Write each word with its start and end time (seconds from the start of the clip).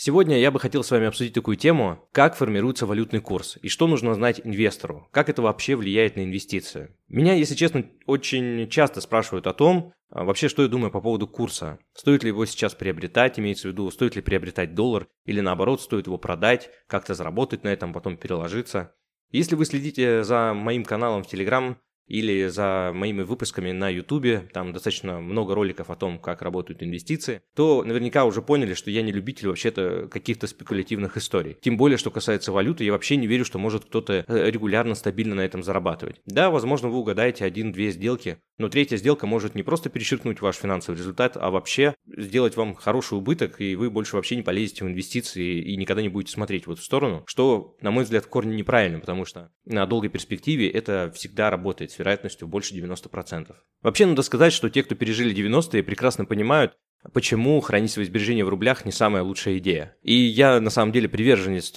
Сегодня 0.00 0.38
я 0.38 0.52
бы 0.52 0.60
хотел 0.60 0.84
с 0.84 0.92
вами 0.92 1.08
обсудить 1.08 1.34
такую 1.34 1.56
тему, 1.56 2.08
как 2.12 2.36
формируется 2.36 2.86
валютный 2.86 3.18
курс 3.18 3.58
и 3.62 3.68
что 3.68 3.88
нужно 3.88 4.14
знать 4.14 4.40
инвестору, 4.44 5.08
как 5.10 5.28
это 5.28 5.42
вообще 5.42 5.74
влияет 5.74 6.14
на 6.14 6.22
инвестиции. 6.22 6.94
Меня, 7.08 7.34
если 7.34 7.56
честно, 7.56 7.84
очень 8.06 8.68
часто 8.68 9.00
спрашивают 9.00 9.48
о 9.48 9.54
том, 9.54 9.92
а, 10.10 10.22
вообще, 10.22 10.48
что 10.48 10.62
я 10.62 10.68
думаю 10.68 10.92
по 10.92 11.00
поводу 11.00 11.26
курса. 11.26 11.80
Стоит 11.94 12.22
ли 12.22 12.28
его 12.28 12.46
сейчас 12.46 12.76
приобретать, 12.76 13.40
имеется 13.40 13.66
в 13.66 13.72
виду, 13.72 13.90
стоит 13.90 14.14
ли 14.14 14.22
приобретать 14.22 14.72
доллар, 14.72 15.08
или 15.24 15.40
наоборот, 15.40 15.82
стоит 15.82 16.06
его 16.06 16.16
продать, 16.16 16.70
как-то 16.86 17.14
заработать 17.14 17.64
на 17.64 17.68
этом, 17.68 17.92
потом 17.92 18.16
переложиться. 18.16 18.94
Если 19.32 19.56
вы 19.56 19.64
следите 19.64 20.22
за 20.22 20.54
моим 20.54 20.84
каналом 20.84 21.24
в 21.24 21.26
Telegram, 21.26 21.74
или 22.08 22.48
за 22.48 22.90
моими 22.94 23.22
выпусками 23.22 23.72
на 23.72 23.88
YouTube, 23.88 24.50
там 24.52 24.72
достаточно 24.72 25.20
много 25.20 25.54
роликов 25.54 25.90
о 25.90 25.96
том, 25.96 26.18
как 26.18 26.42
работают 26.42 26.82
инвестиции, 26.82 27.42
то 27.54 27.84
наверняка 27.84 28.24
уже 28.24 28.42
поняли, 28.42 28.74
что 28.74 28.90
я 28.90 29.02
не 29.02 29.12
любитель 29.12 29.48
вообще-то 29.48 30.08
каких-то 30.10 30.46
спекулятивных 30.46 31.16
историй. 31.16 31.56
Тем 31.60 31.76
более, 31.76 31.98
что 31.98 32.10
касается 32.10 32.52
валюты, 32.52 32.84
я 32.84 32.92
вообще 32.92 33.16
не 33.16 33.26
верю, 33.26 33.44
что 33.44 33.58
может 33.58 33.84
кто-то 33.84 34.24
э, 34.26 34.50
регулярно, 34.50 34.94
стабильно 34.94 35.34
на 35.34 35.42
этом 35.42 35.62
зарабатывать. 35.62 36.20
Да, 36.26 36.50
возможно, 36.50 36.88
вы 36.88 36.98
угадаете 36.98 37.44
один-две 37.44 37.90
сделки, 37.90 38.38
но 38.58 38.68
третья 38.68 38.96
сделка 38.96 39.26
может 39.26 39.54
не 39.54 39.62
просто 39.62 39.90
перечеркнуть 39.90 40.40
ваш 40.40 40.56
финансовый 40.56 40.96
результат, 40.96 41.36
а 41.36 41.50
вообще 41.50 41.94
сделать 42.06 42.56
вам 42.56 42.74
хороший 42.74 43.18
убыток, 43.18 43.60
и 43.60 43.76
вы 43.76 43.90
больше 43.90 44.16
вообще 44.16 44.36
не 44.36 44.42
полезете 44.42 44.84
в 44.84 44.88
инвестиции 44.88 45.60
и 45.60 45.76
никогда 45.76 46.02
не 46.02 46.08
будете 46.08 46.32
смотреть 46.32 46.66
в 46.66 46.72
эту 46.72 46.82
сторону, 46.82 47.22
что, 47.26 47.76
на 47.80 47.90
мой 47.90 48.04
взгляд, 48.04 48.24
в 48.24 48.28
корне 48.28 48.56
неправильно, 48.56 48.98
потому 48.98 49.24
что 49.24 49.50
на 49.64 49.86
долгой 49.86 50.10
перспективе 50.10 50.68
это 50.68 51.12
всегда 51.14 51.50
работает 51.50 51.92
вероятностью 51.98 52.48
больше 52.48 52.74
90%. 52.74 53.54
Вообще 53.82 54.06
надо 54.06 54.22
сказать, 54.22 54.52
что 54.52 54.70
те, 54.70 54.82
кто 54.82 54.94
пережили 54.94 55.34
90-е, 55.34 55.82
прекрасно 55.82 56.24
понимают, 56.24 56.76
почему 57.12 57.60
хранить 57.60 57.90
свои 57.90 58.04
сбережения 58.04 58.44
в 58.44 58.48
рублях 58.48 58.84
не 58.84 58.92
самая 58.92 59.22
лучшая 59.22 59.58
идея. 59.58 59.96
И 60.02 60.14
я 60.14 60.60
на 60.60 60.70
самом 60.70 60.92
деле 60.92 61.08
приверженец 61.08 61.70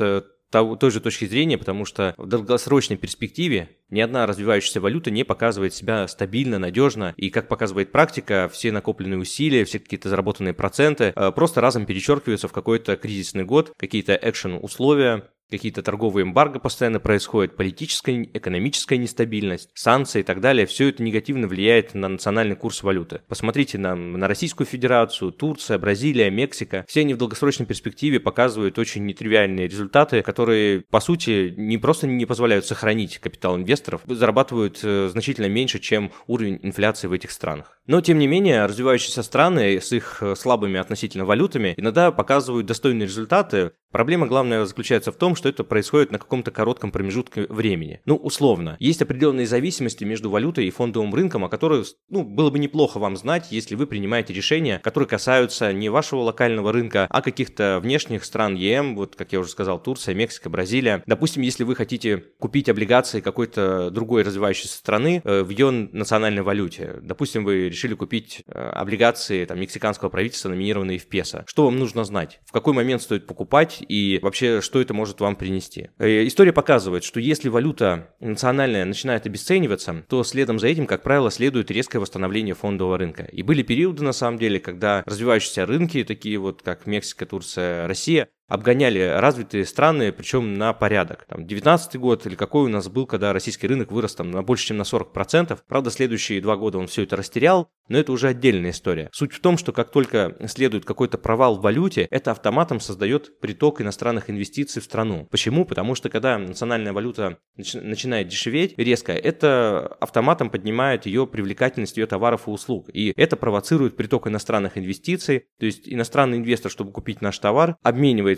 той 0.52 0.92
же 0.92 1.00
точки 1.00 1.26
зрения, 1.26 1.58
потому 1.58 1.86
что 1.86 2.14
в 2.18 2.28
долгосрочной 2.28 2.98
перспективе 2.98 3.70
ни 3.90 4.02
одна 4.02 4.26
развивающаяся 4.26 4.82
валюта 4.82 5.10
не 5.10 5.24
показывает 5.24 5.74
себя 5.74 6.08
стабильно, 6.08 6.60
надежно, 6.60 7.14
и, 7.18 7.30
как 7.30 7.48
показывает 7.48 7.92
практика, 7.92 8.50
все 8.52 8.72
накопленные 8.72 9.20
усилия, 9.20 9.64
все 9.64 9.80
какие-то 9.80 10.10
заработанные 10.10 10.54
проценты 10.54 11.14
э, 11.16 11.32
просто 11.32 11.62
разом 11.62 11.86
перечеркиваются 11.86 12.48
в 12.48 12.54
какой-то 12.54 12.98
кризисный 12.98 13.46
год, 13.46 13.72
какие-то 13.78 14.20
экшен 14.22 14.60
условия, 14.62 15.30
какие-то 15.52 15.84
торговые 15.84 16.24
эмбарго 16.24 16.60
постоянно 16.60 17.00
происходят, 17.00 17.56
политическая, 17.56 18.24
экономическая 18.24 18.98
нестабильность, 18.98 19.70
санкции 19.76 20.22
и 20.22 20.24
так 20.24 20.42
далее, 20.42 20.66
все 20.66 20.90
это 20.90 21.04
негативно 21.04 21.48
влияет 21.48 21.94
на 21.94 22.08
национальный 22.08 22.56
курс 22.56 22.82
валюты. 22.82 23.22
Посмотрите 23.28 23.78
на, 23.78 23.96
на 23.96 24.28
Российскую 24.28 24.66
Федерацию, 24.66 25.32
Турция, 25.32 25.78
Бразилия, 25.78 26.32
Мексика. 26.32 26.86
Все 26.88 27.02
они 27.02 27.14
в 27.14 27.18
долгосрочной 27.18 27.66
перспективе 27.66 28.20
показывают 28.20 28.80
очень 28.80 29.06
нетривиальные 29.06 29.68
результаты, 29.68 30.22
которые, 30.22 30.82
по 30.90 31.00
сути, 31.00 31.54
не 31.56 31.78
просто 31.78 32.08
не 32.08 32.26
позволяют 32.26 32.66
сохранить 32.66 33.20
капитал 33.20 33.58
инвесторов, 33.58 34.02
зарабатывают 34.08 34.80
э, 34.84 35.10
значительно 35.12 35.48
меньше, 35.48 35.80
чем 35.80 36.12
уровень 36.28 36.60
инфляции 36.64 37.08
в 37.08 37.12
этих 37.12 37.32
странах. 37.32 37.78
Но, 37.88 38.00
тем 38.00 38.20
не 38.20 38.28
менее, 38.28 38.66
развивающиеся 38.66 39.24
страны 39.24 39.82
с 39.82 39.92
их 39.92 40.20
э, 40.22 40.36
слабыми 40.36 40.80
относительно 40.80 41.26
валютами 41.26 41.74
иногда 41.76 42.12
показывают 42.12 42.68
достойные 42.68 43.08
результаты. 43.08 43.72
Проблема 43.92 44.28
главная 44.28 44.66
заключается 44.66 45.12
в 45.12 45.18
том, 45.18 45.36
что 45.42 45.50
это 45.50 45.64
происходит 45.64 46.12
на 46.12 46.20
каком-то 46.20 46.52
коротком 46.52 46.92
промежутке 46.92 47.48
времени. 47.50 48.00
Ну, 48.06 48.16
условно. 48.16 48.78
Есть 48.80 49.02
определенные 49.02 49.48
зависимости 49.48 50.04
между 50.04 50.30
валютой 50.30 50.68
и 50.68 50.70
фондовым 50.70 51.16
рынком, 51.16 51.44
о 51.44 51.50
которых, 51.50 51.88
ну, 52.10 52.24
было 52.24 52.52
бы 52.52 52.60
неплохо 52.60 53.00
вам 53.00 53.18
знать, 53.18 53.48
если 53.50 53.74
вы 53.74 53.88
принимаете 53.88 54.34
решения, 54.34 54.78
которые 54.84 55.08
касаются 55.08 55.74
не 55.74 55.90
вашего 55.90 56.22
локального 56.22 56.72
рынка, 56.72 57.08
а 57.10 57.24
каких-то 57.24 57.80
внешних 57.82 58.24
стран 58.24 58.54
ЕМ, 58.54 58.96
вот, 58.96 59.16
как 59.16 59.34
я 59.34 59.40
уже 59.40 59.50
сказал, 59.50 59.82
Турция, 59.82 60.14
Мексика, 60.14 60.52
Бразилия. 60.52 61.02
Допустим, 61.08 61.42
если 61.42 61.64
вы 61.64 61.74
хотите 61.76 62.18
купить 62.38 62.70
облигации 62.70 63.20
какой-то 63.20 63.90
другой 63.90 64.22
развивающейся 64.22 64.78
страны 64.78 65.24
э, 65.24 65.42
в 65.42 65.50
ее 65.50 65.72
национальной 65.72 66.44
валюте. 66.44 67.00
Допустим, 67.02 67.44
вы 67.46 67.70
решили 67.70 67.96
купить 67.96 68.44
э, 68.46 68.52
облигации 68.52 69.44
там, 69.46 69.60
мексиканского 69.60 70.10
правительства, 70.10 70.50
номинированные 70.50 71.00
в 71.00 71.08
песо. 71.08 71.44
Что 71.48 71.66
вам 71.66 71.80
нужно 71.80 72.04
знать? 72.04 72.42
В 72.46 72.52
какой 72.52 72.76
момент 72.76 73.02
стоит 73.02 73.26
покупать 73.26 73.84
и 73.88 74.20
вообще, 74.22 74.62
что 74.62 74.80
это 74.80 74.94
может 74.94 75.20
вам 75.20 75.31
вам 75.32 75.36
принести. 75.36 75.90
Э, 75.98 76.28
история 76.28 76.54
показывает, 76.54 77.04
что 77.04 77.20
если 77.20 77.50
валюта 77.50 78.10
национальная 78.20 78.86
начинает 78.86 79.26
обесцениваться, 79.26 80.04
то 80.08 80.24
следом 80.24 80.60
за 80.60 80.68
этим, 80.68 80.86
как 80.86 81.04
правило, 81.04 81.32
следует 81.32 81.72
резкое 81.72 82.00
восстановление 82.00 82.54
фондового 82.54 82.98
рынка. 82.98 83.24
И 83.24 83.44
были 83.44 83.64
периоды, 83.64 84.04
на 84.04 84.14
самом 84.14 84.38
деле, 84.38 84.60
когда 84.60 85.04
развивающиеся 85.06 85.66
рынки, 85.66 86.04
такие 86.04 86.38
вот 86.38 86.62
как 86.62 86.86
Мексика, 86.86 87.26
Турция, 87.26 87.88
Россия, 87.88 88.30
обгоняли 88.52 89.14
развитые 89.18 89.66
страны, 89.66 90.12
причем 90.12 90.56
на 90.56 90.74
порядок. 90.74 91.26
Там 91.30 91.48
19 91.48 91.96
год 91.96 92.26
или 92.26 92.36
какой 92.36 92.66
у 92.66 92.68
нас 92.68 92.90
был, 92.90 93.06
когда 93.06 93.32
российский 93.32 93.66
рынок 93.66 93.92
вырос 93.94 94.16
там 94.16 94.30
на 94.30 94.44
больше, 94.44 94.68
чем 94.68 94.78
на 94.78 94.82
40%. 94.82 95.58
Правда, 95.68 95.90
следующие 95.90 96.42
два 96.42 96.58
года 96.58 96.78
он 96.78 96.88
все 96.88 97.04
это 97.04 97.16
растерял, 97.16 97.70
но 97.88 97.98
это 97.98 98.12
уже 98.12 98.28
отдельная 98.28 98.72
история. 98.72 99.10
Суть 99.14 99.32
в 99.32 99.40
том, 99.40 99.58
что 99.58 99.72
как 99.72 99.92
только 99.92 100.36
следует 100.48 100.84
какой-то 100.84 101.18
провал 101.18 101.58
в 101.58 101.62
валюте, 101.62 102.08
это 102.12 102.32
автоматом 102.32 102.82
создает 102.82 103.40
приток 103.40 103.80
иностранных 103.80 104.30
инвестиций 104.30 104.82
в 104.82 104.86
страну. 104.86 105.28
Почему? 105.32 105.64
Потому 105.64 105.96
что 105.96 106.10
когда 106.10 106.38
национальная 106.38 106.92
валюта 106.92 107.38
начинает 107.56 108.28
дешеветь 108.28 108.74
резко, 108.78 109.14
это 109.14 109.96
автоматом 110.02 110.50
поднимает 110.50 111.06
ее 111.06 111.26
привлекательность 111.26 111.96
ее 111.96 112.06
товаров 112.06 112.48
и 112.48 112.52
услуг. 112.52 112.90
И 112.92 113.14
это 113.16 113.38
провоцирует 113.38 113.96
приток 113.96 114.28
иностранных 114.28 114.78
инвестиций. 114.78 115.46
То 115.58 115.66
есть 115.66 115.88
иностранный 115.88 116.38
инвестор, 116.38 116.70
чтобы 116.70 116.92
купить 116.92 117.22
наш 117.22 117.40
товар, 117.40 117.78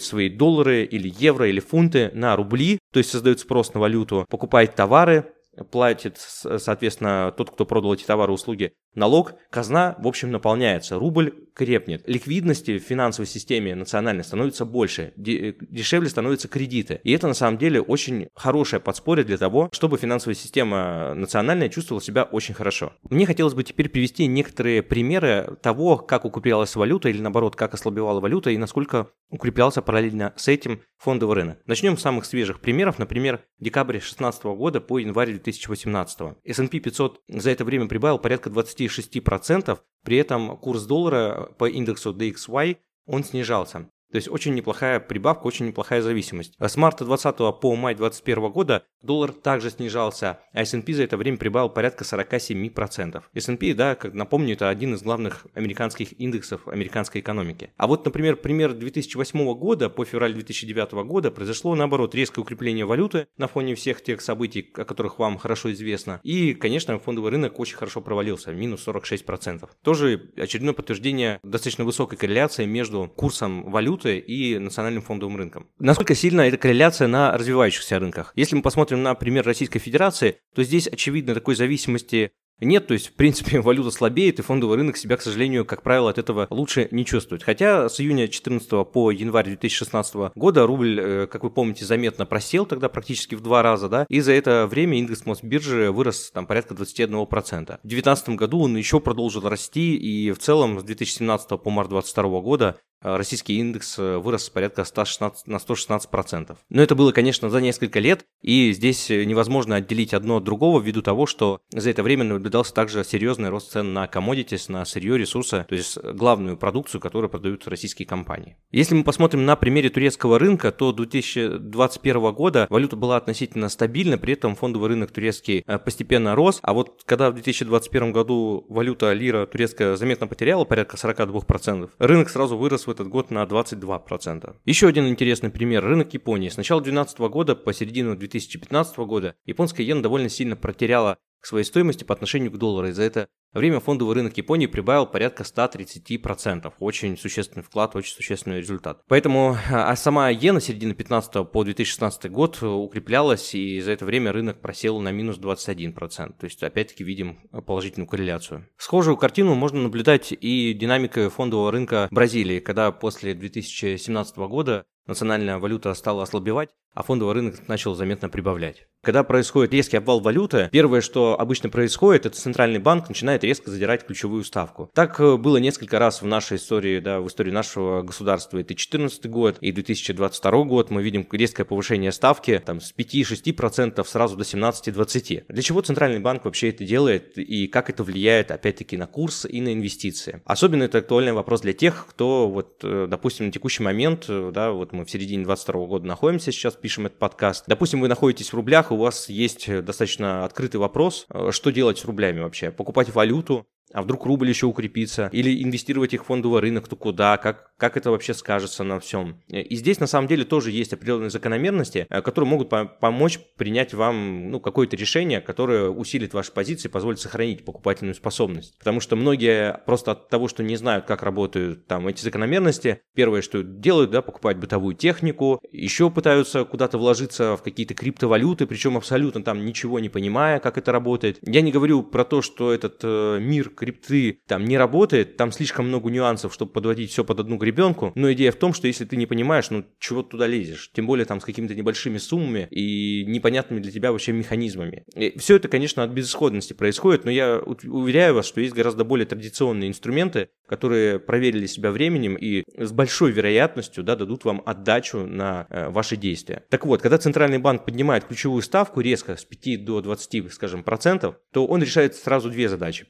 обменивает 0.03 0.05
свои 0.05 0.29
доллары 0.29 0.83
или 0.83 1.11
евро 1.19 1.47
или 1.47 1.59
фунты 1.59 2.11
на 2.13 2.35
рубли, 2.35 2.79
то 2.91 2.99
есть 2.99 3.11
создает 3.11 3.39
спрос 3.39 3.73
на 3.73 3.79
валюту, 3.79 4.25
покупает 4.29 4.75
товары, 4.75 5.33
платит, 5.71 6.17
соответственно, 6.17 7.33
тот, 7.35 7.51
кто 7.51 7.65
продал 7.65 7.93
эти 7.93 8.03
товары 8.03 8.31
и 8.31 8.35
услуги, 8.35 8.73
налог, 8.95 9.35
казна, 9.49 9.95
в 9.99 10.07
общем, 10.07 10.31
наполняется, 10.31 10.97
рубль 10.97 11.33
крепнет. 11.53 12.03
Ликвидности 12.07 12.79
в 12.79 12.83
финансовой 12.83 13.27
системе 13.27 13.75
национальной 13.75 14.23
становится 14.23 14.65
больше, 14.65 15.13
дешевле 15.15 16.09
становятся 16.09 16.47
кредиты. 16.47 16.99
И 17.03 17.11
это, 17.11 17.27
на 17.27 17.33
самом 17.33 17.57
деле, 17.57 17.81
очень 17.81 18.27
хорошее 18.35 18.81
подспорье 18.81 19.23
для 19.23 19.37
того, 19.37 19.69
чтобы 19.71 19.97
финансовая 19.97 20.35
система 20.35 21.13
национальная 21.13 21.69
чувствовала 21.69 22.01
себя 22.01 22.23
очень 22.23 22.53
хорошо. 22.53 22.93
Мне 23.09 23.25
хотелось 23.25 23.53
бы 23.53 23.63
теперь 23.63 23.89
привести 23.89 24.25
некоторые 24.25 24.81
примеры 24.81 25.57
того, 25.61 25.97
как 25.97 26.25
укреплялась 26.25 26.75
валюта 26.75 27.09
или, 27.09 27.21
наоборот, 27.21 27.55
как 27.55 27.73
ослабевала 27.73 28.19
валюта 28.19 28.49
и 28.49 28.57
насколько 28.57 29.09
укреплялся 29.29 29.81
параллельно 29.81 30.33
с 30.35 30.47
этим 30.47 30.81
фондовый 30.97 31.35
рынок. 31.35 31.59
Начнем 31.65 31.97
с 31.97 32.01
самых 32.01 32.25
свежих 32.25 32.61
примеров, 32.61 32.99
например, 32.99 33.43
декабрь 33.59 33.93
2016 33.93 34.43
года 34.45 34.81
по 34.81 34.99
январь 34.99 35.31
2018. 35.43 36.37
S&P 36.43 36.79
500 36.79 37.21
за 37.27 37.51
это 37.51 37.65
время 37.65 37.87
прибавил 37.87 38.19
порядка 38.19 38.49
26%, 38.49 39.79
при 40.03 40.17
этом 40.17 40.57
курс 40.57 40.83
доллара 40.83 41.53
по 41.57 41.69
индексу 41.69 42.13
DXY 42.13 42.77
он 43.05 43.23
снижался. 43.23 43.89
То 44.13 44.17
есть 44.17 44.29
очень 44.29 44.53
неплохая 44.53 44.99
прибавка, 44.99 45.47
очень 45.47 45.65
неплохая 45.65 46.03
зависимость. 46.03 46.53
С 46.59 46.77
марта 46.77 47.03
20 47.03 47.35
по 47.59 47.75
май 47.75 47.95
21 47.95 48.51
года 48.51 48.83
доллар 49.01 49.31
также 49.31 49.71
снижался, 49.71 50.39
а 50.53 50.61
S&P 50.61 50.93
за 50.93 51.01
это 51.05 51.17
время 51.17 51.37
прибавил 51.37 51.69
порядка 51.69 52.03
47%. 52.03 53.23
S&P, 53.33 53.73
да, 53.73 53.95
как 53.95 54.13
напомню, 54.13 54.53
это 54.53 54.69
один 54.69 54.93
из 54.93 55.01
главных 55.01 55.47
американских 55.55 56.19
индексов 56.21 56.67
американской 56.67 57.21
экономики. 57.21 57.71
А 57.75 57.87
вот, 57.87 58.05
например, 58.05 58.35
пример 58.35 58.73
2008 58.73 59.55
года 59.55 59.89
по 59.89 60.05
февраль 60.05 60.35
2009 60.35 60.91
года 61.07 61.31
произошло, 61.31 61.73
наоборот, 61.73 62.13
резкое 62.13 62.41
укрепление 62.41 62.85
валюты 62.85 63.25
на 63.37 63.47
фоне 63.47 63.73
всех 63.73 64.03
тех 64.03 64.21
событий, 64.21 64.71
о 64.75 64.85
которых 64.85 65.17
вам 65.17 65.39
хорошо 65.39 65.71
известно. 65.71 66.21
И, 66.21 66.53
конечно, 66.53 66.99
фондовый 66.99 67.31
рынок 67.31 67.59
очень 67.59 67.77
хорошо 67.77 67.99
провалился, 67.99 68.53
минус 68.53 68.87
46%. 68.87 69.67
Тоже 69.81 70.29
очередное 70.37 70.73
подтверждение 70.73 71.39
достаточно 71.41 71.83
высокой 71.83 72.15
корреляции 72.19 72.65
между 72.65 73.11
курсом 73.15 73.71
валют 73.71 74.02
валюты 74.03 74.17
и 74.19 74.57
национальным 74.57 75.01
фондовым 75.01 75.37
рынком. 75.37 75.67
Насколько 75.79 76.15
сильна 76.15 76.47
эта 76.47 76.57
корреляция 76.57 77.07
на 77.07 77.37
развивающихся 77.37 77.99
рынках? 77.99 78.33
Если 78.35 78.55
мы 78.55 78.61
посмотрим 78.61 79.03
на 79.03 79.15
пример 79.15 79.45
Российской 79.45 79.79
Федерации, 79.79 80.37
то 80.55 80.63
здесь 80.63 80.87
очевидно 80.87 81.33
такой 81.33 81.55
зависимости 81.55 82.31
нет, 82.61 82.87
то 82.87 82.93
есть, 82.93 83.07
в 83.07 83.13
принципе, 83.13 83.59
валюта 83.61 83.91
слабеет, 83.91 84.39
и 84.39 84.41
фондовый 84.41 84.77
рынок 84.77 84.97
себя, 84.97 85.17
к 85.17 85.21
сожалению, 85.21 85.65
как 85.65 85.81
правило, 85.81 86.09
от 86.09 86.17
этого 86.17 86.47
лучше 86.49 86.87
не 86.91 87.05
чувствует. 87.05 87.43
Хотя 87.43 87.89
с 87.89 87.99
июня 87.99 88.25
2014 88.25 88.69
по 88.91 89.11
январь 89.11 89.45
2016 89.45 90.33
года 90.35 90.65
рубль, 90.65 90.99
э, 90.99 91.27
как 91.27 91.43
вы 91.43 91.49
помните, 91.49 91.85
заметно 91.85 92.25
просел 92.25 92.65
тогда 92.65 92.89
практически 92.89 93.35
в 93.35 93.41
два 93.41 93.63
раза, 93.63 93.89
да, 93.89 94.05
и 94.07 94.21
за 94.21 94.31
это 94.33 94.67
время 94.67 94.97
индекс 94.99 95.25
Мосбиржи 95.25 95.91
вырос 95.91 96.31
там 96.31 96.45
порядка 96.45 96.73
21%. 96.73 97.79
В 97.83 97.87
2019 97.87 98.29
году 98.29 98.61
он 98.61 98.77
еще 98.77 98.99
продолжил 98.99 99.47
расти, 99.49 99.95
и 99.95 100.31
в 100.31 100.39
целом 100.39 100.79
с 100.79 100.83
2017 100.83 101.49
по 101.61 101.69
март 101.69 101.89
2022 101.89 102.41
года 102.41 102.77
российский 103.03 103.57
индекс 103.57 103.97
вырос 103.97 104.49
порядка 104.49 104.83
116, 104.83 105.47
на 105.47 105.57
116%. 105.57 106.57
Но 106.69 106.81
это 106.81 106.95
было, 106.95 107.11
конечно, 107.11 107.49
за 107.49 107.61
несколько 107.61 107.99
лет, 107.99 108.25
и 108.41 108.71
здесь 108.71 109.09
невозможно 109.09 109.75
отделить 109.75 110.13
одно 110.13 110.37
от 110.37 110.43
другого 110.43 110.81
ввиду 110.81 111.01
того, 111.01 111.25
что 111.25 111.61
за 111.71 111.89
это 111.89 112.03
время 112.03 112.23
наблюдался 112.23 112.73
также 112.73 113.03
серьезный 113.03 113.49
рост 113.49 113.71
цен 113.71 113.93
на 113.93 114.05
commodities, 114.05 114.71
на 114.71 114.85
сырье, 114.85 115.17
ресурсы, 115.17 115.65
то 115.67 115.75
есть 115.75 115.97
главную 115.97 116.57
продукцию, 116.57 117.01
которую 117.01 117.29
продают 117.29 117.67
российские 117.67 118.05
компании. 118.07 118.57
Если 118.71 118.95
мы 118.95 119.03
посмотрим 119.03 119.45
на 119.45 119.55
примере 119.55 119.89
турецкого 119.89 120.39
рынка, 120.39 120.71
то 120.71 120.91
2021 120.91 122.33
года 122.33 122.67
валюта 122.69 122.95
была 122.95 123.17
относительно 123.17 123.69
стабильна, 123.69 124.17
при 124.17 124.33
этом 124.33 124.55
фондовый 124.55 124.89
рынок 124.89 125.11
турецкий 125.11 125.63
э, 125.65 125.79
постепенно 125.79 126.35
рос, 126.35 126.59
а 126.61 126.73
вот 126.73 127.01
когда 127.05 127.29
в 127.29 127.33
2021 127.33 128.11
году 128.11 128.65
валюта 128.69 129.13
лира 129.13 129.45
турецкая 129.45 129.95
заметно 129.95 130.27
потеряла 130.27 130.65
порядка 130.65 130.97
42%, 130.97 131.89
рынок 131.99 132.29
сразу 132.29 132.57
вырос 132.57 132.87
в 132.87 132.91
этот 132.93 133.09
год 133.09 133.29
на 133.31 133.43
22%. 133.43 134.55
Еще 134.65 134.87
один 134.87 135.07
интересный 135.07 135.49
пример– 135.49 135.83
рынок 135.85 136.13
Японии. 136.13 136.49
С 136.49 136.57
начала 136.57 136.81
2012 136.81 137.19
года 137.31 137.55
по 137.55 137.73
середину 137.73 138.15
2015 138.15 138.97
года 138.99 139.35
японская 139.45 139.85
иена 139.85 140.01
довольно 140.01 140.29
сильно 140.29 140.55
протеряла 140.55 141.17
к 141.43 141.45
своей 141.45 141.65
стоимости 141.65 142.05
по 142.05 142.13
отношению 142.13 142.51
к 142.51 142.57
доллару. 142.57 142.87
И 142.87 142.93
за 142.93 143.03
это 143.03 143.27
время 143.51 143.81
фондовый 143.81 144.15
рынок 144.15 144.37
Японии 144.37 144.65
прибавил 144.65 145.05
порядка 145.05 145.43
130%. 145.43 146.71
Очень 146.79 147.17
существенный 147.17 147.63
вклад, 147.63 147.97
очень 147.97 148.15
существенный 148.15 148.59
результат. 148.59 149.01
Поэтому 149.09 149.57
а 149.69 149.93
сама 149.97 150.31
иена 150.31 150.61
середины 150.61 150.93
15 150.95 151.51
по 151.51 151.63
2016 151.65 152.31
год 152.31 152.63
укреплялась, 152.63 153.53
и 153.53 153.81
за 153.81 153.91
это 153.91 154.05
время 154.05 154.31
рынок 154.31 154.61
просел 154.61 155.01
на 155.01 155.11
минус 155.11 155.37
21%. 155.37 156.37
То 156.39 156.45
есть, 156.45 156.63
опять-таки, 156.63 157.03
видим 157.03 157.39
положительную 157.65 158.07
корреляцию. 158.07 158.69
Схожую 158.77 159.17
картину 159.17 159.53
можно 159.53 159.81
наблюдать 159.81 160.31
и 160.31 160.73
динамикой 160.73 161.29
фондового 161.29 161.73
рынка 161.73 162.07
Бразилии, 162.09 162.61
когда 162.61 162.89
после 162.93 163.33
2017 163.33 164.37
года 164.37 164.85
национальная 165.07 165.57
валюта 165.59 165.93
стала 165.93 166.23
ослабевать, 166.23 166.69
а 166.93 167.03
фондовый 167.03 167.35
рынок 167.35 167.67
начал 167.67 167.95
заметно 167.95 168.29
прибавлять. 168.29 168.87
Когда 169.03 169.23
происходит 169.23 169.73
резкий 169.73 169.97
обвал 169.97 170.21
валюты, 170.21 170.69
первое, 170.71 171.01
что 171.01 171.37
обычно 171.37 171.67
происходит, 171.69 172.25
это 172.25 172.37
центральный 172.37 172.79
банк 172.79 173.09
начинает 173.09 173.43
резко 173.43 173.69
задирать 173.69 174.05
ключевую 174.05 174.45
ставку. 174.45 174.89
Так 174.93 175.19
э, 175.19 175.35
было 175.35 175.57
несколько 175.57 175.99
раз 175.99 176.21
в 176.21 176.25
нашей 176.25 176.55
истории, 176.55 177.01
да, 177.01 177.19
в 177.19 177.27
истории 177.27 177.51
нашего 177.51 178.01
государства. 178.01 178.59
Это 178.59 178.67
2014 178.67 179.29
год 179.29 179.57
и 179.59 179.73
2022 179.73 180.63
год. 180.63 180.89
Мы 180.89 181.03
видим 181.03 181.27
резкое 181.33 181.65
повышение 181.65 182.13
ставки 182.13 182.57
там, 182.65 182.79
с 182.79 182.95
5-6% 182.95 184.01
сразу 184.05 184.37
до 184.37 184.43
17-20%. 184.43 185.43
Для 185.49 185.61
чего 185.61 185.81
центральный 185.81 186.19
банк 186.19 186.45
вообще 186.45 186.69
это 186.69 186.85
делает 186.85 187.37
и 187.37 187.67
как 187.67 187.89
это 187.89 188.05
влияет, 188.05 188.51
опять-таки, 188.51 188.95
на 188.95 189.07
курс 189.07 189.45
и 189.45 189.59
на 189.59 189.73
инвестиции? 189.73 190.41
Особенно 190.45 190.83
это 190.83 190.99
актуальный 190.99 191.33
вопрос 191.33 191.59
для 191.59 191.73
тех, 191.73 192.07
кто, 192.09 192.49
вот, 192.49 192.79
э, 192.83 193.07
допустим, 193.09 193.47
на 193.47 193.51
текущий 193.51 193.83
момент, 193.83 194.27
э, 194.29 194.51
да, 194.53 194.71
вот 194.71 194.93
мы 194.93 195.03
в 195.03 195.11
середине 195.11 195.43
2022 195.43 195.87
года 195.87 196.07
находимся 196.07 196.53
сейчас, 196.53 196.75
пишем 196.83 197.05
этот 197.05 197.17
подкаст. 197.17 197.63
Допустим, 197.65 198.01
вы 198.01 198.09
находитесь 198.09 198.51
в 198.51 198.55
рублях, 198.55 198.91
у 198.91 198.97
вас 198.97 199.29
есть 199.29 199.73
достаточно 199.85 200.43
открытый 200.43 200.81
вопрос, 200.81 201.25
э, 201.29 201.51
что 201.51 201.71
делать 201.71 201.97
с 201.97 202.03
рублями 202.03 202.41
вообще? 202.41 202.71
Покупать 202.71 203.07
валюту, 203.15 203.65
а 203.93 204.01
вдруг 204.01 204.25
рубль 204.25 204.49
еще 204.49 204.65
укрепится, 204.65 205.29
или 205.31 205.63
инвестировать 205.63 206.13
их 206.13 206.23
в 206.23 206.25
фондовый 206.25 206.61
рынок, 206.61 206.87
то 206.87 206.95
куда, 206.95 207.37
как, 207.37 207.75
как 207.77 207.95
это 207.97 208.11
вообще 208.11 208.33
скажется 208.33 208.83
на 208.83 208.99
всем. 208.99 209.41
И 209.47 209.75
здесь 209.75 209.99
на 209.99 210.07
самом 210.07 210.27
деле 210.27 210.43
тоже 210.43 210.71
есть 210.71 210.93
определенные 210.93 211.29
закономерности, 211.29 212.07
э, 212.09 212.21
которые 212.21 212.49
могут 212.49 212.69
по 212.69 212.85
помочь 212.85 213.39
принять 213.57 213.93
вам 213.93 214.49
ну, 214.49 214.59
какое-то 214.59 214.95
решение, 214.95 215.41
которое 215.41 215.89
усилит 215.89 216.33
ваши 216.33 216.51
позиции, 216.51 216.89
позволит 216.89 217.19
сохранить 217.19 217.65
покупательную 217.65 218.15
способность. 218.15 218.77
Потому 218.79 218.99
что 218.99 219.15
многие 219.15 219.79
просто 219.85 220.11
от 220.11 220.29
того, 220.29 220.47
что 220.47 220.63
не 220.63 220.75
знают, 220.75 221.05
как 221.05 221.23
работают 221.23 221.85
там 221.87 222.07
эти 222.07 222.21
закономерности, 222.21 223.01
первое, 223.13 223.41
что 223.41 223.63
делают, 223.63 224.11
да, 224.11 224.21
покупают 224.21 224.59
бытовую 224.59 224.95
технику, 224.95 225.59
еще 225.71 226.09
пытаются 226.09 226.65
куда-то 226.65 226.97
вложиться 226.97 227.55
в 227.57 227.61
какие-то 227.61 227.93
криптовалюты, 227.93 228.65
причем 228.65 228.97
абсолютно 228.97 229.43
там 229.43 229.65
ничего 229.65 229.99
не 229.99 230.09
понимая, 230.09 230.59
как 230.59 230.77
это 230.77 230.91
работает. 230.91 231.37
Я 231.41 231.61
не 231.61 231.71
говорю 231.71 232.03
про 232.03 232.25
то, 232.25 232.41
что 232.41 232.73
этот 232.73 232.99
э, 233.03 233.39
мир 233.39 233.69
крипты 233.83 234.39
там 234.47 234.63
не 234.63 234.77
работает, 234.77 235.35
там 235.35 235.51
слишком 235.51 235.89
много 235.89 236.09
нюансов, 236.09 236.53
чтобы 236.53 236.71
подводить 236.71 237.11
все 237.11 237.25
под 237.25 237.41
одну 237.41 237.57
гребенку, 237.57 238.13
но 238.15 238.31
идея 238.31 238.53
в 238.53 238.55
том, 238.55 238.73
что 238.73 238.87
если 238.87 239.03
ты 239.03 239.17
не 239.17 239.25
понимаешь, 239.25 239.69
ну 239.71 239.83
чего 239.99 240.23
ты 240.23 240.29
туда 240.31 240.47
лезешь, 240.47 240.89
тем 240.93 241.05
более 241.05 241.25
там 241.25 241.41
с 241.41 241.43
какими-то 241.43 241.75
небольшими 241.75 242.17
суммами 242.17 242.69
и 242.71 243.25
непонятными 243.27 243.81
для 243.81 243.91
тебя 243.91 244.13
вообще 244.13 244.31
механизмами. 244.31 245.03
И 245.15 245.37
все 245.37 245.57
это, 245.57 245.67
конечно, 245.67 246.01
от 246.01 246.11
безысходности 246.11 246.71
происходит, 246.71 247.25
но 247.25 247.31
я 247.31 247.59
уверяю 247.59 248.35
вас, 248.35 248.45
что 248.45 248.61
есть 248.61 248.73
гораздо 248.73 249.03
более 249.03 249.25
традиционные 249.25 249.89
инструменты, 249.89 250.47
которые 250.67 251.19
проверили 251.19 251.65
себя 251.65 251.91
временем 251.91 252.35
и 252.35 252.63
с 252.77 252.91
большой 252.93 253.31
вероятностью 253.31 254.03
да, 254.03 254.15
дадут 254.15 254.45
вам 254.45 254.61
отдачу 254.65 255.25
на 255.25 255.67
э, 255.69 255.89
ваши 255.89 256.15
действия. 256.15 256.63
Так 256.69 256.85
вот, 256.85 257.01
когда 257.01 257.17
Центральный 257.17 257.57
банк 257.57 257.83
поднимает 257.83 258.23
ключевую 258.23 258.61
ставку 258.61 259.01
резко 259.01 259.35
с 259.35 259.43
5 259.43 259.83
до 259.83 260.01
20, 260.01 260.53
скажем, 260.53 260.83
процентов, 260.83 261.35
то 261.51 261.67
он 261.67 261.81
решает 261.81 262.15
сразу 262.15 262.49
две 262.49 262.69
задачи. 262.69 263.07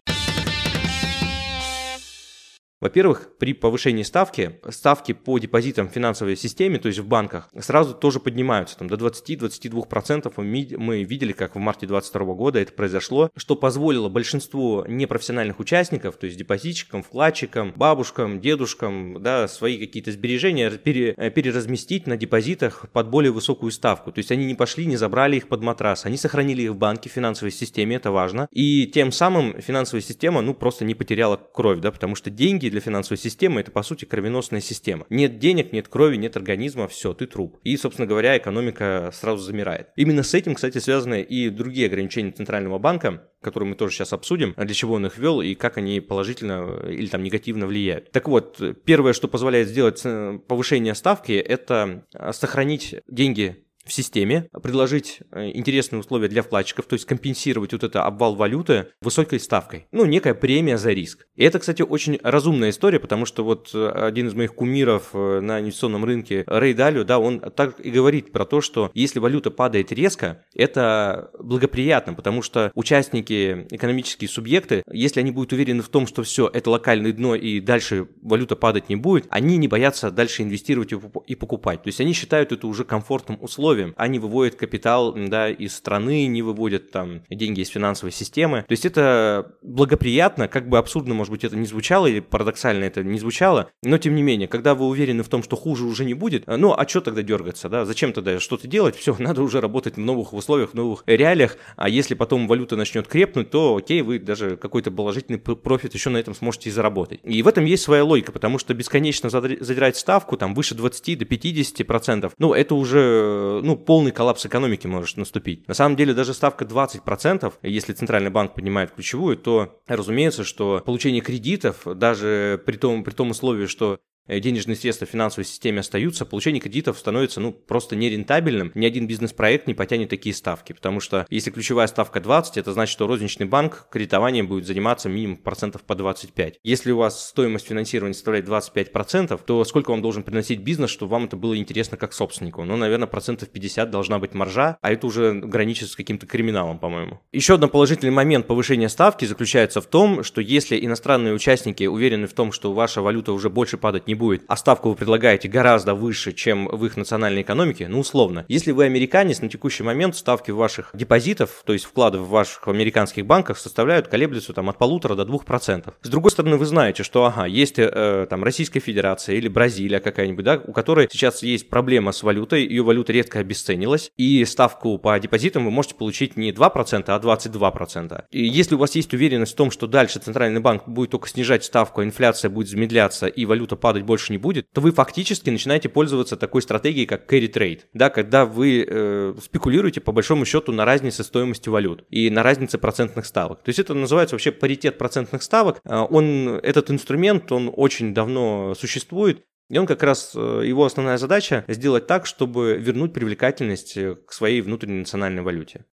Во-первых, 2.84 3.30
при 3.40 3.54
повышении 3.54 4.04
ставки, 4.04 4.60
ставки 4.68 5.14
по 5.14 5.40
депозитам 5.40 5.88
в 5.88 5.94
финансовой 5.94 6.36
системе, 6.36 6.80
то 6.80 6.88
есть 6.90 7.00
в 7.00 7.08
банках, 7.08 7.48
сразу 7.58 7.94
тоже 7.94 8.20
поднимаются 8.20 8.78
там, 8.78 8.90
до 8.90 8.96
20-22%. 8.96 10.34
Мы 10.78 11.04
видели, 11.06 11.32
как 11.32 11.56
в 11.56 11.60
марте 11.60 11.88
2022 11.88 12.34
года 12.34 12.60
это 12.60 12.74
произошло, 12.74 13.32
что 13.38 13.56
позволило 13.56 14.10
большинству 14.10 14.84
непрофессиональных 14.86 15.62
участников, 15.62 16.18
то 16.18 16.26
есть 16.26 16.38
депозитчикам, 16.38 17.04
вкладчикам, 17.04 17.72
бабушкам, 17.74 18.42
дедушкам, 18.42 19.24
да, 19.24 19.48
свои 19.48 19.78
какие-то 19.78 20.12
сбережения 20.12 20.70
пере, 20.70 21.14
э, 21.16 21.30
переразместить 21.30 22.06
на 22.06 22.18
депозитах 22.18 22.88
под 22.92 23.08
более 23.10 23.32
высокую 23.32 23.72
ставку. 23.72 24.12
То 24.12 24.20
есть 24.20 24.30
они 24.30 24.46
не 24.46 24.56
пошли, 24.56 24.86
не 24.86 24.98
забрали 24.98 25.38
их 25.38 25.48
под 25.48 25.62
матрас, 25.62 26.06
они 26.06 26.18
сохранили 26.18 26.64
их 26.64 26.72
в 26.72 26.78
банке, 26.78 27.10
в 27.10 27.14
финансовой 27.14 27.52
системе, 27.52 27.96
это 27.96 28.12
важно. 28.12 28.50
И 28.52 28.88
тем 28.88 29.14
самым 29.14 29.62
финансовая 29.62 30.02
система, 30.02 30.42
ну, 30.42 30.54
просто 30.54 30.84
не 30.84 30.96
потеряла 30.96 31.38
кровь, 31.38 31.80
да, 31.80 31.90
потому 31.90 32.16
что 32.16 32.30
деньги 32.30 32.73
для 32.74 32.82
финансовой 32.82 33.18
системы 33.18 33.62
это, 33.62 33.72
по 33.72 33.84
сути, 33.84 34.06
кровеносная 34.06 34.60
система. 34.60 35.06
Нет 35.10 35.38
денег, 35.38 35.72
нет 35.72 35.88
крови, 35.88 36.18
нет 36.18 36.36
организма, 36.36 36.88
все, 36.88 37.14
ты 37.14 37.28
труп. 37.28 37.60
И, 37.64 37.78
собственно 37.78 38.08
говоря, 38.08 38.38
экономика 38.38 39.12
сразу 39.14 39.44
замирает. 39.44 39.90
Именно 39.96 40.24
с 40.24 40.34
этим, 40.34 40.56
кстати, 40.56 40.80
связаны 40.80 41.22
и 41.22 41.50
другие 41.50 41.86
ограничения 41.86 42.32
Центрального 42.32 42.80
банка, 42.80 43.30
которые 43.42 43.70
мы 43.70 43.76
тоже 43.76 43.96
сейчас 43.96 44.12
обсудим, 44.12 44.56
для 44.58 44.74
чего 44.74 44.96
он 44.96 45.06
их 45.06 45.18
ввел 45.18 45.42
и 45.42 45.54
как 45.54 45.78
они 45.78 46.00
положительно 46.00 46.82
или 46.90 47.08
там 47.08 47.24
негативно 47.24 47.68
влияют. 47.68 48.12
Так 48.12 48.28
вот, 48.28 48.60
первое, 48.86 49.14
что 49.14 49.28
позволяет 49.28 49.68
сделать 49.68 50.02
э, 50.04 50.40
повышение 50.48 50.96
ставки, 50.96 51.34
это 51.34 52.06
сохранить 52.32 52.96
деньги 53.08 53.64
в 53.86 53.92
системе, 53.92 54.50
предложить 54.62 55.20
э, 55.32 55.52
интересные 55.54 56.00
условия 56.00 56.28
для 56.28 56.42
вкладчиков, 56.42 56.86
то 56.86 56.94
есть 56.94 57.06
компенсировать 57.06 57.74
вот 57.74 57.84
это 57.84 58.04
обвал 58.04 58.36
валюты 58.36 58.88
высокой 59.02 59.40
ставкой. 59.40 59.88
Ну, 59.92 60.06
некая 60.06 60.34
премия 60.34 60.78
за 60.78 60.92
риск. 60.92 61.28
И 61.36 61.44
это, 61.44 61.60
кстати, 61.60 61.82
очень 61.82 62.20
разумная 62.24 62.70
история, 62.70 63.00
потому 63.00 63.26
что 63.26 63.44
вот 63.44 63.72
э, 63.74 63.90
один 63.90 64.28
из 64.28 64.34
моих 64.34 64.56
кумиров 64.56 65.10
э, 65.14 65.40
на 65.42 65.60
инвестиционном 65.60 66.06
рынке, 66.06 66.44
Рэй 66.48 66.74
Далио, 66.74 67.04
да, 67.04 67.20
он 67.20 67.40
так 67.40 67.80
и 67.80 67.92
говорит 67.92 68.32
про 68.32 68.46
то, 68.46 68.62
что 68.62 68.92
если 68.94 69.20
валюта 69.20 69.52
падает 69.52 69.92
резко, 69.92 70.46
это 70.56 71.32
благоприятно, 71.40 72.14
потому 72.14 72.42
что 72.42 72.72
участники, 72.76 73.68
экономические 73.70 74.30
субъекты, 74.30 74.84
если 74.92 75.20
они 75.20 75.32
будут 75.32 75.54
уверены 75.54 75.82
в 75.82 75.90
том, 75.90 76.08
что 76.08 76.24
все, 76.24 76.50
это 76.52 76.70
локальное 76.70 77.12
дно 77.12 77.36
и 77.36 77.60
дальше 77.60 78.08
валюта 78.22 78.56
падать 78.56 78.90
не 78.90 78.96
будет, 78.96 79.26
они 79.30 79.58
не 79.58 79.68
боятся 79.68 80.12
дальше 80.12 80.44
инвестировать 80.44 80.94
и 81.28 81.36
покупать. 81.36 81.84
То 81.84 81.88
есть 81.88 82.00
они 82.00 82.14
считают 82.14 82.52
это 82.52 82.68
уже 82.68 82.86
комфортным 82.86 83.38
условием, 83.42 83.73
условиям. 83.74 83.94
Они 83.98 84.20
выводят 84.20 84.56
капитал 84.56 85.14
да, 85.14 85.50
из 85.50 85.76
страны, 85.76 86.28
не 86.28 86.42
выводят 86.42 86.92
там 86.92 87.22
деньги 87.30 87.62
из 87.62 87.70
финансовой 87.70 88.12
системы. 88.12 88.64
То 88.68 88.72
есть 88.72 88.86
это 88.86 89.56
благоприятно, 89.62 90.48
как 90.48 90.70
бы 90.70 90.78
абсурдно, 90.78 91.14
может 91.14 91.32
быть, 91.32 91.44
это 91.44 91.56
не 91.56 91.66
звучало 91.66 92.08
или 92.08 92.20
парадоксально 92.20 92.84
это 92.84 93.04
не 93.04 93.20
звучало, 93.20 93.70
но 93.82 93.98
тем 93.98 94.16
не 94.16 94.22
менее, 94.22 94.48
когда 94.48 94.76
вы 94.76 94.86
уверены 94.86 95.24
в 95.24 95.30
том, 95.30 95.44
что 95.44 95.56
хуже 95.56 95.86
уже 95.86 96.06
не 96.06 96.14
будет, 96.14 96.44
ну 96.48 96.74
а 96.74 96.88
что 96.88 97.02
тогда 97.02 97.24
дергаться, 97.24 97.70
да, 97.70 97.86
зачем 97.86 98.14
тогда 98.14 98.40
что-то 98.40 98.68
делать, 98.68 98.96
все, 98.96 99.16
надо 99.20 99.42
уже 99.42 99.62
работать 99.62 99.96
в 99.96 100.00
новых 100.00 100.34
условиях, 100.34 100.72
в 100.72 100.74
новых 100.74 101.04
реалиях, 101.06 101.58
а 101.76 101.90
если 101.90 102.14
потом 102.14 102.48
валюта 102.48 102.76
начнет 102.76 103.08
крепнуть, 103.08 103.50
то 103.50 103.76
окей, 103.76 104.02
вы 104.02 104.20
даже 104.20 104.58
какой-то 104.58 104.92
положительный 104.92 105.40
профит 105.40 105.94
еще 105.94 106.10
на 106.10 106.18
этом 106.18 106.36
сможете 106.36 106.70
и 106.70 106.72
заработать. 106.72 107.20
И 107.24 107.42
в 107.42 107.48
этом 107.48 107.66
есть 107.66 107.84
своя 107.84 108.04
логика, 108.04 108.32
потому 108.32 108.60
что 108.60 108.74
бесконечно 108.74 109.30
задирать 109.30 109.98
ставку 109.98 110.38
там 110.38 110.54
выше 110.54 110.76
20 110.76 111.18
до 111.20 111.26
50 111.26 111.88
процентов, 111.88 112.34
ну 112.38 112.54
это 112.54 112.76
уже 112.76 113.62
ну, 113.64 113.76
полный 113.76 114.12
коллапс 114.12 114.46
экономики 114.46 114.88
может 114.88 115.18
наступить. 115.18 115.68
На 115.68 115.74
самом 115.74 115.96
деле, 115.96 116.14
даже 116.14 116.34
ставка 116.34 116.66
20%, 116.66 117.54
если 117.64 117.94
Центральный 117.94 118.30
банк 118.30 118.54
поднимает 118.56 118.92
ключевую, 118.92 119.38
то 119.38 119.82
разумеется, 119.88 120.44
что 120.44 120.82
получение 120.86 121.22
кредитов, 121.22 121.82
даже 121.86 122.62
при 122.66 122.78
том, 122.78 123.04
при 123.04 123.14
том 123.14 123.32
условии, 123.32 123.66
что 123.66 124.00
денежные 124.28 124.76
средства 124.76 125.06
в 125.06 125.10
финансовой 125.10 125.46
системе 125.46 125.80
остаются, 125.80 126.26
получение 126.26 126.62
кредитов 126.62 126.98
становится 126.98 127.40
ну, 127.40 127.52
просто 127.52 127.96
нерентабельным. 127.96 128.72
Ни 128.76 128.86
один 128.86 129.08
бизнес-проект 129.08 129.68
не 129.68 129.74
потянет 129.74 130.10
такие 130.10 130.34
ставки, 130.34 130.74
потому 130.74 131.00
что 131.00 131.26
если 131.30 131.52
ключевая 131.52 131.88
ставка 131.88 132.20
20, 132.20 132.58
это 132.58 132.74
значит, 132.74 132.94
что 132.94 133.08
розничный 133.08 133.46
банк 133.46 133.88
кредитованием 133.92 134.48
будет 134.48 134.66
заниматься 134.66 135.10
минимум 135.10 135.38
процентов 135.38 135.84
по 135.84 135.96
25. 135.96 136.60
Если 136.64 136.92
у 136.92 136.98
вас 136.98 137.28
стоимость 137.30 137.68
финансирования 137.68 138.14
составляет 138.14 138.48
25%, 138.48 139.40
то 139.46 139.64
сколько 139.66 139.92
вам 139.92 140.02
должен 140.02 140.24
приносить 140.24 140.62
бизнес, 140.62 140.90
чтобы 140.90 141.12
вам 141.12 141.26
это 141.26 141.36
было 141.36 141.58
интересно 141.58 141.98
как 141.98 142.14
собственнику? 142.14 142.64
Ну, 142.64 142.78
наверное, 142.78 143.08
процентов 143.08 143.50
50 143.50 143.90
должна 143.90 144.20
быть 144.20 144.34
маржа, 144.34 144.78
а 144.82 144.92
это 144.92 145.08
уже 145.08 145.34
граничит 145.34 145.90
с 145.90 145.96
каким-то 145.96 146.26
криминалом, 146.26 146.80
по-моему. 146.80 147.20
Еще 147.32 147.56
один 147.56 147.70
положительный 147.70 148.12
момент 148.12 148.48
повышения 148.48 148.90
ставки 148.90 149.26
заключается 149.26 149.82
в 149.82 149.86
том, 149.86 150.24
что 150.24 150.42
если 150.42 150.84
иностранные 150.84 151.34
участники 151.34 151.86
уверены 151.86 152.28
в 152.28 152.34
том, 152.34 152.52
что 152.52 152.74
ваша 152.74 153.02
валюта 153.02 153.34
уже 153.34 153.50
больше 153.50 153.78
падать 153.78 154.08
не 154.08 154.13
будет, 154.14 154.44
а 154.48 154.56
ставку 154.56 154.90
вы 154.90 154.96
предлагаете 154.96 155.48
гораздо 155.48 155.96
выше, 155.96 156.34
чем 156.34 156.68
в 156.68 156.86
их 156.86 156.98
национальной 156.98 157.42
экономике, 157.42 157.88
ну, 157.88 158.00
условно. 158.00 158.46
Если 158.48 158.72
вы 158.72 158.86
американец, 158.86 159.42
на 159.42 159.50
текущий 159.50 159.84
момент 159.84 160.16
ставки 160.16 160.52
ваших 160.52 160.92
депозитов, 160.94 161.64
то 161.66 161.74
есть 161.74 161.86
вкладов 161.86 162.22
в 162.22 162.30
ваших 162.30 162.68
американских 162.68 163.26
банках 163.26 163.58
составляют, 163.58 164.08
колеблются 164.08 164.54
там 164.54 164.70
от 164.70 164.78
полутора 164.78 165.16
до 165.16 165.26
двух 165.26 165.46
процентов. 165.46 165.96
С 166.02 166.10
другой 166.10 166.32
стороны, 166.32 166.58
вы 166.58 166.66
знаете, 166.66 167.04
что, 167.04 167.26
ага, 167.26 167.46
есть 167.46 167.80
э, 167.80 168.28
там 168.30 168.44
Российская 168.44 168.80
Федерация 168.80 169.36
или 169.36 169.48
Бразилия 169.48 170.00
какая-нибудь, 170.00 170.46
да, 170.46 170.62
у 170.66 170.72
которой 170.72 171.08
сейчас 171.12 171.44
есть 171.44 171.70
проблема 171.70 172.12
с 172.12 172.24
валютой, 172.24 172.66
ее 172.66 172.84
валюта 172.84 173.14
редко 173.14 173.40
обесценилась, 173.40 174.12
и 174.18 174.44
ставку 174.46 174.98
по 174.98 175.20
депозитам 175.20 175.66
вы 175.66 175.72
можете 175.72 175.96
получить 175.96 176.38
не 176.38 176.52
2%, 176.52 177.04
а 177.08 177.20
22%. 177.20 178.24
И 178.32 178.46
если 178.46 178.76
у 178.76 178.78
вас 178.78 178.96
есть 178.96 179.14
уверенность 179.14 179.54
в 179.54 179.56
том, 179.56 179.72
что 179.72 179.88
дальше 179.88 180.20
Центральный 180.20 180.62
банк 180.62 180.88
будет 180.88 181.12
только 181.12 181.28
снижать 181.28 181.64
ставку, 181.64 182.02
а 182.02 182.04
инфляция 182.04 182.50
будет 182.50 182.70
замедляться 182.70 183.28
и 183.28 183.46
валюта 183.46 183.76
падать 183.76 184.03
больше 184.04 184.32
не 184.32 184.38
будет, 184.38 184.68
то 184.72 184.82
вы 184.82 184.92
фактически 184.92 185.50
начинаете 185.50 185.90
пользоваться 185.90 186.38
такой 186.38 186.62
стратегией, 186.62 187.06
как 187.06 187.32
carry 187.32 187.52
trade, 187.52 187.82
да, 187.94 188.10
когда 188.10 188.46
вы 188.46 188.86
э, 188.88 189.36
спекулируете 189.42 190.02
по 190.02 190.12
большому 190.12 190.46
счету 190.46 190.72
на 190.72 190.86
разнице 190.86 191.24
стоимости 191.24 191.70
валют 191.70 192.06
и 192.10 192.30
на 192.30 192.44
разнице 192.44 192.78
процентных 192.78 193.26
ставок. 193.26 193.64
То 193.64 193.70
есть 193.70 193.80
это 193.80 193.94
называется 193.94 194.36
вообще 194.36 194.52
паритет 194.52 194.98
процентных 194.98 195.44
ставок. 195.44 195.80
А, 195.86 196.04
он, 196.04 196.60
этот 196.62 196.92
инструмент, 196.92 197.52
он 197.52 197.72
очень 197.76 198.14
давно 198.14 198.76
существует, 198.76 199.44
и 199.70 199.78
он 199.78 199.88
как 199.88 200.04
раз, 200.04 200.34
э, 200.36 200.62
его 200.66 200.86
основная 200.86 201.18
задача 201.18 201.66
сделать 201.68 202.08
так, 202.08 202.26
чтобы 202.26 202.78
вернуть 202.78 203.14
привлекательность 203.14 203.98
э, 203.98 204.16
к 204.16 204.32
своей 204.34 204.62
внутренней 204.62 205.00
национальной 205.00 205.42
валюте. 205.42 205.86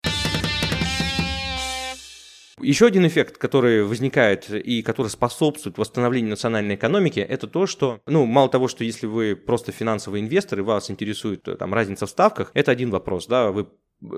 Еще 2.62 2.86
один 2.86 3.06
эффект, 3.06 3.38
который 3.38 3.84
возникает 3.84 4.50
и 4.50 4.82
который 4.82 5.08
способствует 5.08 5.78
восстановлению 5.78 6.30
национальной 6.30 6.74
экономики, 6.74 7.20
это 7.20 7.46
то, 7.46 7.66
что, 7.66 8.00
ну, 8.06 8.26
мало 8.26 8.48
того, 8.48 8.68
что 8.68 8.84
если 8.84 9.06
вы 9.06 9.36
просто 9.36 9.72
финансовый 9.72 10.20
инвестор 10.20 10.60
и 10.60 10.62
вас 10.62 10.90
интересует 10.90 11.46
э, 11.48 11.56
там 11.56 11.74
разница 11.74 12.06
в 12.06 12.10
ставках, 12.10 12.50
это 12.54 12.70
один 12.70 12.90
вопрос, 12.90 13.26
да, 13.26 13.50
вы 13.50 13.68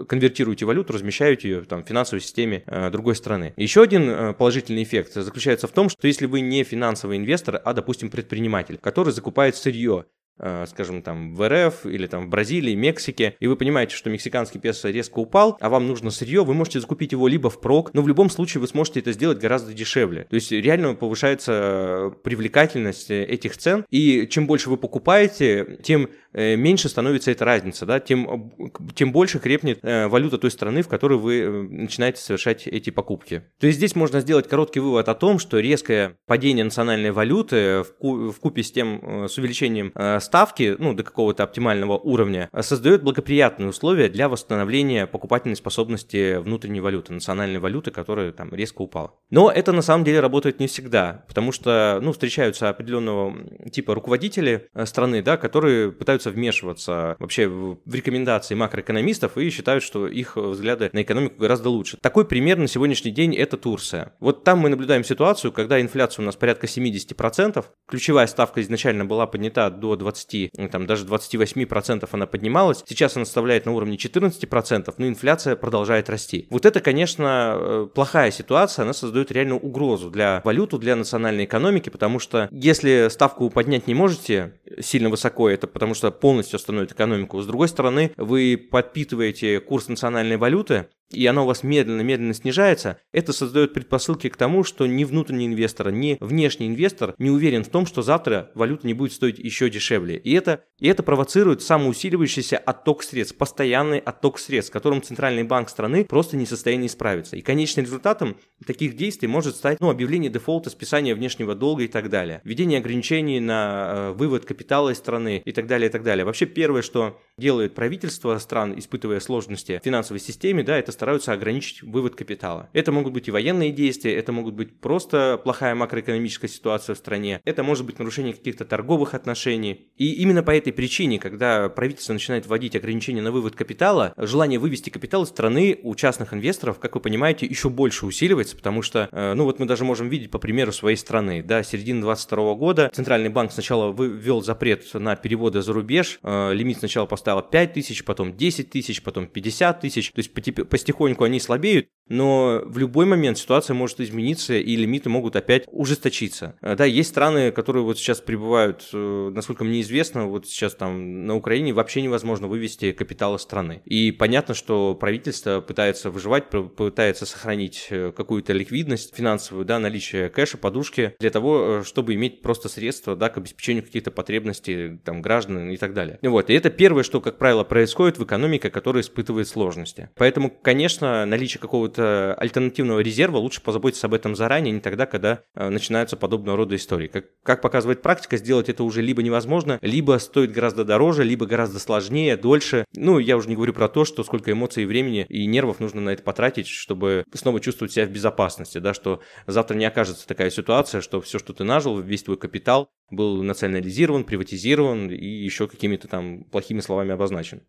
конвертируете 0.09 0.65
валюту, 0.65 0.93
размещаете 0.93 1.49
ее 1.49 1.61
там, 1.63 1.85
в 1.85 1.89
финансовой 1.89 2.21
системе 2.21 2.63
э, 2.67 2.91
другой 2.91 3.17
страны. 3.17 3.53
Еще 3.57 3.83
один 3.83 4.09
э, 4.09 4.33
положительный 4.33 4.85
эффект 4.85 5.15
заключается 5.15 5.67
в 5.67 5.73
том, 5.73 5.89
что 5.89 6.07
если 6.07 6.27
вы 6.27 6.41
не 6.41 6.63
финансовый 6.65 7.17
инвестор, 7.17 7.61
а, 7.65 7.73
допустим, 7.73 8.11
предприниматель, 8.11 8.79
который 8.79 9.13
закупает 9.13 9.57
сырье 9.57 10.05
Э, 10.05 10.22
скажем, 10.67 11.03
там, 11.03 11.35
в 11.35 11.49
РФ 11.49 11.87
или 11.87 12.07
там 12.07 12.27
в 12.27 12.29
Бразилии, 12.29 12.75
Мексике, 12.75 13.37
и 13.39 13.47
вы 13.47 13.57
понимаете, 13.57 13.95
что 13.95 14.11
мексиканский 14.11 14.61
песо 14.61 14.91
резко 14.91 15.19
упал, 15.19 15.57
а 15.61 15.69
вам 15.69 15.87
нужно 15.87 16.11
сырье, 16.11 16.45
вы 16.45 16.55
можете 16.55 16.81
закупить 16.81 17.13
его 17.13 17.29
либо 17.29 17.51
впрок, 17.51 17.95
но 17.95 18.03
в 18.03 18.09
любом 18.09 18.31
случае 18.31 18.61
вы 18.61 18.69
сможете 18.69 19.01
это 19.01 19.13
сделать 19.13 19.39
гораздо 19.39 19.73
дешевле. 19.73 20.27
То 20.29 20.35
есть 20.35 20.51
реально 20.51 20.95
повышается 20.95 22.13
привлекательность 22.23 23.11
э, 23.11 23.25
этих 23.25 23.57
цен, 23.57 23.85
и 23.91 24.27
чем 24.29 24.47
больше 24.47 24.71
вы 24.71 24.77
покупаете, 24.77 25.79
тем 25.83 26.09
э, 26.33 26.57
меньше 26.57 26.89
становится 26.89 27.31
эта 27.31 27.45
разница, 27.45 27.87
да, 27.87 28.01
тем, 28.01 28.53
тем 28.95 29.13
больше 29.13 29.39
крепнет 29.39 29.81
валюта 29.83 30.39
той 30.39 30.51
страны, 30.51 30.83
в 30.83 30.89
которой 30.89 31.19
вы 31.19 31.69
начинаете 31.69 32.21
совершать 32.21 32.67
эти 32.67 32.91
покупки. 32.91 33.43
То 33.59 33.67
есть 33.67 33.79
здесь 33.79 33.95
можно 33.95 34.21
сделать 34.21 34.49
короткий 34.49 34.81
вывод 34.81 35.09
о 35.09 35.15
том, 35.15 35.39
что 35.39 35.59
резкое 35.59 36.17
падение 36.27 36.65
национальной 36.65 37.11
валюты 37.11 37.85
в 38.01 38.35
купе 38.41 38.63
с 38.63 38.73
тем, 38.73 39.29
с 39.29 39.39
увеличением 39.39 39.93
ставки, 40.33 40.77
ну, 40.79 40.95
до 40.95 41.03
какого-то 41.03 41.43
оптимального 41.43 41.99
уровня, 41.99 42.49
создает 42.63 43.03
благоприятные 43.03 43.69
условия 43.69 44.09
для 44.09 44.31
восстановления 44.31 45.07
покупательной 45.07 45.57
способности 45.57 46.39
внутренней 46.39 46.81
валюты, 46.81 47.13
национальной 47.13 47.59
валюты, 47.59 47.91
которая 47.91 48.33
там 48.33 48.49
резко 48.55 48.81
упала. 48.81 49.13
Но 49.29 49.51
это 49.51 49.73
на 49.73 49.83
самом 49.83 50.05
деле 50.05 50.21
работает 50.21 50.59
не 50.59 50.69
всегда, 50.69 51.23
потому 51.29 51.53
что, 51.53 51.99
ну, 52.01 52.13
встречаются 52.13 52.71
определенного 52.71 53.37
типа 53.71 53.95
руководители 53.95 54.69
э, 54.73 54.87
страны, 54.87 55.21
да, 55.21 55.37
которые 55.37 55.93
пытаются 55.93 56.31
вмешиваться 56.31 57.15
вообще 57.19 57.47
в 57.47 57.77
рекомендации 57.93 58.55
макроэкономистов 58.55 59.37
и 59.37 59.51
считают, 59.51 59.85
что 59.85 60.09
их 60.09 60.39
взгляды 60.39 60.89
на 60.95 61.03
экономику 61.03 61.35
гораздо 61.41 61.69
лучше. 61.69 61.99
Такой 62.01 62.25
пример 62.25 62.57
на 62.57 62.69
сегодняшний 62.69 63.11
день 63.11 63.37
это 63.37 63.59
Турция. 63.59 64.15
Вот 64.19 64.45
там 64.45 64.61
мы 64.61 64.71
наблюдаем 64.71 65.05
ситуацию, 65.05 65.53
когда 65.53 65.79
инфляция 65.79 66.23
у 66.23 66.27
нас 66.27 66.37
порядка 66.37 66.67
70%, 66.67 67.63
ключевая 67.87 68.27
ставка 68.27 68.63
изначально 68.63 69.05
была 69.05 69.27
поднята 69.27 69.69
до 69.69 69.95
20 69.95 70.12
20, 70.13 70.51
ну, 70.57 70.69
там 70.69 70.87
даже 70.87 71.05
28% 71.05 72.09
она 72.11 72.27
поднималась, 72.27 72.83
сейчас 72.87 73.17
она 73.17 73.25
составляет 73.25 73.67
на 73.67 73.73
уровне 73.73 73.97
14%, 73.97 74.95
но 74.97 75.09
инфляция 75.09 75.57
продолжает 75.57 76.09
расти. 76.11 76.47
Вот 76.51 76.67
это, 76.67 76.81
конечно, 76.81 77.55
э, 77.57 77.89
плохая 77.95 78.31
ситуация, 78.31 78.85
она 78.85 78.93
создает 78.93 79.33
реальную 79.33 79.61
угрозу 79.61 80.11
для 80.11 80.41
валюту, 80.45 80.79
для 80.79 80.97
национальной 80.97 81.45
экономики, 81.45 81.89
потому 81.91 82.19
что 82.19 82.49
если 82.51 83.09
ставку 83.11 83.51
поднять 83.51 83.87
не 83.87 83.95
можете 83.95 84.55
сильно 84.81 85.09
высоко, 85.09 85.49
это 85.49 85.67
потому 85.67 85.95
что 85.95 86.11
полностью 86.11 86.57
остановит 86.57 86.93
экономику. 86.93 87.41
С 87.41 87.47
другой 87.47 87.69
стороны, 87.69 88.13
вы 88.17 88.57
подпитываете 88.71 89.61
курс 89.61 89.89
национальной 89.89 90.37
валюты, 90.37 90.87
и 91.13 91.27
оно 91.27 91.45
у 91.45 91.47
вас 91.47 91.63
медленно-медленно 91.63 92.35
снижается, 92.35 92.99
это 93.13 93.33
создает 93.33 93.75
предпосылки 93.75 94.29
к 94.29 94.37
тому, 94.37 94.65
что 94.65 94.87
ни 94.87 95.05
внутренний 95.05 95.47
инвестор, 95.47 95.91
ни 95.91 96.17
внешний 96.21 96.67
инвестор 96.67 97.15
не 97.19 97.31
уверен 97.31 97.65
в 97.65 97.69
том, 97.69 97.87
что 97.87 98.03
завтра 98.03 98.51
валюта 98.55 98.87
не 98.87 98.95
будет 98.95 99.13
стоить 99.13 99.39
еще 99.39 99.71
дешевле. 99.71 100.17
И 100.17 100.33
это, 100.33 100.65
и 100.79 100.89
это 100.89 101.03
провоцирует 101.03 101.63
самоусиливающийся 101.63 102.59
отток 102.59 103.03
средств, 103.03 103.37
постоянный 103.37 103.99
отток 103.99 104.39
средств, 104.39 104.71
с 104.71 104.73
которым 104.73 105.03
Центральный 105.03 105.43
банк 105.43 105.69
страны 105.69 106.05
просто 106.05 106.37
не 106.37 106.45
в 106.45 106.49
состоянии 106.49 106.89
справиться. 106.89 107.37
И 107.37 107.43
конечным 107.43 107.85
результатом 107.85 108.37
таких 108.67 108.97
действий 108.97 109.29
может 109.29 109.57
стать 109.57 109.81
ну, 109.81 109.91
объявление 109.91 110.31
дефолта, 110.31 110.71
списание 110.71 111.15
внешнего 111.15 111.55
долга 111.55 111.85
и 111.85 111.89
так 111.89 112.09
далее, 112.09 112.41
введение 112.45 112.79
ограничений 112.79 113.41
на 113.41 113.93
э, 113.93 114.13
вывод 114.13 114.45
капитала 114.45 114.91
из 114.91 114.99
страны 114.99 115.43
и 115.45 115.53
так 115.53 115.67
далее, 115.67 115.89
и 115.89 115.93
так 115.93 116.03
далее. 116.03 116.25
Вообще 116.25 116.47
первое, 116.47 116.83
что 116.83 117.21
делает 117.39 117.75
правительство 117.75 118.39
стран, 118.39 118.79
испытывая 118.79 119.21
сложности 119.21 119.81
в 119.81 119.85
финансовой 119.85 120.21
системе, 120.21 120.63
да, 120.63 120.79
это 120.79 120.93
стараются 121.03 121.33
ограничить 121.33 121.83
вывод 121.83 122.15
капитала. 122.15 122.71
Это 122.73 122.93
могут 122.93 123.13
быть 123.13 123.27
и 123.27 123.33
военные 123.33 123.73
действия, 123.73 124.15
это 124.15 124.31
могут 124.31 124.55
быть 124.55 124.79
просто 124.79 125.37
плохая 125.43 125.75
макроэкономическая 125.75 126.49
ситуация 126.49 126.95
в 126.95 126.99
стране, 126.99 127.41
это 127.45 127.65
может 127.65 127.85
быть 127.85 127.99
нарушение 127.99 128.35
каких-то 128.35 128.65
торговых 128.65 129.15
отношений. 129.15 129.89
И 129.97 130.13
именно 130.13 130.45
по 130.45 130.53
этой 130.53 130.73
причине, 130.73 131.19
когда 131.19 131.69
правительство 131.69 132.13
начинает 132.13 132.47
вводить 132.47 132.77
ограничения 132.77 133.21
на 133.21 133.33
вывод 133.33 133.57
капитала, 133.57 134.15
желание 134.17 134.61
вывести 134.61 134.91
капитал 134.91 135.25
из 135.25 135.31
страны 135.31 135.81
у 135.83 135.93
частных 135.97 136.35
инвесторов, 136.35 136.79
как 136.79 136.95
вы 136.95 137.01
понимаете, 137.01 137.47
еще 137.47 137.69
больше 137.69 138.07
усиливается, 138.07 138.55
потому 138.55 138.83
что, 138.83 139.09
э, 139.11 139.35
ну 139.35 139.43
вот 139.43 139.59
мы 139.59 139.67
даже 139.67 139.85
можем 139.85 140.09
видеть 140.09 140.31
по 140.31 140.39
примеру 140.39 140.71
своей 140.71 140.97
страны, 140.97 141.43
да, 141.43 141.65
середины 141.65 142.03
22 142.03 142.55
года 142.55 142.93
Центральный 142.95 143.29
банк 143.29 143.51
сначала 143.51 143.93
ввел 143.93 144.41
запрет 144.41 144.85
на 144.95 145.17
переводы 145.17 145.63
за 145.63 145.73
рубеж, 145.73 146.21
э, 146.23 146.55
лимит 146.55 146.79
сначала 146.79 147.07
поставил 147.07 147.43
5 147.43 147.73
тысяч, 147.73 148.05
потом 148.05 148.37
10 148.37 148.71
тысяч, 148.71 149.03
потом 149.03 149.27
50 149.27 149.81
тысяч, 149.81 150.13
то 150.13 150.21
есть 150.21 150.33
постепенно 150.33 150.82
потихоньку 150.83 151.25
они 151.25 151.41
слабеют, 151.41 151.89
но 152.13 152.61
в 152.67 152.77
любой 152.77 153.07
момент 153.07 153.39
ситуация 153.39 153.73
может 153.73 153.99
измениться 154.01 154.55
и 154.55 154.77
лимиты 154.77 155.09
могут 155.09 155.35
опять 155.35 155.65
ужесточиться. 155.69 156.55
Э, 156.61 156.77
да, 156.77 156.85
есть 156.85 157.09
страны, 157.09 157.51
которые 157.53 157.85
вот 157.85 157.99
сейчас 157.99 158.21
прибывают, 158.21 158.87
э, 158.93 159.31
насколько 159.35 159.65
мне 159.65 159.81
известно, 159.81 160.27
вот 160.27 160.47
сейчас 160.47 160.75
там 160.75 161.27
на 161.27 161.35
Украине 161.35 161.73
вообще 161.73 162.03
невозможно 162.03 162.49
вывести 162.49 162.93
капитал 162.93 163.37
из 163.37 163.41
страны. 163.41 163.81
И 163.87 164.13
понятно, 164.13 164.55
что 164.55 164.95
правительство 164.95 165.63
пытается 165.63 166.11
выживать, 166.11 166.51
пытается 166.51 167.25
сохранить 167.25 167.87
э, 167.89 168.13
какую-то 168.15 168.53
ликвидность 168.53 169.17
финансовую, 169.17 169.65
да, 169.65 169.79
наличие 169.79 170.29
кэша, 170.29 170.59
подушки, 170.59 171.15
для 171.19 171.31
того, 171.31 171.83
чтобы 171.83 172.13
иметь 172.15 172.43
просто 172.43 172.69
средства, 172.69 173.17
да, 173.17 173.31
к 173.31 173.39
обеспечению 173.39 173.85
каких-то 173.85 174.11
потребностей 174.11 174.99
там 175.03 175.23
граждан 175.23 175.71
и 175.71 175.79
так 175.79 175.95
далее. 175.95 176.19
Вот, 176.21 176.51
и 176.51 176.55
это 176.55 176.69
первое, 176.69 177.05
что, 177.05 177.23
как 177.23 177.39
правило, 177.39 177.65
происходит 177.65 178.19
в 178.19 178.25
экономике, 178.25 178.69
которая 178.69 179.03
испытывает 179.03 179.49
сложности. 179.49 180.11
Поэтому, 180.17 180.51
конечно, 180.51 181.25
наличие 181.25 181.61
какого-то 181.61 182.02
какого-то 182.02 182.02
альтернативного 182.39 183.01
резерва, 183.01 183.39
лучше 183.39 183.61
позаботиться 183.61 184.07
об 184.07 184.15
этом 184.15 184.35
заранее, 184.35 184.73
не 184.73 184.81
тогда, 184.81 185.07
когда 185.07 185.43
э, 185.55 185.69
начинаются 185.69 186.17
подобного 186.17 186.57
рода 186.57 186.77
истории. 186.77 187.09
Как, 187.09 187.27
как 187.43 187.61
показывает 187.61 188.03
практика, 188.03 188.37
сделать 188.37 188.69
это 188.69 188.85
уже 188.85 189.03
либо 189.03 189.23
невозможно, 189.23 189.79
либо 189.83 190.19
стоит 190.19 190.53
гораздо 190.53 190.85
дороже, 190.85 191.25
либо 191.25 191.47
гораздо 191.47 191.79
сложнее, 191.79 192.37
дольше. 192.37 192.85
Ну, 192.95 193.19
я 193.19 193.37
уже 193.37 193.49
не 193.49 193.57
говорю 193.57 193.73
про 193.73 193.89
то, 193.89 194.05
что 194.05 194.25
сколько 194.25 194.53
эмоций, 194.53 194.85
времени 194.87 195.27
и 195.29 195.47
нервов 195.47 195.81
нужно 195.81 196.01
на 196.01 196.11
это 196.11 196.23
потратить, 196.23 196.67
чтобы 196.67 197.25
снова 197.35 197.61
чувствовать 197.61 197.93
себя 197.93 198.07
в 198.07 198.11
безопасности, 198.11 198.79
да, 198.79 198.95
что 198.95 199.21
завтра 199.47 199.77
не 199.77 199.85
окажется 199.85 200.27
такая 200.27 200.51
ситуация, 200.51 201.01
что 201.01 201.21
все, 201.21 201.39
что 201.39 201.53
ты 201.53 201.65
нажил, 201.65 201.99
весь 202.01 202.23
твой 202.23 202.37
капитал 202.37 202.89
был 203.11 203.43
национализирован, 203.43 204.25
приватизирован 204.25 205.11
и 205.11 205.27
еще 205.27 205.69
какими-то 205.69 206.09
там 206.09 206.45
плохими 206.45 206.81
словами 206.81 207.13
обозначен. 207.13 207.63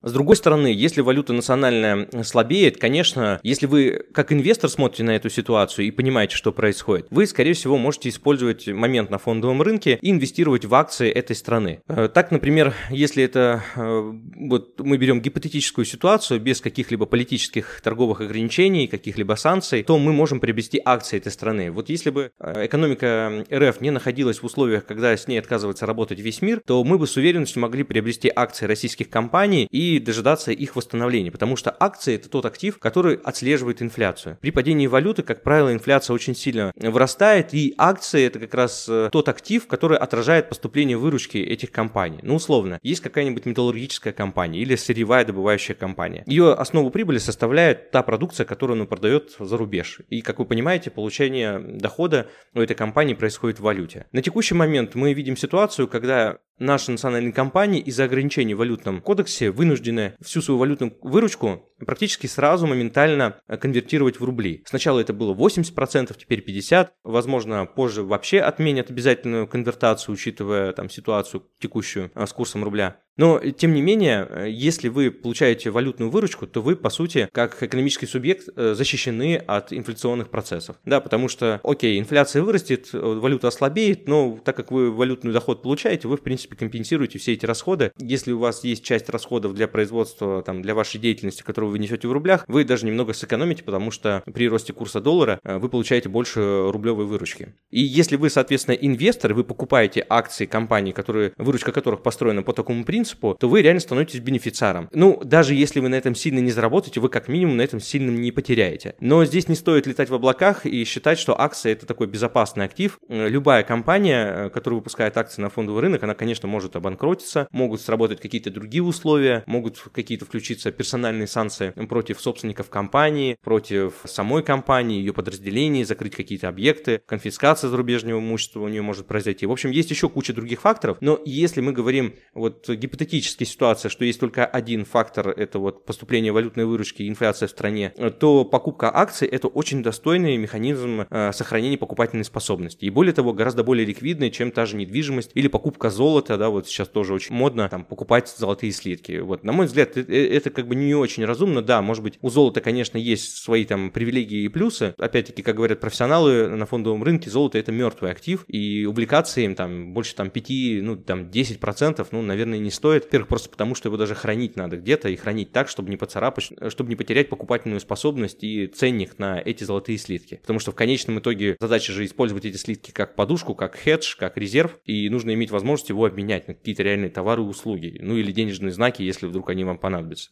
С 0.00 0.12
другой 0.12 0.36
стороны, 0.36 0.68
если 0.68 1.00
валюта 1.00 1.32
национальная 1.32 2.08
слабеет, 2.22 2.76
конечно, 2.76 3.40
если 3.42 3.66
вы 3.66 4.04
как 4.12 4.32
инвестор 4.32 4.70
смотрите 4.70 5.02
на 5.02 5.16
эту 5.16 5.28
ситуацию 5.28 5.86
и 5.86 5.90
понимаете, 5.90 6.36
что 6.36 6.52
происходит, 6.52 7.08
вы, 7.10 7.26
скорее 7.26 7.54
всего, 7.54 7.76
можете 7.78 8.08
использовать 8.08 8.68
момент 8.68 9.10
на 9.10 9.18
фондовом 9.18 9.60
рынке 9.60 9.98
и 10.00 10.10
инвестировать 10.10 10.64
в 10.64 10.74
акции 10.74 11.10
этой 11.10 11.34
страны. 11.34 11.80
Э, 11.88 12.08
так, 12.12 12.30
например, 12.30 12.74
если 12.90 13.24
это 13.24 13.64
э, 13.74 14.12
вот 14.36 14.78
мы 14.78 14.98
берем 14.98 15.20
гипотетическую 15.20 15.84
ситуацию 15.84 16.40
без 16.40 16.60
каких-либо 16.60 17.06
политических 17.06 17.80
торговых 17.82 18.20
ограничений, 18.20 18.86
каких-либо 18.86 19.34
санкций, 19.34 19.82
то 19.82 19.98
мы 19.98 20.12
можем 20.12 20.38
приобрести 20.38 20.80
акции 20.84 21.16
этой 21.16 21.32
страны. 21.32 21.72
Вот 21.72 21.88
если 21.88 22.10
бы 22.10 22.30
э, 22.38 22.66
экономика 22.66 23.44
РФ 23.52 23.80
не 23.80 23.90
находилась 23.90 24.38
в 24.38 24.44
условиях, 24.44 24.86
когда 24.86 25.16
с 25.16 25.26
ней 25.26 25.40
отказывается 25.40 25.86
работать 25.86 26.20
весь 26.20 26.40
мир, 26.40 26.62
то 26.64 26.84
мы 26.84 26.98
бы 26.98 27.08
с 27.08 27.16
уверенностью 27.16 27.60
могли 27.62 27.82
приобрести 27.82 28.30
акции 28.34 28.66
российских 28.66 29.10
компаний 29.10 29.66
и 29.72 29.87
дожидаться 29.98 30.52
их 30.52 30.76
восстановления, 30.76 31.30
потому 31.30 31.56
что 31.56 31.74
акции 31.80 32.16
это 32.16 32.28
тот 32.28 32.44
актив, 32.44 32.78
который 32.78 33.16
отслеживает 33.16 33.80
инфляцию. 33.80 34.36
При 34.42 34.50
падении 34.50 34.86
валюты, 34.86 35.22
как 35.22 35.42
правило, 35.42 35.72
инфляция 35.72 36.12
очень 36.14 36.36
сильно 36.36 36.72
вырастает, 36.76 37.54
и 37.54 37.74
акции 37.78 38.26
это 38.26 38.38
как 38.38 38.52
раз 38.54 38.86
э, 38.88 39.08
тот 39.10 39.28
актив, 39.28 39.66
который 39.66 39.96
отражает 39.96 40.50
поступление 40.50 40.98
выручки 40.98 41.38
этих 41.38 41.70
компаний. 41.72 42.18
Ну, 42.22 42.34
условно, 42.34 42.78
есть 42.82 43.00
какая-нибудь 43.00 43.46
металлургическая 43.46 44.12
компания 44.12 44.60
или 44.60 44.76
сырьевая 44.76 45.24
добывающая 45.24 45.74
компания. 45.74 46.24
Ее 46.26 46.52
основу 46.52 46.90
прибыли 46.90 47.18
составляет 47.18 47.90
та 47.90 48.02
продукция, 48.02 48.44
которую 48.44 48.76
она 48.76 48.84
продает 48.84 49.36
за 49.38 49.56
рубеж. 49.56 50.00
И, 50.10 50.20
как 50.20 50.38
вы 50.38 50.44
понимаете, 50.44 50.90
получение 50.90 51.58
дохода 51.58 52.28
у 52.54 52.60
этой 52.60 52.74
компании 52.74 53.14
происходит 53.14 53.58
в 53.58 53.62
валюте. 53.62 54.06
На 54.12 54.22
текущий 54.22 54.54
момент 54.54 54.94
мы 54.94 55.12
видим 55.12 55.36
ситуацию, 55.36 55.88
когда 55.88 56.38
наши 56.58 56.90
национальные 56.90 57.32
компании 57.32 57.80
из-за 57.80 58.04
ограничений 58.04 58.54
в 58.54 58.58
валютном 58.58 59.00
кодексе 59.00 59.50
вынуждены 59.50 59.77
всю 60.20 60.42
свою 60.42 60.58
валютную 60.58 60.96
выручку 61.02 61.68
практически 61.84 62.26
сразу 62.26 62.66
моментально 62.66 63.40
конвертировать 63.60 64.20
в 64.20 64.24
рубли. 64.24 64.62
Сначала 64.66 65.00
это 65.00 65.12
было 65.12 65.34
80%, 65.34 66.16
теперь 66.18 66.44
50%. 66.46 66.88
Возможно, 67.04 67.66
позже 67.66 68.02
вообще 68.02 68.40
отменят 68.40 68.90
обязательную 68.90 69.46
конвертацию, 69.46 70.14
учитывая 70.14 70.72
там 70.72 70.90
ситуацию 70.90 71.44
текущую 71.60 72.10
а, 72.14 72.26
с 72.26 72.32
курсом 72.32 72.64
рубля. 72.64 73.00
Но, 73.18 73.40
тем 73.40 73.74
не 73.74 73.82
менее, 73.82 74.46
если 74.46 74.88
вы 74.88 75.10
получаете 75.10 75.70
валютную 75.70 76.08
выручку, 76.08 76.46
то 76.46 76.62
вы, 76.62 76.76
по 76.76 76.88
сути, 76.88 77.28
как 77.32 77.60
экономический 77.60 78.06
субъект, 78.06 78.48
э, 78.54 78.74
защищены 78.74 79.42
от 79.44 79.72
инфляционных 79.72 80.30
процессов. 80.30 80.76
Да, 80.84 81.00
потому 81.00 81.28
что, 81.28 81.60
окей, 81.64 81.98
инфляция 81.98 82.42
вырастет, 82.42 82.90
валюта 82.92 83.48
ослабеет, 83.48 84.06
но 84.06 84.38
так 84.44 84.56
как 84.56 84.70
вы 84.70 84.92
валютный 84.92 85.32
доход 85.32 85.62
получаете, 85.62 86.06
вы, 86.06 86.16
в 86.16 86.22
принципе, 86.22 86.54
компенсируете 86.54 87.18
все 87.18 87.32
эти 87.32 87.44
расходы. 87.44 87.90
Если 87.98 88.30
у 88.30 88.38
вас 88.38 88.62
есть 88.62 88.84
часть 88.84 89.08
расходов 89.08 89.52
для 89.54 89.66
производства, 89.66 90.42
там, 90.42 90.62
для 90.62 90.76
вашей 90.76 91.00
деятельности, 91.00 91.42
которую 91.42 91.67
вы 91.68 91.78
несете 91.78 92.08
в 92.08 92.12
рублях, 92.12 92.44
вы 92.48 92.64
даже 92.64 92.86
немного 92.86 93.12
сэкономите, 93.12 93.62
потому 93.62 93.90
что 93.90 94.22
при 94.32 94.48
росте 94.48 94.72
курса 94.72 95.00
доллара 95.00 95.40
э, 95.42 95.58
вы 95.58 95.68
получаете 95.68 96.08
больше 96.08 96.70
рублевой 96.70 97.06
выручки. 97.06 97.54
И 97.70 97.80
если 97.80 98.16
вы, 98.16 98.30
соответственно, 98.30 98.74
инвестор, 98.74 99.34
вы 99.34 99.44
покупаете 99.44 100.04
акции 100.08 100.46
компаний, 100.46 100.92
которые, 100.92 101.32
выручка 101.36 101.72
которых 101.72 102.02
построена 102.02 102.42
по 102.42 102.52
такому 102.52 102.84
принципу, 102.84 103.36
то 103.38 103.48
вы 103.48 103.62
реально 103.62 103.80
становитесь 103.80 104.20
бенефициаром. 104.20 104.88
Ну, 104.92 105.20
даже 105.24 105.54
если 105.54 105.80
вы 105.80 105.88
на 105.88 105.94
этом 105.94 106.14
сильно 106.14 106.40
не 106.40 106.50
заработаете, 106.50 107.00
вы 107.00 107.08
как 107.08 107.28
минимум 107.28 107.56
на 107.56 107.62
этом 107.62 107.80
сильно 107.80 108.10
не 108.10 108.32
потеряете. 108.32 108.94
Но 109.00 109.24
здесь 109.24 109.48
не 109.48 109.54
стоит 109.54 109.86
летать 109.86 110.08
в 110.08 110.14
облаках 110.14 110.66
и 110.66 110.84
считать, 110.84 111.18
что 111.18 111.38
акция 111.40 111.72
это 111.72 111.86
такой 111.86 112.06
безопасный 112.06 112.64
актив. 112.64 112.98
Любая 113.08 113.62
компания, 113.62 114.46
э, 114.46 114.50
которая 114.50 114.78
выпускает 114.78 115.16
акции 115.16 115.42
на 115.42 115.50
фондовый 115.50 115.82
рынок, 115.82 116.02
она, 116.02 116.14
конечно, 116.14 116.48
может 116.48 116.76
обанкротиться, 116.76 117.48
могут 117.50 117.80
сработать 117.80 118.20
какие-то 118.20 118.50
другие 118.50 118.82
условия, 118.82 119.42
могут 119.46 119.78
какие-то 119.92 120.24
включиться 120.24 120.72
персональные 120.72 121.26
санкции 121.26 121.57
против 121.88 122.20
собственников 122.20 122.70
компании, 122.70 123.36
против 123.42 123.94
самой 124.04 124.42
компании, 124.42 124.98
ее 124.98 125.12
подразделений, 125.12 125.84
закрыть 125.84 126.14
какие-то 126.14 126.48
объекты, 126.48 127.00
конфискация 127.06 127.70
зарубежного 127.70 128.18
имущества 128.18 128.60
у 128.60 128.68
нее 128.68 128.82
может 128.82 129.06
произойти. 129.06 129.46
В 129.46 129.52
общем, 129.52 129.70
есть 129.70 129.90
еще 129.90 130.08
куча 130.08 130.32
других 130.32 130.60
факторов, 130.60 130.98
но 131.00 131.20
если 131.24 131.60
мы 131.60 131.72
говорим 131.72 132.14
вот 132.34 132.68
гипотетически 132.68 133.44
ситуация, 133.44 133.88
что 133.88 134.04
есть 134.04 134.20
только 134.20 134.44
один 134.46 134.84
фактор, 134.84 135.28
это 135.28 135.58
вот 135.58 135.84
поступление 135.84 136.32
валютной 136.32 136.64
выручки 136.64 137.08
инфляция 137.08 137.46
в 137.46 137.50
стране, 137.50 137.92
то 138.18 138.44
покупка 138.44 138.94
акций– 138.94 139.28
это 139.30 139.48
очень 139.48 139.82
достойный 139.82 140.36
механизм 140.36 141.06
э, 141.08 141.32
сохранения 141.32 141.78
покупательной 141.78 142.24
способности. 142.24 142.84
И 142.84 142.90
более 142.90 143.12
того, 143.12 143.32
гораздо 143.32 143.64
более 143.64 143.86
ликвидный, 143.86 144.30
чем 144.30 144.50
та 144.50 144.66
же 144.66 144.76
недвижимость 144.76 145.30
или 145.34 145.48
покупка 145.48 145.90
золота, 145.90 146.36
да, 146.36 146.50
вот 146.50 146.66
сейчас 146.66 146.88
тоже 146.88 147.14
очень 147.14 147.34
модно 147.34 147.68
там 147.68 147.84
покупать 147.84 148.28
золотые 148.28 148.72
слитки. 148.72 149.18
Вот, 149.18 149.44
на 149.44 149.52
мой 149.52 149.66
взгляд, 149.66 149.96
это, 149.96 150.12
э, 150.12 150.28
это 150.28 150.50
как 150.50 150.68
бы 150.68 150.74
не 150.74 150.94
очень 150.94 151.24
разумно, 151.24 151.47
да, 151.62 151.82
может 151.82 152.02
быть, 152.02 152.18
у 152.22 152.30
золота, 152.30 152.60
конечно, 152.60 152.98
есть 152.98 153.36
свои 153.38 153.64
там 153.64 153.90
привилегии 153.90 154.44
и 154.44 154.48
плюсы. 154.48 154.94
Опять-таки, 154.98 155.42
как 155.42 155.56
говорят 155.56 155.80
профессионалы 155.80 156.48
на 156.48 156.66
фондовом 156.66 157.02
рынке, 157.02 157.30
золото– 157.30 157.58
это 157.58 157.72
мертвый 157.72 158.10
актив, 158.10 158.44
и 158.48 158.84
облигации 158.84 159.44
им 159.44 159.54
там 159.54 159.92
больше 159.92 160.14
там 160.14 160.30
5, 160.30 160.82
ну 160.82 160.96
там 160.96 161.30
10%, 161.30 162.06
ну, 162.10 162.22
наверное, 162.22 162.58
не 162.58 162.70
стоит. 162.70 163.04
Во-первых, 163.04 163.28
просто 163.28 163.48
потому, 163.50 163.74
что 163.74 163.88
его 163.88 163.96
даже 163.96 164.14
хранить 164.14 164.56
надо 164.56 164.76
где-то 164.76 165.08
и 165.08 165.16
хранить 165.16 165.52
так, 165.52 165.68
чтобы 165.68 165.90
не 165.90 165.96
поцарапать, 165.96 166.50
чтобы 166.68 166.90
не 166.90 166.96
потерять 166.96 167.28
покупательную 167.28 167.80
способность 167.80 168.42
и 168.42 168.66
ценник 168.66 169.18
на 169.18 169.40
эти 169.40 169.64
золотые 169.64 169.98
слитки. 169.98 170.36
Потому 170.36 170.58
что 170.58 170.72
в 170.72 170.74
конечном 170.74 171.18
итоге 171.18 171.56
задача 171.60 171.92
же 171.92 172.04
использовать 172.04 172.44
эти 172.44 172.56
слитки 172.56 172.90
как 172.90 173.14
подушку, 173.14 173.54
как 173.54 173.76
хедж, 173.76 174.16
как 174.16 174.36
резерв, 174.36 174.78
и 174.84 175.08
нужно 175.08 175.34
иметь 175.34 175.50
возможность 175.50 175.88
его 175.90 176.04
обменять 176.04 176.48
на 176.48 176.54
какие-то 176.54 176.82
реальные 176.82 177.10
товары 177.10 177.42
и 177.42 177.46
услуги, 177.46 177.98
ну 178.00 178.16
или 178.16 178.32
денежные 178.32 178.72
знаки, 178.72 179.02
если 179.02 179.26
вдруг 179.26 179.50
они 179.50 179.64
вам 179.64 179.78
понадобятся. 179.78 180.30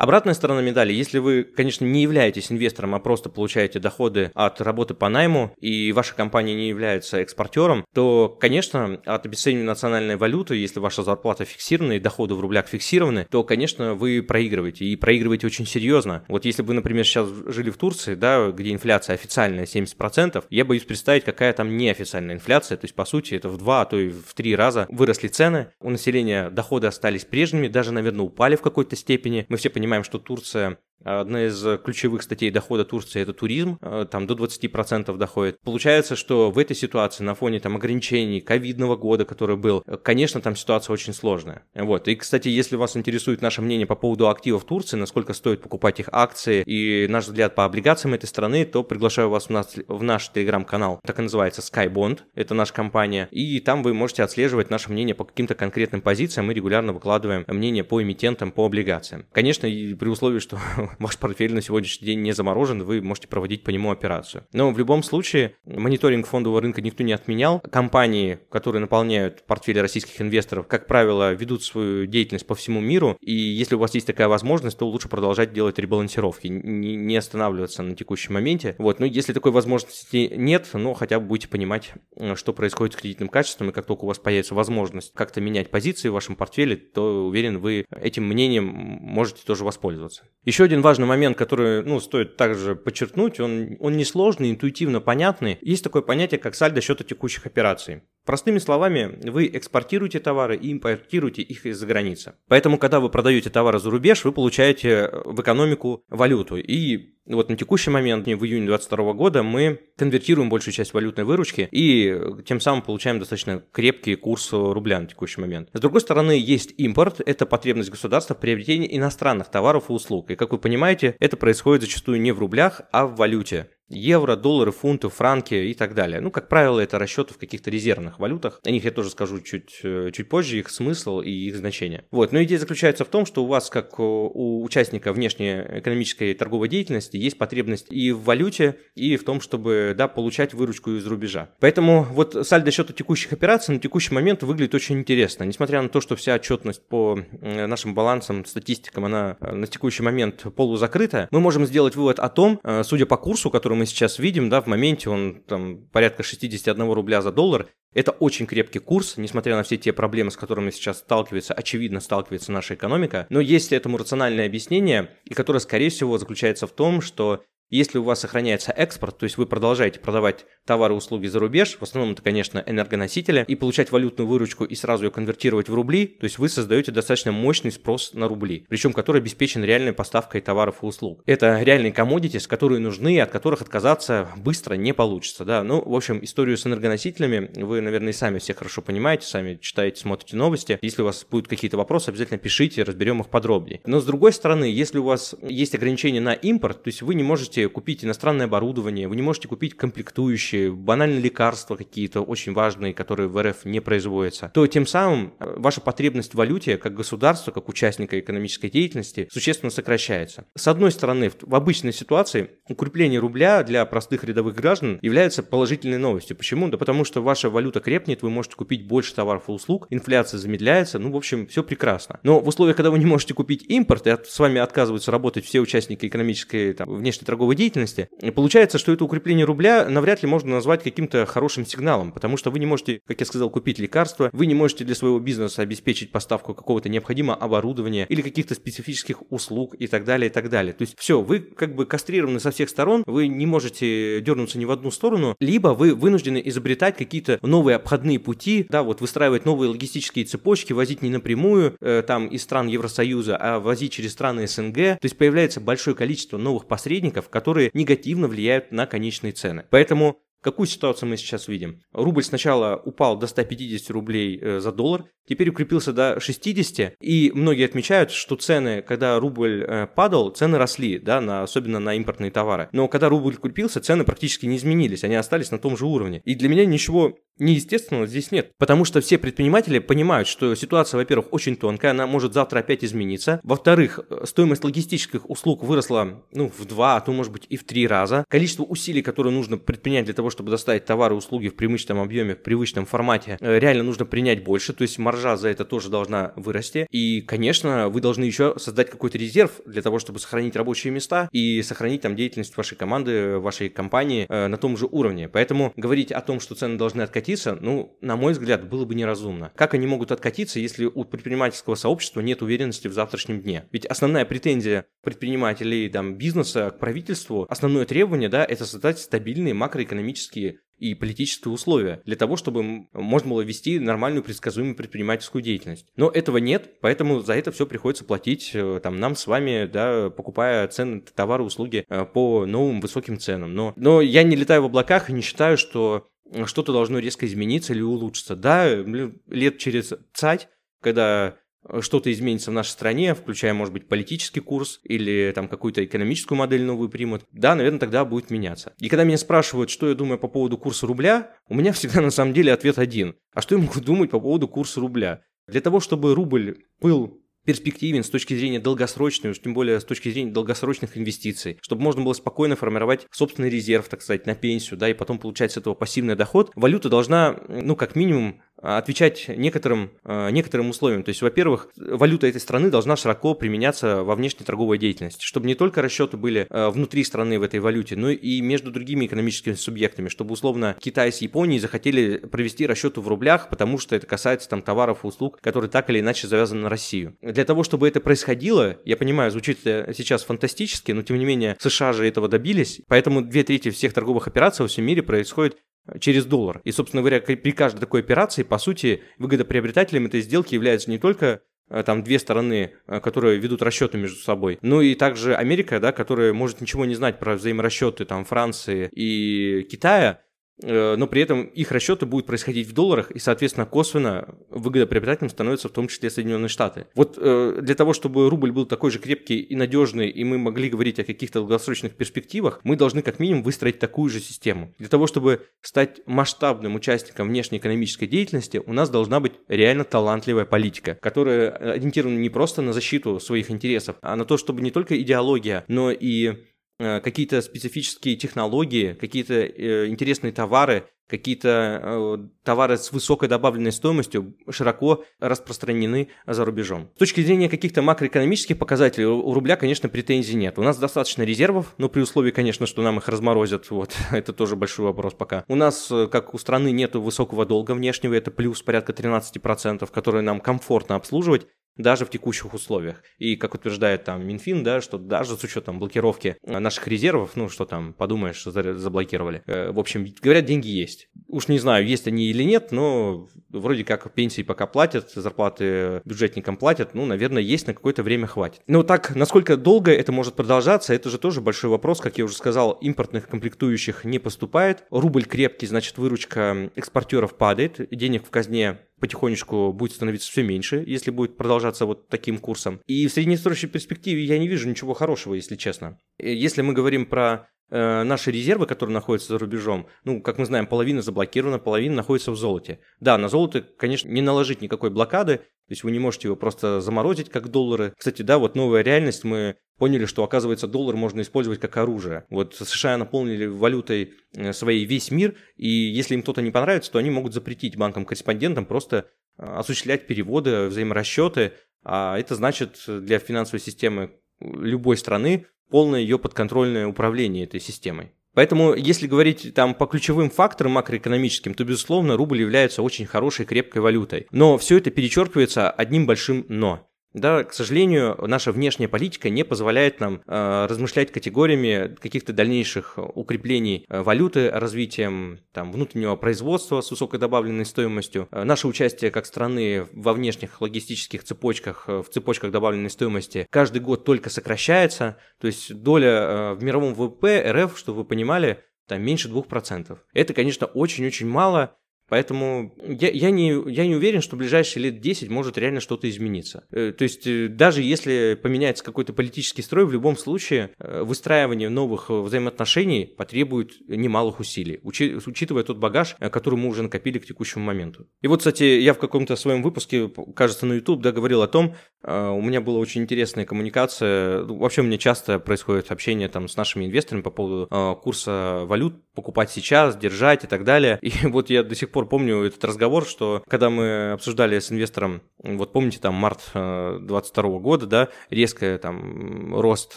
Обратная 0.00 0.32
сторона 0.32 0.62
медали, 0.62 0.94
если 0.94 1.18
вы, 1.18 1.44
конечно, 1.44 1.84
не 1.84 2.00
являетесь 2.00 2.50
инвестором, 2.50 2.94
а 2.94 3.00
просто 3.00 3.28
получаете 3.28 3.80
доходы 3.80 4.30
от 4.34 4.58
работы 4.62 4.94
по 4.94 5.10
найму, 5.10 5.52
и 5.60 5.92
ваша 5.92 6.14
компания 6.14 6.54
не 6.54 6.70
является 6.70 7.18
экспортером, 7.18 7.84
то, 7.92 8.34
конечно, 8.40 8.98
от 9.04 9.26
обесценивания 9.26 9.66
национальной 9.66 10.16
валюты, 10.16 10.56
если 10.56 10.80
ваша 10.80 11.02
зарплата 11.02 11.44
фиксирована 11.44 11.92
и 11.92 12.00
доходы 12.00 12.34
в 12.34 12.40
рублях 12.40 12.66
фиксированы, 12.66 13.26
то, 13.30 13.44
конечно, 13.44 13.92
вы 13.92 14.22
проигрываете, 14.22 14.86
и 14.86 14.96
проигрываете 14.96 15.46
очень 15.46 15.66
серьезно. 15.66 16.24
Вот 16.28 16.46
если 16.46 16.62
вы, 16.62 16.72
например, 16.72 17.04
сейчас 17.04 17.28
жили 17.48 17.68
в 17.68 17.76
Турции, 17.76 18.14
да, 18.14 18.52
где 18.52 18.72
инфляция 18.72 19.12
официальная 19.12 19.66
70%, 19.66 20.44
я 20.48 20.64
боюсь 20.64 20.84
представить, 20.84 21.24
какая 21.24 21.52
там 21.52 21.76
неофициальная 21.76 22.36
инфляция, 22.36 22.78
то 22.78 22.86
есть, 22.86 22.94
по 22.94 23.04
сути, 23.04 23.34
это 23.34 23.50
в 23.50 23.58
два, 23.58 23.82
а 23.82 23.84
то 23.84 23.98
и 23.98 24.08
в 24.08 24.32
три 24.32 24.56
раза 24.56 24.86
выросли 24.88 25.28
цены, 25.28 25.72
у 25.78 25.90
населения 25.90 26.48
доходы 26.48 26.86
остались 26.86 27.26
прежними, 27.26 27.68
даже, 27.68 27.92
наверное, 27.92 28.24
упали 28.24 28.56
в 28.56 28.62
какой-то 28.62 28.96
степени. 28.96 29.44
Мы 29.50 29.58
все 29.58 29.68
понимаем, 29.68 29.89
понимаем, 29.90 30.04
что 30.04 30.20
Турция 30.20 30.78
Одна 31.04 31.46
из 31.46 31.64
ключевых 31.82 32.22
статей 32.22 32.50
дохода 32.50 32.84
Турции– 32.84 33.22
это 33.22 33.32
туризм, 33.32 33.78
э, 33.80 34.06
там 34.10 34.26
до 34.26 34.34
20% 34.34 35.16
доходит. 35.16 35.60
Получается, 35.62 36.16
что 36.16 36.50
в 36.50 36.58
этой 36.58 36.76
ситуации 36.76 37.24
на 37.24 37.34
фоне 37.34 37.60
там 37.60 37.76
ограничений 37.76 38.40
ковидного 38.40 38.96
года, 38.96 39.24
который 39.24 39.56
был, 39.56 39.82
конечно, 40.02 40.40
там 40.40 40.56
ситуация 40.56 40.92
очень 40.92 41.12
сложная. 41.12 41.62
Вот. 41.74 42.08
И, 42.08 42.16
кстати, 42.16 42.48
если 42.48 42.76
вас 42.76 42.96
интересует 42.96 43.42
наше 43.42 43.62
мнение 43.62 43.86
по 43.86 43.94
поводу 43.94 44.28
активов 44.28 44.64
Турции, 44.64 44.96
насколько 44.96 45.32
стоит 45.32 45.62
покупать 45.62 46.00
их 46.00 46.08
акции 46.12 46.62
и 46.64 47.06
наш 47.08 47.24
взгляд 47.24 47.54
по 47.54 47.64
облигациям 47.64 48.14
этой 48.14 48.26
страны, 48.26 48.64
то 48.64 48.82
приглашаю 48.82 49.30
вас 49.30 49.46
в 49.46 49.50
наш, 49.50 49.66
в 49.88 50.02
наш 50.02 50.30
телеграм-канал, 50.30 51.00
так 51.04 51.18
и 51.18 51.22
называется 51.22 51.62
Skybond, 51.62 52.20
это 52.34 52.54
наша 52.54 52.74
компания, 52.74 53.28
и 53.30 53.60
там 53.60 53.82
вы 53.82 53.94
можете 53.94 54.22
отслеживать 54.22 54.70
наше 54.70 54.90
мнение 54.90 55.14
по 55.14 55.24
каким-то 55.24 55.54
конкретным 55.54 56.02
позициям, 56.02 56.46
мы 56.46 56.54
регулярно 56.54 56.92
выкладываем 56.92 57.44
мнение 57.46 57.84
по 57.84 58.02
эмитентам, 58.02 58.50
по 58.50 58.66
облигациям. 58.66 59.26
Конечно, 59.32 59.66
и 59.66 59.94
при 59.94 60.08
условии, 60.08 60.38
что 60.38 60.58
ваш 60.98 61.18
портфель 61.18 61.54
на 61.54 61.62
сегодняшний 61.62 62.06
день 62.06 62.22
не 62.22 62.32
заморожен, 62.32 62.82
вы 62.82 63.00
можете 63.02 63.28
проводить 63.28 63.64
по 63.64 63.70
нему 63.70 63.90
операцию. 63.90 64.44
Но 64.52 64.70
в 64.70 64.78
любом 64.78 65.02
случае, 65.02 65.54
мониторинг 65.64 66.26
фондового 66.26 66.60
рынка 66.60 66.80
никто 66.82 67.02
не 67.02 67.12
отменял. 67.12 67.60
Компании, 67.60 68.40
которые 68.50 68.80
наполняют 68.80 69.44
портфели 69.46 69.78
российских 69.78 70.20
инвесторов, 70.20 70.66
как 70.66 70.86
правило, 70.86 71.32
ведут 71.32 71.62
свою 71.62 72.06
деятельность 72.06 72.46
по 72.46 72.54
всему 72.54 72.80
миру, 72.80 73.16
и 73.20 73.32
если 73.32 73.74
у 73.74 73.78
вас 73.78 73.94
есть 73.94 74.06
такая 74.06 74.28
возможность, 74.28 74.78
то 74.78 74.88
лучше 74.88 75.08
продолжать 75.08 75.52
делать 75.52 75.78
ребалансировки, 75.78 76.48
не 76.48 77.16
останавливаться 77.16 77.82
на 77.82 77.94
текущем 77.94 78.34
моменте. 78.34 78.74
Вот, 78.78 79.00
но 79.00 79.06
если 79.06 79.32
такой 79.32 79.52
возможности 79.52 80.32
нет, 80.36 80.68
ну, 80.72 80.94
хотя 80.94 81.20
бы 81.20 81.26
будете 81.26 81.48
понимать, 81.48 81.92
что 82.34 82.52
происходит 82.52 82.94
с 82.94 82.96
кредитным 82.96 83.28
качеством, 83.28 83.70
и 83.70 83.72
как 83.72 83.86
только 83.86 84.04
у 84.04 84.06
вас 84.06 84.18
появится 84.18 84.54
возможность 84.54 85.12
как-то 85.14 85.40
менять 85.40 85.70
позиции 85.70 86.08
в 86.08 86.12
вашем 86.12 86.36
портфеле, 86.36 86.76
то 86.76 87.26
уверен, 87.26 87.58
вы 87.58 87.84
этим 87.90 88.24
мнением 88.24 88.64
можете 88.64 89.42
тоже 89.44 89.64
воспользоваться. 89.64 90.24
Еще 90.44 90.64
один 90.64 90.79
важный 90.82 91.06
момент, 91.06 91.36
который, 91.36 91.82
ну, 91.82 92.00
стоит 92.00 92.36
также 92.36 92.74
подчеркнуть, 92.74 93.40
он, 93.40 93.76
он 93.80 93.96
несложный, 93.96 94.50
интуитивно 94.50 95.00
понятный. 95.00 95.58
Есть 95.60 95.84
такое 95.84 96.02
понятие, 96.02 96.38
как 96.38 96.54
сальдо 96.54 96.80
счета 96.80 97.04
текущих 97.04 97.46
операций. 97.46 98.02
Простыми 98.26 98.58
словами, 98.58 99.18
вы 99.28 99.46
экспортируете 99.52 100.20
товары 100.20 100.56
и 100.56 100.72
импортируете 100.72 101.42
их 101.42 101.66
из-за 101.66 101.86
границы. 101.86 102.34
Поэтому, 102.48 102.78
когда 102.78 103.00
вы 103.00 103.08
продаете 103.08 103.50
товары 103.50 103.78
за 103.78 103.90
рубеж, 103.90 104.24
вы 104.24 104.32
получаете 104.32 105.10
в 105.24 105.40
экономику 105.40 106.04
валюту. 106.08 106.56
И 106.56 107.14
вот 107.26 107.48
на 107.48 107.56
текущий 107.56 107.90
момент, 107.90 108.26
в 108.26 108.28
июне 108.28 108.66
2022 108.66 109.12
года, 109.14 109.42
мы 109.42 109.80
конвертируем 109.96 110.48
большую 110.48 110.74
часть 110.74 110.92
валютной 110.92 111.24
выручки 111.24 111.68
и 111.70 112.18
тем 112.44 112.60
самым 112.60 112.82
получаем 112.82 113.18
достаточно 113.18 113.62
крепкий 113.72 114.16
курс 114.16 114.52
рубля 114.52 115.00
на 115.00 115.06
текущий 115.06 115.40
момент. 115.40 115.68
С 115.72 115.80
другой 115.80 116.00
стороны, 116.00 116.32
есть 116.32 116.74
импорт, 116.76 117.20
это 117.24 117.46
потребность 117.46 117.90
государства 117.90 118.34
в 118.34 118.40
приобретении 118.40 118.96
иностранных 118.96 119.50
товаров 119.50 119.90
и 119.90 119.92
услуг. 119.92 120.30
И, 120.30 120.36
как 120.36 120.52
вы 120.52 120.58
понимаете, 120.58 121.16
это 121.20 121.36
происходит 121.36 121.82
зачастую 121.82 122.20
не 122.20 122.32
в 122.32 122.38
рублях, 122.38 122.82
а 122.92 123.06
в 123.06 123.16
валюте 123.16 123.68
евро, 123.90 124.36
доллары, 124.36 124.72
фунты, 124.72 125.08
франки 125.08 125.54
и 125.54 125.74
так 125.74 125.94
далее. 125.94 126.20
Ну, 126.20 126.30
как 126.30 126.48
правило, 126.48 126.80
это 126.80 126.98
расчеты 126.98 127.34
в 127.34 127.38
каких-то 127.38 127.70
резервных 127.70 128.18
валютах. 128.18 128.60
О 128.64 128.70
них 128.70 128.84
я 128.84 128.90
тоже 128.90 129.10
скажу 129.10 129.40
чуть, 129.40 129.80
э, 129.82 130.10
чуть 130.14 130.28
позже, 130.28 130.58
их 130.58 130.70
смысл 130.70 131.20
и 131.20 131.30
их 131.30 131.56
значение. 131.56 132.04
Вот, 132.10 132.32
но 132.32 132.42
идея 132.42 132.58
заключается 132.58 133.04
в 133.04 133.08
том, 133.08 133.26
что 133.26 133.44
у 133.44 133.46
вас, 133.46 133.68
как 133.68 133.98
у 133.98 134.62
участника 134.62 135.12
внешней 135.12 135.78
экономической 135.78 136.32
торговой 136.34 136.68
деятельности, 136.68 137.16
есть 137.16 137.36
потребность 137.36 137.86
и 137.90 138.12
в 138.12 138.22
валюте, 138.22 138.76
и 138.94 139.16
в 139.16 139.24
том, 139.24 139.40
чтобы, 139.40 139.94
да, 139.96 140.08
получать 140.08 140.54
выручку 140.54 140.92
из 140.92 141.06
рубежа. 141.06 141.50
Поэтому 141.58 142.04
вот 142.04 142.46
сальдо 142.46 142.70
счета 142.70 142.92
текущих 142.92 143.32
операций 143.32 143.74
на 143.74 143.80
текущий 143.80 144.14
момент 144.14 144.42
выглядит 144.42 144.74
очень 144.74 144.98
интересно. 144.98 145.44
Несмотря 145.44 145.82
на 145.82 145.88
то, 145.88 146.00
что 146.00 146.14
вся 146.16 146.34
отчетность 146.34 146.86
по 146.88 147.18
э, 147.40 147.66
нашим 147.66 147.94
балансам, 147.94 148.44
статистикам, 148.44 149.06
она 149.06 149.36
э, 149.40 149.52
на 149.52 149.66
текущий 149.66 150.02
момент 150.02 150.44
полузакрыта, 150.54 151.28
мы 151.30 151.40
можем 151.40 151.66
сделать 151.66 151.96
вывод 151.96 152.18
о 152.18 152.28
том, 152.28 152.60
судя 152.84 153.06
по 153.06 153.16
курсу, 153.16 153.50
который 153.50 153.79
мы 153.80 153.86
сейчас 153.86 154.18
видим, 154.18 154.50
да, 154.50 154.60
в 154.60 154.66
моменте 154.66 155.08
он 155.08 155.42
там 155.46 155.78
порядка 155.90 156.22
61 156.22 156.92
рубля 156.92 157.22
за 157.22 157.32
доллар. 157.32 157.66
Это 157.94 158.10
очень 158.10 158.46
крепкий 158.46 158.78
курс, 158.78 159.16
несмотря 159.16 159.56
на 159.56 159.62
все 159.62 159.78
те 159.78 159.94
проблемы, 159.94 160.30
с 160.30 160.36
которыми 160.36 160.70
сейчас 160.70 160.98
сталкивается, 160.98 161.54
очевидно 161.54 162.00
сталкивается 162.00 162.52
наша 162.52 162.74
экономика. 162.74 163.26
Но 163.30 163.40
есть 163.40 163.72
этому 163.72 163.96
рациональное 163.96 164.44
объяснение, 164.44 165.08
и 165.24 165.32
которое, 165.32 165.60
скорее 165.60 165.88
всего, 165.88 166.18
заключается 166.18 166.66
в 166.66 166.72
том, 166.72 167.00
что 167.00 167.42
если 167.70 167.98
у 167.98 168.02
вас 168.02 168.20
сохраняется 168.20 168.72
экспорт, 168.72 169.18
то 169.18 169.24
есть 169.24 169.38
вы 169.38 169.46
продолжаете 169.46 170.00
продавать 170.00 170.44
товары 170.66 170.94
и 170.94 170.96
услуги 170.96 171.26
за 171.26 171.38
рубеж, 171.38 171.76
в 171.78 171.82
основном 171.82 172.12
это, 172.12 172.22
конечно, 172.22 172.62
энергоносители, 172.66 173.44
и 173.46 173.54
получать 173.54 173.92
валютную 173.92 174.28
выручку 174.28 174.64
и 174.64 174.74
сразу 174.74 175.04
ее 175.04 175.10
конвертировать 175.10 175.68
в 175.68 175.74
рубли, 175.74 176.06
то 176.06 176.24
есть 176.24 176.38
вы 176.38 176.48
создаете 176.48 176.92
достаточно 176.92 177.32
мощный 177.32 177.72
спрос 177.72 178.12
на 178.14 178.28
рубли, 178.28 178.66
причем 178.68 178.92
который 178.92 179.20
обеспечен 179.20 179.64
реальной 179.64 179.92
поставкой 179.92 180.40
товаров 180.40 180.82
и 180.82 180.86
услуг. 180.86 181.22
Это 181.26 181.62
реальные 181.62 181.92
коммодитис, 181.92 182.46
которые 182.46 182.80
нужны 182.80 183.20
от 183.20 183.30
которых 183.30 183.62
отказаться 183.62 184.28
быстро 184.36 184.74
не 184.74 184.92
получится. 184.92 185.44
Да? 185.44 185.62
Ну, 185.62 185.82
в 185.82 185.94
общем, 185.94 186.22
историю 186.22 186.56
с 186.56 186.66
энергоносителями 186.66 187.50
вы, 187.62 187.80
наверное, 187.80 188.10
и 188.10 188.12
сами 188.12 188.38
все 188.38 188.54
хорошо 188.54 188.82
понимаете, 188.82 189.26
сами 189.26 189.58
читаете, 189.60 190.00
смотрите 190.00 190.36
новости. 190.36 190.78
Если 190.82 191.02
у 191.02 191.04
вас 191.04 191.26
будут 191.30 191.48
какие-то 191.48 191.76
вопросы, 191.76 192.08
обязательно 192.08 192.38
пишите, 192.38 192.82
разберем 192.82 193.20
их 193.20 193.28
подробнее. 193.28 193.80
Но 193.84 194.00
с 194.00 194.04
другой 194.04 194.32
стороны, 194.32 194.64
если 194.64 194.98
у 194.98 195.04
вас 195.04 195.34
есть 195.42 195.74
ограничения 195.74 196.20
на 196.20 196.32
импорт, 196.32 196.82
то 196.82 196.88
есть 196.88 197.02
вы 197.02 197.14
не 197.14 197.22
можете 197.22 197.59
можете 197.60 197.68
купить 197.68 198.04
иностранное 198.04 198.46
оборудование, 198.46 199.08
вы 199.08 199.16
не 199.16 199.22
можете 199.22 199.48
купить 199.48 199.76
комплектующие, 199.76 200.72
банальные 200.72 201.20
лекарства 201.20 201.76
какие-то 201.76 202.22
очень 202.22 202.52
важные, 202.52 202.94
которые 202.94 203.28
в 203.28 203.42
РФ 203.42 203.64
не 203.64 203.80
производятся, 203.80 204.50
то 204.54 204.66
тем 204.66 204.86
самым 204.86 205.34
э, 205.38 205.54
ваша 205.58 205.80
потребность 205.80 206.32
в 206.32 206.36
валюте 206.36 206.78
как 206.78 206.94
государства, 206.94 207.50
как 207.50 207.68
участника 207.68 208.18
экономической 208.18 208.70
деятельности 208.70 209.28
существенно 209.30 209.70
сокращается. 209.70 210.46
С 210.56 210.68
одной 210.68 210.90
стороны, 210.90 211.30
в 211.40 211.54
обычной 211.54 211.92
ситуации 211.92 212.50
укрепление 212.68 213.20
рубля 213.20 213.62
для 213.62 213.84
простых 213.84 214.24
рядовых 214.24 214.54
граждан 214.54 214.98
является 215.02 215.42
положительной 215.42 215.98
новостью. 215.98 216.36
Почему? 216.36 216.68
Да 216.68 216.78
потому 216.78 217.04
что 217.04 217.20
ваша 217.20 217.50
валюта 217.50 217.80
крепнет, 217.80 218.22
вы 218.22 218.30
можете 218.30 218.56
купить 218.56 218.86
больше 218.86 219.14
товаров 219.14 219.44
и 219.48 219.52
услуг, 219.52 219.86
инфляция 219.90 220.38
замедляется, 220.38 220.98
ну, 220.98 221.12
в 221.12 221.16
общем, 221.16 221.46
все 221.46 221.62
прекрасно. 221.62 222.20
Но 222.22 222.40
в 222.40 222.48
условиях, 222.48 222.76
когда 222.76 222.90
вы 222.90 222.98
не 222.98 223.06
можете 223.06 223.34
купить 223.34 223.64
импорт, 223.68 224.06
и 224.06 224.16
с 224.24 224.38
вами 224.38 224.60
отказываются 224.60 225.10
работать 225.10 225.44
все 225.44 225.60
участники 225.60 226.06
экономической, 226.06 226.72
там, 226.72 226.88
внешней 226.94 227.26
торговой 227.50 227.56
деятельности, 227.56 228.08
получается, 228.34 228.78
что 228.78 228.92
это 228.92 229.04
укрепление 229.04 229.44
рубля 229.44 229.88
навряд 229.88 230.22
ли 230.22 230.28
можно 230.28 230.50
назвать 230.50 230.82
каким-то 230.82 231.26
хорошим 231.26 231.66
сигналом, 231.66 232.12
потому 232.12 232.36
что 232.36 232.50
вы 232.50 232.58
не 232.58 232.66
можете, 232.66 233.00
как 233.06 233.20
я 233.20 233.26
сказал, 233.26 233.50
купить 233.50 233.78
лекарства, 233.78 234.30
вы 234.32 234.46
не 234.46 234.54
можете 234.54 234.84
для 234.84 234.94
своего 234.94 235.18
бизнеса 235.18 235.62
обеспечить 235.62 236.12
поставку 236.12 236.54
какого-то 236.54 236.88
необходимого 236.88 237.36
оборудования 237.36 238.06
или 238.08 238.22
каких-то 238.22 238.54
специфических 238.54 239.22
услуг 239.30 239.74
и 239.78 239.86
так 239.86 240.04
далее, 240.04 240.30
и 240.30 240.32
так 240.32 240.48
далее. 240.48 240.72
То 240.72 240.82
есть 240.82 240.94
все, 240.98 241.20
вы 241.20 241.40
как 241.40 241.74
бы 241.74 241.86
кастрированы 241.86 242.40
со 242.40 242.50
всех 242.50 242.68
сторон, 242.68 243.02
вы 243.06 243.26
не 243.26 243.46
можете 243.46 244.20
дернуться 244.20 244.58
ни 244.58 244.64
в 244.64 244.70
одну 244.70 244.90
сторону, 244.90 245.36
либо 245.40 245.68
вы 245.68 245.94
вынуждены 245.94 246.40
изобретать 246.44 246.96
какие-то 246.96 247.38
новые 247.42 247.76
обходные 247.76 248.18
пути, 248.18 248.66
да, 248.68 248.82
вот 248.82 249.00
выстраивать 249.00 249.44
новые 249.44 249.70
логистические 249.70 250.24
цепочки, 250.24 250.72
возить 250.72 251.02
не 251.02 251.10
напрямую 251.10 251.76
э, 251.80 252.02
там 252.06 252.26
из 252.28 252.42
стран 252.42 252.68
Евросоюза, 252.68 253.36
а 253.36 253.58
возить 253.58 253.92
через 253.92 254.12
страны 254.12 254.46
СНГ. 254.46 254.74
То 254.74 255.04
есть 255.04 255.16
появляется 255.16 255.60
большое 255.60 255.96
количество 255.96 256.38
новых 256.38 256.66
посредников, 256.66 257.28
которые 257.28 257.39
негативно 257.72 258.28
влияют 258.28 258.72
на 258.72 258.86
конечные 258.86 259.32
цены. 259.32 259.64
Поэтому 259.70 260.20
Какую 260.42 260.66
ситуацию 260.66 261.08
мы 261.08 261.16
сейчас 261.18 261.48
видим? 261.48 261.82
Рубль 261.92 262.22
сначала 262.22 262.76
упал 262.76 263.18
до 263.18 263.26
150 263.26 263.90
рублей 263.90 264.38
э, 264.40 264.60
за 264.60 264.72
доллар, 264.72 265.04
теперь 265.28 265.50
укрепился 265.50 265.92
до 265.92 266.18
60, 266.18 266.94
и 267.00 267.30
многие 267.34 267.66
отмечают, 267.66 268.10
что 268.10 268.36
цены, 268.36 268.80
когда 268.80 269.20
рубль 269.20 269.62
э, 269.62 269.86
падал, 269.86 270.30
цены 270.30 270.56
росли, 270.56 270.98
да, 270.98 271.20
на, 271.20 271.42
особенно 271.42 271.78
на 271.78 271.94
импортные 271.94 272.30
товары. 272.30 272.68
Но 272.72 272.88
когда 272.88 273.10
рубль 273.10 273.34
укрепился, 273.34 273.80
цены 273.80 274.04
практически 274.04 274.46
не 274.46 274.56
изменились, 274.56 275.04
они 275.04 275.14
остались 275.14 275.50
на 275.50 275.58
том 275.58 275.76
же 275.76 275.84
уровне. 275.84 276.22
И 276.24 276.34
для 276.34 276.48
меня 276.48 276.64
ничего 276.64 277.18
неестественного 277.38 278.06
здесь 278.06 278.30
нет, 278.30 278.52
потому 278.58 278.84
что 278.84 279.00
все 279.00 279.18
предприниматели 279.18 279.78
понимают, 279.78 280.28
что 280.28 280.54
ситуация, 280.54 280.98
во-первых, 280.98 281.32
очень 281.32 281.56
тонкая, 281.56 281.92
она 281.92 282.06
может 282.06 282.34
завтра 282.34 282.60
опять 282.60 282.84
измениться. 282.84 283.40
Во-вторых, 283.42 284.00
э, 284.08 284.24
стоимость 284.24 284.64
логистических 284.64 285.28
услуг 285.28 285.62
выросла, 285.62 286.22
ну, 286.32 286.50
в 286.56 286.64
два, 286.64 286.96
а 286.96 287.00
то, 287.00 287.12
может 287.12 287.32
быть, 287.32 287.46
и 287.48 287.56
в 287.56 287.64
три 287.64 287.86
раза. 287.86 288.24
Количество 288.28 288.64
усилий, 288.64 289.02
которые 289.02 289.34
нужно 289.34 289.58
предпринять 289.58 290.04
для 290.06 290.14
того, 290.14 290.29
чтобы 290.30 290.50
доставить 290.50 290.84
товары 290.84 291.14
и 291.14 291.18
услуги 291.18 291.48
в 291.48 291.56
привычном 291.56 292.00
объеме, 292.00 292.34
в 292.34 292.42
привычном 292.42 292.86
формате, 292.86 293.36
э, 293.40 293.58
реально 293.58 293.84
нужно 293.84 294.04
принять 294.04 294.44
больше, 294.44 294.72
то 294.72 294.82
есть 294.82 294.98
маржа 294.98 295.36
за 295.36 295.48
это 295.48 295.64
тоже 295.64 295.90
должна 295.90 296.32
вырасти. 296.36 296.86
И, 296.90 297.20
конечно, 297.22 297.88
вы 297.88 298.00
должны 298.00 298.24
еще 298.24 298.54
создать 298.58 298.90
какой-то 298.90 299.18
резерв 299.18 299.60
для 299.66 299.82
того, 299.82 299.98
чтобы 299.98 300.18
сохранить 300.18 300.56
рабочие 300.56 300.92
места 300.92 301.28
и 301.32 301.62
сохранить 301.62 302.02
там 302.02 302.16
деятельность 302.16 302.56
вашей 302.56 302.76
команды, 302.76 303.38
вашей 303.38 303.68
компании 303.68 304.26
э, 304.28 304.46
на 304.46 304.56
том 304.56 304.76
же 304.76 304.86
уровне. 304.86 305.28
Поэтому 305.28 305.72
говорить 305.76 306.12
о 306.12 306.20
том, 306.20 306.40
что 306.40 306.54
цены 306.54 306.76
должны 306.76 307.02
откатиться, 307.02 307.58
ну, 307.60 307.96
на 308.00 308.16
мой 308.16 308.32
взгляд, 308.32 308.68
было 308.68 308.84
бы 308.84 308.94
неразумно. 308.94 309.52
Как 309.56 309.74
они 309.74 309.86
могут 309.86 310.12
откатиться, 310.12 310.60
если 310.60 310.84
у 310.86 311.04
предпринимательского 311.04 311.74
сообщества 311.74 312.20
нет 312.20 312.42
уверенности 312.42 312.88
в 312.88 312.92
завтрашнем 312.92 313.40
дне? 313.40 313.64
Ведь 313.72 313.86
основная 313.86 314.24
претензия 314.24 314.86
предпринимателей, 315.02 315.88
там, 315.88 316.16
бизнеса 316.16 316.70
к 316.70 316.78
правительству, 316.78 317.46
основное 317.48 317.86
требование, 317.86 318.28
да, 318.28 318.44
это 318.44 318.64
создать 318.64 318.98
стабильные 318.98 319.54
макроэкономические 319.54 320.19
экономические 320.20 320.60
и 320.78 320.94
политические 320.94 321.52
условия 321.52 322.00
для 322.06 322.16
того, 322.16 322.36
чтобы 322.36 322.86
можно 322.94 323.28
было 323.28 323.42
вести 323.42 323.78
нормальную 323.78 324.24
предсказуемую 324.24 324.74
предпринимательскую 324.74 325.42
деятельность. 325.42 325.86
Но 325.94 326.08
этого 326.08 326.38
нет, 326.38 326.80
поэтому 326.80 327.20
за 327.20 327.34
это 327.34 327.52
все 327.52 327.66
приходится 327.66 328.06
платить 328.06 328.52
э, 328.54 328.80
там, 328.82 328.98
нам 328.98 329.14
с 329.14 329.26
вами, 329.26 329.66
да, 329.66 330.08
покупая 330.08 330.66
цены, 330.68 331.02
товары, 331.02 331.44
услуги 331.44 331.84
э, 331.86 332.06
по 332.06 332.46
новым 332.46 332.80
высоким 332.80 333.18
ценам. 333.18 333.54
Но, 333.54 333.74
но 333.76 334.00
я 334.00 334.22
не 334.22 334.36
летаю 334.36 334.62
в 334.62 334.66
облаках 334.66 335.10
и 335.10 335.12
не 335.12 335.20
считаю, 335.20 335.58
что 335.58 336.08
что-то 336.46 336.72
должно 336.72 336.98
резко 336.98 337.26
измениться 337.26 337.74
или 337.74 337.82
улучшиться. 337.82 338.34
Да, 338.34 338.74
лет 338.74 339.58
через 339.58 339.92
цать, 340.14 340.48
когда 340.80 341.36
что-то 341.80 342.12
изменится 342.12 342.50
в 342.50 342.54
нашей 342.54 342.70
стране, 342.70 343.14
включая, 343.14 343.54
может 343.54 343.72
быть, 343.72 343.88
политический 343.88 344.40
курс 344.40 344.80
или 344.84 345.32
там 345.34 345.48
какую-то 345.48 345.84
экономическую 345.84 346.38
модель 346.38 346.62
новую 346.62 346.88
примут, 346.88 347.24
да, 347.32 347.54
наверное, 347.54 347.80
тогда 347.80 348.04
будет 348.04 348.30
меняться. 348.30 348.72
И 348.78 348.88
когда 348.88 349.04
меня 349.04 349.18
спрашивают, 349.18 349.70
что 349.70 349.88
я 349.88 349.94
думаю 349.94 350.18
по 350.18 350.28
поводу 350.28 350.58
курса 350.58 350.86
рубля, 350.86 351.34
у 351.48 351.54
меня 351.54 351.72
всегда 351.72 352.00
на 352.00 352.10
самом 352.10 352.32
деле 352.32 352.52
ответ 352.52 352.78
один. 352.78 353.16
А 353.34 353.42
что 353.42 353.54
я 353.54 353.60
могу 353.60 353.80
думать 353.80 354.10
по 354.10 354.20
поводу 354.20 354.48
курса 354.48 354.80
рубля? 354.80 355.22
Для 355.46 355.60
того, 355.60 355.80
чтобы 355.80 356.14
рубль 356.14 356.58
был 356.80 357.20
перспективен 357.44 358.04
с 358.04 358.10
точки 358.10 358.34
зрения 358.34 358.60
долгосрочной, 358.60 359.30
уж 359.30 359.40
тем 359.40 359.54
более 359.54 359.80
с 359.80 359.84
точки 359.84 360.10
зрения 360.10 360.30
долгосрочных 360.30 360.96
инвестиций, 360.96 361.58
чтобы 361.62 361.82
можно 361.82 362.02
было 362.02 362.12
спокойно 362.12 362.56
формировать 362.56 363.06
собственный 363.10 363.48
резерв, 363.48 363.88
так 363.88 364.02
сказать, 364.02 364.26
на 364.26 364.34
пенсию, 364.34 364.78
да, 364.78 364.88
и 364.88 364.94
потом 364.94 365.18
получать 365.18 365.52
с 365.52 365.56
этого 365.56 365.74
пассивный 365.74 366.16
доход, 366.16 366.52
валюта 366.54 366.88
должна, 366.88 367.40
ну, 367.48 367.76
как 367.76 367.96
минимум, 367.96 368.42
отвечать 368.62 369.26
некоторым, 369.28 369.90
а, 370.04 370.30
некоторым 370.30 370.70
условиям. 370.70 371.02
То 371.02 371.10
есть, 371.10 371.22
во-первых, 371.22 371.68
валюта 371.76 372.26
этой 372.26 372.40
страны 372.40 372.70
должна 372.70 372.96
широко 372.96 373.34
применяться 373.34 374.02
во 374.02 374.14
внешней 374.14 374.44
торговой 374.44 374.78
деятельности, 374.78 375.24
чтобы 375.24 375.46
не 375.46 375.54
только 375.54 375.82
расчеты 375.82 376.16
были 376.16 376.46
а, 376.50 376.70
внутри 376.70 377.04
страны 377.04 377.38
в 377.38 377.42
этой 377.42 377.60
валюте, 377.60 377.96
но 377.96 378.10
и 378.10 378.40
между 378.40 378.70
другими 378.70 379.06
экономическими 379.06 379.54
субъектами, 379.54 380.08
чтобы 380.08 380.32
условно 380.32 380.76
Китай 380.80 381.12
с 381.12 381.20
Японией 381.20 381.60
захотели 381.60 382.18
провести 382.18 382.66
расчеты 382.66 383.00
в 383.00 383.08
рублях, 383.08 383.48
потому 383.48 383.78
что 383.78 383.96
это 383.96 384.06
касается 384.06 384.48
там 384.48 384.62
товаров 384.62 385.04
и 385.04 385.06
услуг, 385.06 385.38
которые 385.40 385.70
так 385.70 385.90
или 385.90 386.00
иначе 386.00 386.26
завязаны 386.26 386.62
на 386.62 386.68
Россию. 386.68 387.16
Для 387.22 387.44
того, 387.44 387.62
чтобы 387.62 387.88
это 387.88 388.00
происходило, 388.00 388.78
я 388.84 388.96
понимаю, 388.96 389.30
звучит 389.30 389.60
сейчас 389.62 390.24
фантастически, 390.24 390.92
но 390.92 391.02
тем 391.02 391.18
не 391.18 391.24
менее 391.24 391.56
США 391.58 391.92
же 391.92 392.06
этого 392.06 392.28
добились, 392.28 392.80
поэтому 392.88 393.22
две 393.22 393.42
трети 393.42 393.70
всех 393.70 393.92
торговых 393.92 394.26
операций 394.26 394.62
во 394.62 394.68
всем 394.68 394.84
мире 394.84 395.02
происходит 395.02 395.56
через 395.98 396.24
доллар. 396.26 396.60
И, 396.64 396.72
собственно 396.72 397.02
говоря, 397.02 397.20
при 397.20 397.52
каждой 397.52 397.80
такой 397.80 398.00
операции, 398.00 398.42
по 398.42 398.58
сути, 398.58 399.02
выгодоприобретателем 399.18 400.06
этой 400.06 400.20
сделки 400.20 400.54
является 400.54 400.90
не 400.90 400.98
только 400.98 401.40
э, 401.68 401.82
там 401.82 402.02
две 402.02 402.18
стороны, 402.18 402.72
э, 402.86 403.00
которые 403.00 403.38
ведут 403.38 403.62
расчеты 403.62 403.98
между 403.98 404.18
собой. 404.18 404.58
Ну 404.62 404.80
и 404.80 404.94
также 404.94 405.34
Америка, 405.34 405.80
да, 405.80 405.92
которая 405.92 406.32
может 406.32 406.60
ничего 406.60 406.84
не 406.84 406.94
знать 406.94 407.18
про 407.18 407.36
взаиморасчеты 407.36 408.04
там 408.04 408.24
Франции 408.24 408.88
и 408.92 409.66
Китая, 409.70 410.20
Э, 410.20 410.29
но 410.62 411.06
при 411.06 411.22
этом 411.22 411.44
их 411.44 411.72
расчеты 411.72 412.06
будут 412.06 412.26
происходить 412.26 412.68
в 412.68 412.72
долларах, 412.72 413.10
и, 413.10 413.18
соответственно, 413.18 413.66
косвенно 413.66 414.34
выгодоприобретателем 414.50 415.30
становятся 415.30 415.68
в 415.68 415.72
том 415.72 415.88
числе 415.88 416.10
Соединенные 416.10 416.48
Штаты. 416.48 416.86
Вот 416.94 417.18
э, 417.20 417.58
для 417.62 417.74
того, 417.74 417.92
чтобы 417.92 418.28
рубль 418.28 418.52
был 418.52 418.66
такой 418.66 418.90
же 418.90 418.98
крепкий 418.98 419.40
и 419.40 419.56
надежный, 419.56 420.10
и 420.10 420.24
мы 420.24 420.38
могли 420.38 420.68
говорить 420.68 420.98
о 420.98 421.04
каких-то 421.04 421.40
долгосрочных 421.40 421.94
перспективах, 421.94 422.60
мы 422.64 422.76
должны 422.76 423.02
как 423.02 423.18
минимум 423.18 423.42
выстроить 423.42 423.78
такую 423.78 424.10
же 424.10 424.20
систему. 424.20 424.74
Для 424.78 424.88
того, 424.88 425.06
чтобы 425.06 425.46
стать 425.62 426.00
масштабным 426.06 426.74
участником 426.74 427.28
внешнеэкономической 427.28 428.08
деятельности, 428.08 428.60
у 428.64 428.72
нас 428.72 428.90
должна 428.90 429.20
быть 429.20 429.32
реально 429.48 429.84
талантливая 429.84 430.44
политика, 430.44 430.94
которая 431.00 431.50
ориентирована 431.50 432.18
не 432.18 432.30
просто 432.30 432.62
на 432.62 432.72
защиту 432.72 433.20
своих 433.20 433.50
интересов, 433.50 433.96
а 434.02 434.16
на 434.16 434.24
то, 434.24 434.36
чтобы 434.36 434.60
не 434.62 434.70
только 434.70 435.00
идеология, 435.00 435.64
но 435.68 435.90
и 435.90 436.20
Э, 436.30 436.36
какие-то 436.80 437.42
специфические 437.42 438.16
технологии, 438.16 438.94
какие-то 438.94 439.34
э, 439.34 439.88
интересные 439.88 440.32
товары, 440.32 440.86
какие-то 441.08 441.80
э, 441.82 442.18
товары 442.42 442.78
с 442.78 442.90
высокой 442.92 443.28
добавленной 443.28 443.72
стоимостью 443.72 444.34
широко 444.48 445.04
распространены 445.18 446.08
за 446.26 446.44
рубежом. 446.44 446.90
С 446.94 446.98
точки 447.00 447.20
зрения 447.20 447.48
каких-то 447.48 447.82
макроэкономических 447.82 448.58
показателей 448.58 449.06
у 449.06 449.34
рубля, 449.34 449.56
конечно, 449.56 449.88
претензий 449.88 450.36
нет. 450.36 450.58
У 450.58 450.62
нас 450.62 450.78
достаточно 450.78 451.22
резервов, 451.22 451.74
но 451.78 451.88
при 451.88 452.00
условии, 452.00 452.30
конечно, 452.30 452.64
что 452.64 452.80
нам 452.80 452.98
их 452.98 453.08
разморозят, 453.08 453.70
вот, 453.70 453.94
это 454.12 454.32
тоже 454.32 454.56
большой 454.56 454.86
вопрос 454.86 455.12
пока. 455.12 455.44
У 455.48 455.56
нас, 455.56 455.92
как 456.10 456.32
у 456.32 456.38
страны, 456.38 456.70
нет 456.70 456.94
высокого 456.94 457.44
долга 457.44 457.72
внешнего, 457.72 458.14
это 458.14 458.30
плюс 458.30 458.62
порядка 458.62 458.92
13%, 458.92 459.90
которые 459.90 460.22
нам 460.22 460.40
комфортно 460.40 460.94
обслуживать 460.94 461.46
даже 461.82 462.04
в 462.04 462.10
текущих 462.10 462.52
условиях. 462.54 463.02
И 463.18 463.36
как 463.36 463.54
утверждает 463.54 464.04
там 464.04 464.26
Минфин, 464.26 464.62
да, 464.62 464.80
что 464.80 464.98
даже 464.98 465.36
с 465.36 465.44
учетом 465.44 465.78
блокировки 465.78 466.36
наших 466.44 466.88
резервов, 466.88 467.32
ну 467.34 467.48
что 467.48 467.64
там, 467.64 467.92
подумаешь, 467.92 468.42
заблокировали. 468.42 469.42
Э, 469.46 469.70
в 469.72 469.78
общем, 469.78 470.06
говорят, 470.22 470.44
деньги 470.44 470.68
есть. 470.68 471.08
Уж 471.28 471.48
не 471.48 471.58
знаю, 471.58 471.86
есть 471.86 472.06
они 472.06 472.26
или 472.26 472.42
нет, 472.42 472.72
но 472.72 473.28
вроде 473.48 473.84
как 473.84 474.12
пенсии 474.12 474.42
пока 474.42 474.66
платят, 474.66 475.10
зарплаты 475.10 476.02
бюджетникам 476.04 476.56
платят, 476.56 476.94
ну, 476.94 477.06
наверное, 477.06 477.42
есть 477.42 477.66
на 477.66 477.74
какое-то 477.74 478.02
время 478.02 478.26
хватит. 478.26 478.62
Но 478.66 478.82
так, 478.82 479.14
насколько 479.14 479.56
долго 479.56 479.92
это 479.92 480.12
может 480.12 480.34
продолжаться, 480.34 480.94
это 480.94 481.10
же 481.10 481.18
тоже 481.18 481.40
большой 481.40 481.70
вопрос. 481.70 482.00
Как 482.00 482.18
я 482.18 482.24
уже 482.24 482.34
сказал, 482.34 482.72
импортных 482.72 483.28
комплектующих 483.28 484.04
не 484.04 484.18
поступает. 484.18 484.84
Рубль 484.90 485.24
крепкий, 485.24 485.66
значит, 485.66 485.98
выручка 485.98 486.70
экспортеров 486.74 487.36
падает, 487.36 487.88
денег 487.90 488.26
в 488.26 488.30
казне 488.30 488.78
потихонечку 489.00 489.72
будет 489.72 489.92
становиться 489.92 490.30
все 490.30 490.42
меньше, 490.42 490.84
если 490.86 491.10
будет 491.10 491.36
продолжаться 491.36 491.86
вот 491.86 492.08
таким 492.08 492.38
курсом. 492.38 492.80
И 492.86 493.06
в 493.06 493.12
среднесрочной 493.12 493.70
перспективе 493.70 494.24
я 494.24 494.38
не 494.38 494.46
вижу 494.46 494.68
ничего 494.68 494.94
хорошего, 494.94 495.34
если 495.34 495.56
честно. 495.56 495.98
Э, 496.18 496.32
если 496.32 496.62
мы 496.62 496.72
говорим 496.72 497.06
про 497.06 497.48
э, 497.70 498.02
наши 498.02 498.30
резервы, 498.30 498.66
которые 498.66 498.94
находятся 498.94 499.32
за 499.32 499.38
рубежом, 499.38 499.86
ну, 500.04 500.20
как 500.20 500.38
мы 500.38 500.46
знаем, 500.46 500.66
половина 500.66 501.02
заблокирована, 501.02 501.58
половина 501.58 501.96
находится 501.96 502.32
в 502.32 502.36
золоте. 502.36 502.80
Да, 503.00 503.16
на 503.18 503.28
золото, 503.28 503.64
конечно, 503.76 504.08
не 504.08 504.22
наложить 504.22 504.60
никакой 504.60 504.90
блокады, 504.90 505.38
то 505.38 505.72
есть 505.72 505.84
вы 505.84 505.92
не 505.92 505.98
можете 505.98 506.28
его 506.28 506.36
просто 506.36 506.80
заморозить, 506.80 507.30
как 507.30 507.48
доллары. 507.48 507.94
Кстати, 507.96 508.22
да, 508.22 508.38
вот 508.38 508.56
новая 508.56 508.82
реальность, 508.82 509.24
мы 509.24 509.56
поняли, 509.78 510.04
что, 510.04 510.24
оказывается, 510.24 510.66
доллар 510.66 510.96
можно 510.96 511.20
использовать 511.20 511.60
как 511.60 511.76
оружие. 511.76 512.24
Вот 512.28 512.54
США 512.54 512.98
наполнили 512.98 513.46
валютой 513.46 514.14
э, 514.34 514.52
своей 514.52 514.84
весь 514.84 515.10
мир, 515.10 515.36
и 515.56 515.68
если 515.68 516.14
им 516.14 516.22
кто-то 516.22 516.42
не 516.42 516.50
понравится, 516.50 516.90
то 516.90 516.98
они 516.98 517.10
могут 517.10 517.34
запретить 517.34 517.76
банкам-корреспондентам 517.76 518.66
просто 518.66 519.06
э, 519.38 519.44
осуществлять 519.44 520.06
переводы, 520.06 520.66
взаиморасчеты, 520.66 521.52
а 521.82 522.18
это 522.18 522.34
значит 522.34 522.82
для 522.86 523.18
финансовой 523.18 523.60
системы 523.60 524.10
любой 524.40 524.96
страны 524.96 525.46
полное 525.70 526.00
ее 526.00 526.18
подконтрольное 526.18 526.86
управление 526.86 527.44
этой 527.44 527.60
системой. 527.60 528.12
Поэтому, 528.34 528.74
если 528.74 529.06
говорить 529.06 529.54
там 529.54 529.74
по 529.74 529.86
ключевым 529.86 530.30
факторам 530.30 530.72
макроэкономическим, 530.72 531.54
то, 531.54 531.64
безусловно, 531.64 532.16
рубль 532.16 532.40
является 532.40 532.82
очень 532.82 533.06
хорошей, 533.06 533.44
крепкой 533.44 533.82
валютой. 533.82 534.26
Но 534.30 534.56
все 534.56 534.78
это 534.78 534.90
перечеркивается 534.90 535.70
одним 535.70 536.06
большим 536.06 536.46
«но». 536.48 536.89
Да, 537.12 537.42
к 537.42 537.52
сожалению, 537.52 538.16
наша 538.24 538.52
внешняя 538.52 538.86
политика 538.86 539.30
не 539.30 539.44
позволяет 539.44 539.98
нам 539.98 540.22
э, 540.26 540.66
размышлять 540.68 541.10
категориями 541.10 541.96
каких-то 542.00 542.32
дальнейших 542.32 542.98
укреплений 542.98 543.84
э, 543.88 544.02
валюты, 544.02 544.48
развитием 544.48 545.40
там, 545.52 545.72
внутреннего 545.72 546.14
производства 546.14 546.80
с 546.80 546.90
высокой 546.90 547.18
добавленной 547.18 547.64
стоимостью. 547.64 548.28
Э, 548.30 548.44
наше 548.44 548.68
участие 548.68 549.10
как 549.10 549.26
страны 549.26 549.88
во 549.92 550.12
внешних 550.12 550.60
логистических 550.60 551.24
цепочках, 551.24 551.84
э, 551.88 552.02
в 552.02 552.10
цепочках 552.10 552.52
добавленной 552.52 552.90
стоимости 552.90 553.48
каждый 553.50 553.80
год 553.80 554.04
только 554.04 554.30
сокращается. 554.30 555.16
То 555.40 555.48
есть 555.48 555.74
доля 555.74 556.08
э, 556.08 556.54
в 556.54 556.62
мировом 556.62 556.94
ВВП 556.94 557.42
РФ, 557.50 557.76
чтобы 557.76 557.98
вы 557.98 558.04
понимали, 558.04 558.62
там 558.86 559.02
меньше 559.02 559.28
2%. 559.28 559.98
Это, 560.14 560.34
конечно, 560.34 560.66
очень-очень 560.66 561.26
мало, 561.26 561.76
Поэтому 562.10 562.74
я, 562.84 563.08
я, 563.08 563.30
не, 563.30 563.56
я 563.70 563.86
не 563.86 563.94
уверен, 563.94 564.20
что 564.20 564.34
в 564.34 564.40
ближайшие 564.40 564.82
лет 564.82 565.00
10 565.00 565.30
может 565.30 565.56
реально 565.56 565.78
что-то 565.78 566.10
измениться. 566.10 566.64
Э, 566.72 566.92
то 566.92 567.04
есть 567.04 567.24
э, 567.24 567.46
даже 567.46 567.82
если 567.82 568.36
поменяется 568.40 568.82
какой-то 568.82 569.12
политический 569.12 569.62
строй, 569.62 569.86
в 569.86 569.92
любом 569.92 570.16
случае 570.16 570.70
э, 570.80 571.04
выстраивание 571.04 571.68
новых 571.68 572.10
взаимоотношений 572.10 573.06
потребует 573.16 573.74
немалых 573.88 574.40
усилий, 574.40 574.80
учи, 574.82 575.18
учитывая 575.24 575.62
тот 575.62 575.78
багаж, 575.78 576.16
который 576.18 576.56
мы 576.56 576.68
уже 576.68 576.82
накопили 576.82 577.20
к 577.20 577.26
текущему 577.26 577.64
моменту. 577.64 578.08
И 578.22 578.26
вот, 578.26 578.40
кстати, 578.40 578.64
я 578.64 578.92
в 578.92 578.98
каком-то 578.98 579.36
своем 579.36 579.62
выпуске, 579.62 580.10
кажется, 580.34 580.66
на 580.66 580.74
YouTube, 580.74 581.02
да, 581.02 581.12
говорил 581.12 581.42
о 581.42 581.48
том, 581.48 581.76
у 582.02 582.42
меня 582.42 582.60
была 582.60 582.78
очень 582.78 583.02
интересная 583.02 583.44
коммуникация, 583.44 584.42
вообще 584.42 584.80
у 584.80 584.84
меня 584.84 584.98
часто 584.98 585.38
происходит 585.38 585.92
общение 585.92 586.28
там 586.28 586.48
с 586.48 586.56
нашими 586.56 586.86
инвесторами 586.86 587.22
по 587.22 587.30
поводу 587.30 587.68
курса 588.02 588.62
валют, 588.64 588.94
покупать 589.20 589.50
сейчас, 589.50 589.96
держать 589.96 590.44
и 590.44 590.46
так 590.46 590.64
далее. 590.64 590.98
И 591.02 591.12
вот 591.26 591.50
я 591.50 591.62
до 591.62 591.74
сих 591.74 591.90
пор 591.90 592.08
помню 592.08 592.42
этот 592.42 592.64
разговор, 592.64 593.04
что 593.04 593.44
когда 593.48 593.68
мы 593.68 594.12
обсуждали 594.12 594.58
с 594.58 594.72
инвестором, 594.72 595.20
вот 595.42 595.72
помните 595.72 595.98
там 596.00 596.14
март 596.14 596.40
22 596.54 597.44
э, 597.44 597.58
года, 597.58 597.86
да, 597.86 598.08
резкое 598.30 598.78
там 598.78 599.54
рост 599.60 599.94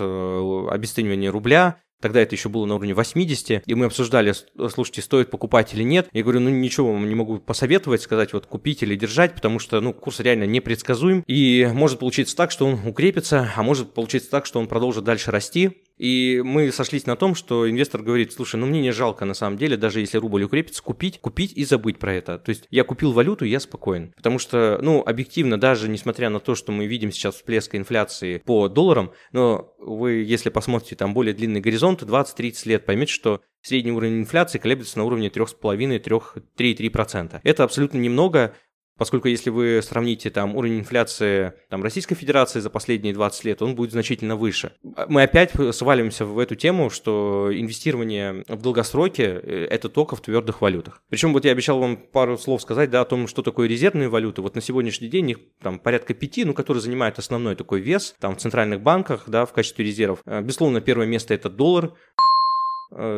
э, 0.00 0.66
обесценивания 0.70 1.30
рубля, 1.30 1.76
Тогда 2.02 2.20
это 2.20 2.34
еще 2.34 2.48
было 2.48 2.66
на 2.66 2.74
уровне 2.74 2.94
80, 2.94 3.62
и 3.64 3.74
мы 3.74 3.86
обсуждали, 3.86 4.34
слушайте, 4.68 5.02
стоит 5.02 5.30
покупать 5.30 5.72
или 5.72 5.84
нет. 5.84 6.08
Я 6.12 6.24
говорю, 6.24 6.40
ну 6.40 6.50
ничего 6.50 6.92
вам 6.92 7.08
не 7.08 7.14
могу 7.14 7.38
посоветовать, 7.38 8.02
сказать 8.02 8.32
вот 8.32 8.46
купить 8.46 8.82
или 8.82 8.96
держать, 8.96 9.36
потому 9.36 9.60
что, 9.60 9.80
ну, 9.80 9.92
курс 9.92 10.18
реально 10.18 10.42
непредсказуем, 10.44 11.22
и 11.28 11.70
может 11.72 12.00
получиться 12.00 12.36
так, 12.36 12.50
что 12.50 12.66
он 12.66 12.80
укрепится, 12.84 13.52
а 13.54 13.62
может 13.62 13.94
получиться 13.94 14.28
так, 14.30 14.46
что 14.46 14.58
он 14.58 14.66
продолжит 14.66 15.04
дальше 15.04 15.30
расти. 15.30 15.84
И 15.98 16.40
мы 16.44 16.72
сошлись 16.72 17.06
на 17.06 17.16
том, 17.16 17.34
что 17.34 17.70
инвестор 17.70 18.02
говорит, 18.02 18.32
слушай, 18.32 18.56
ну 18.56 18.66
мне 18.66 18.80
не 18.80 18.92
жалко 18.92 19.24
на 19.24 19.34
самом 19.34 19.56
деле, 19.56 19.76
даже 19.76 20.00
если 20.00 20.18
рубль 20.18 20.44
укрепится, 20.44 20.82
купить, 20.82 21.20
купить 21.20 21.52
и 21.54 21.64
забыть 21.64 21.98
про 21.98 22.14
это. 22.14 22.38
То 22.38 22.50
есть 22.50 22.66
я 22.70 22.84
купил 22.84 23.12
валюту, 23.12 23.44
я 23.44 23.60
спокоен. 23.60 24.12
Потому 24.16 24.38
что, 24.38 24.78
ну, 24.82 25.02
объективно, 25.04 25.60
даже 25.60 25.88
несмотря 25.88 26.30
на 26.30 26.40
то, 26.40 26.54
что 26.54 26.72
мы 26.72 26.86
видим 26.86 27.12
сейчас 27.12 27.36
всплеск 27.36 27.74
инфляции 27.74 28.38
по 28.38 28.68
долларам, 28.68 29.12
но 29.32 29.74
вы, 29.78 30.22
если 30.22 30.50
посмотрите 30.50 30.96
там 30.96 31.14
более 31.14 31.34
длинный 31.34 31.60
горизонт, 31.60 32.02
20-30 32.02 32.68
лет, 32.68 32.86
поймете, 32.86 33.12
что 33.12 33.40
средний 33.62 33.92
уровень 33.92 34.20
инфляции 34.20 34.58
колеблется 34.58 34.98
на 34.98 35.04
уровне 35.04 35.28
3,5-3,3%. 35.28 37.40
Это 37.42 37.64
абсолютно 37.64 37.98
немного, 37.98 38.54
поскольку 39.02 39.26
если 39.26 39.50
вы 39.50 39.80
сравните 39.82 40.30
там 40.30 40.54
уровень 40.54 40.78
инфляции 40.78 41.54
там, 41.68 41.82
Российской 41.82 42.14
Федерации 42.14 42.60
за 42.60 42.70
последние 42.70 43.12
20 43.12 43.44
лет, 43.46 43.60
он 43.60 43.74
будет 43.74 43.90
значительно 43.90 44.36
выше. 44.36 44.74
Мы 45.08 45.24
опять 45.24 45.50
свалимся 45.72 46.24
в 46.24 46.38
эту 46.38 46.54
тему, 46.54 46.88
что 46.88 47.50
инвестирование 47.52 48.44
в 48.46 48.62
долгосроке– 48.62 49.24
это 49.24 49.88
только 49.88 50.14
в 50.14 50.20
твердых 50.20 50.60
валютах. 50.60 51.02
Причем 51.08 51.32
вот 51.32 51.44
я 51.44 51.50
обещал 51.50 51.80
вам 51.80 51.96
пару 51.96 52.38
слов 52.38 52.62
сказать 52.62 52.90
да, 52.90 53.00
о 53.00 53.04
том, 53.04 53.26
что 53.26 53.42
такое 53.42 53.66
резервные 53.66 54.08
валюты. 54.08 54.40
Вот 54.40 54.54
на 54.54 54.60
сегодняшний 54.60 55.08
день 55.08 55.30
их 55.30 55.38
там 55.60 55.80
порядка 55.80 56.14
пяти, 56.14 56.44
ну, 56.44 56.54
которые 56.54 56.80
занимают 56.80 57.18
основной 57.18 57.56
такой 57.56 57.80
вес 57.80 58.14
там 58.20 58.36
в 58.36 58.38
центральных 58.38 58.82
банках, 58.82 59.24
да, 59.26 59.46
в 59.46 59.52
качестве 59.52 59.84
резервов. 59.84 60.20
Э, 60.26 60.42
безусловно, 60.42 60.80
первое 60.80 61.08
место– 61.08 61.34
это 61.34 61.50
доллар, 61.50 61.92
Э, 62.16 62.31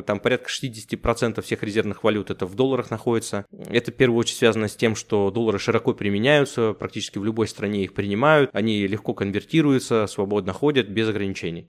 там 0.07 0.21
порядка 0.21 0.49
60% 0.49 1.43
всех 1.43 1.63
резервных 1.63 2.05
валют 2.05 2.31
это 2.31 2.47
в 2.47 2.55
долларах 2.55 2.91
находится. 2.91 3.47
Это 3.69 3.91
в 3.91 3.95
первую 3.95 4.21
очередь 4.21 4.39
связано 4.39 4.69
с 4.69 4.77
тем, 4.77 4.95
что 4.95 5.31
доллары 5.31 5.59
широко 5.59 5.95
применяются, 5.95 6.73
практически 6.73 7.19
в 7.19 7.25
любой 7.25 7.49
стране 7.49 7.85
их 7.85 7.93
принимают, 7.93 8.51
они 8.53 8.87
легко 8.87 9.15
конвертируются, 9.15 10.07
свободно 10.07 10.53
ходят 10.53 10.89
без 10.89 11.09
ограничений. 11.09 11.67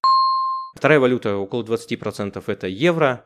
Вторая 0.76 1.00
валюта, 1.00 1.38
около 1.38 1.64
20% 1.64 2.44
это 2.46 2.68
евро. 2.68 3.26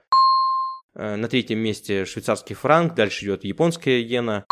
Э, 0.96 1.16
на 1.16 1.28
третьем 1.28 1.60
месте 1.60 2.06
швейцарский 2.06 2.56
франк, 2.56 2.94
дальше 2.94 3.26
идет 3.26 3.44
японская 3.44 4.00
иена 4.00 4.46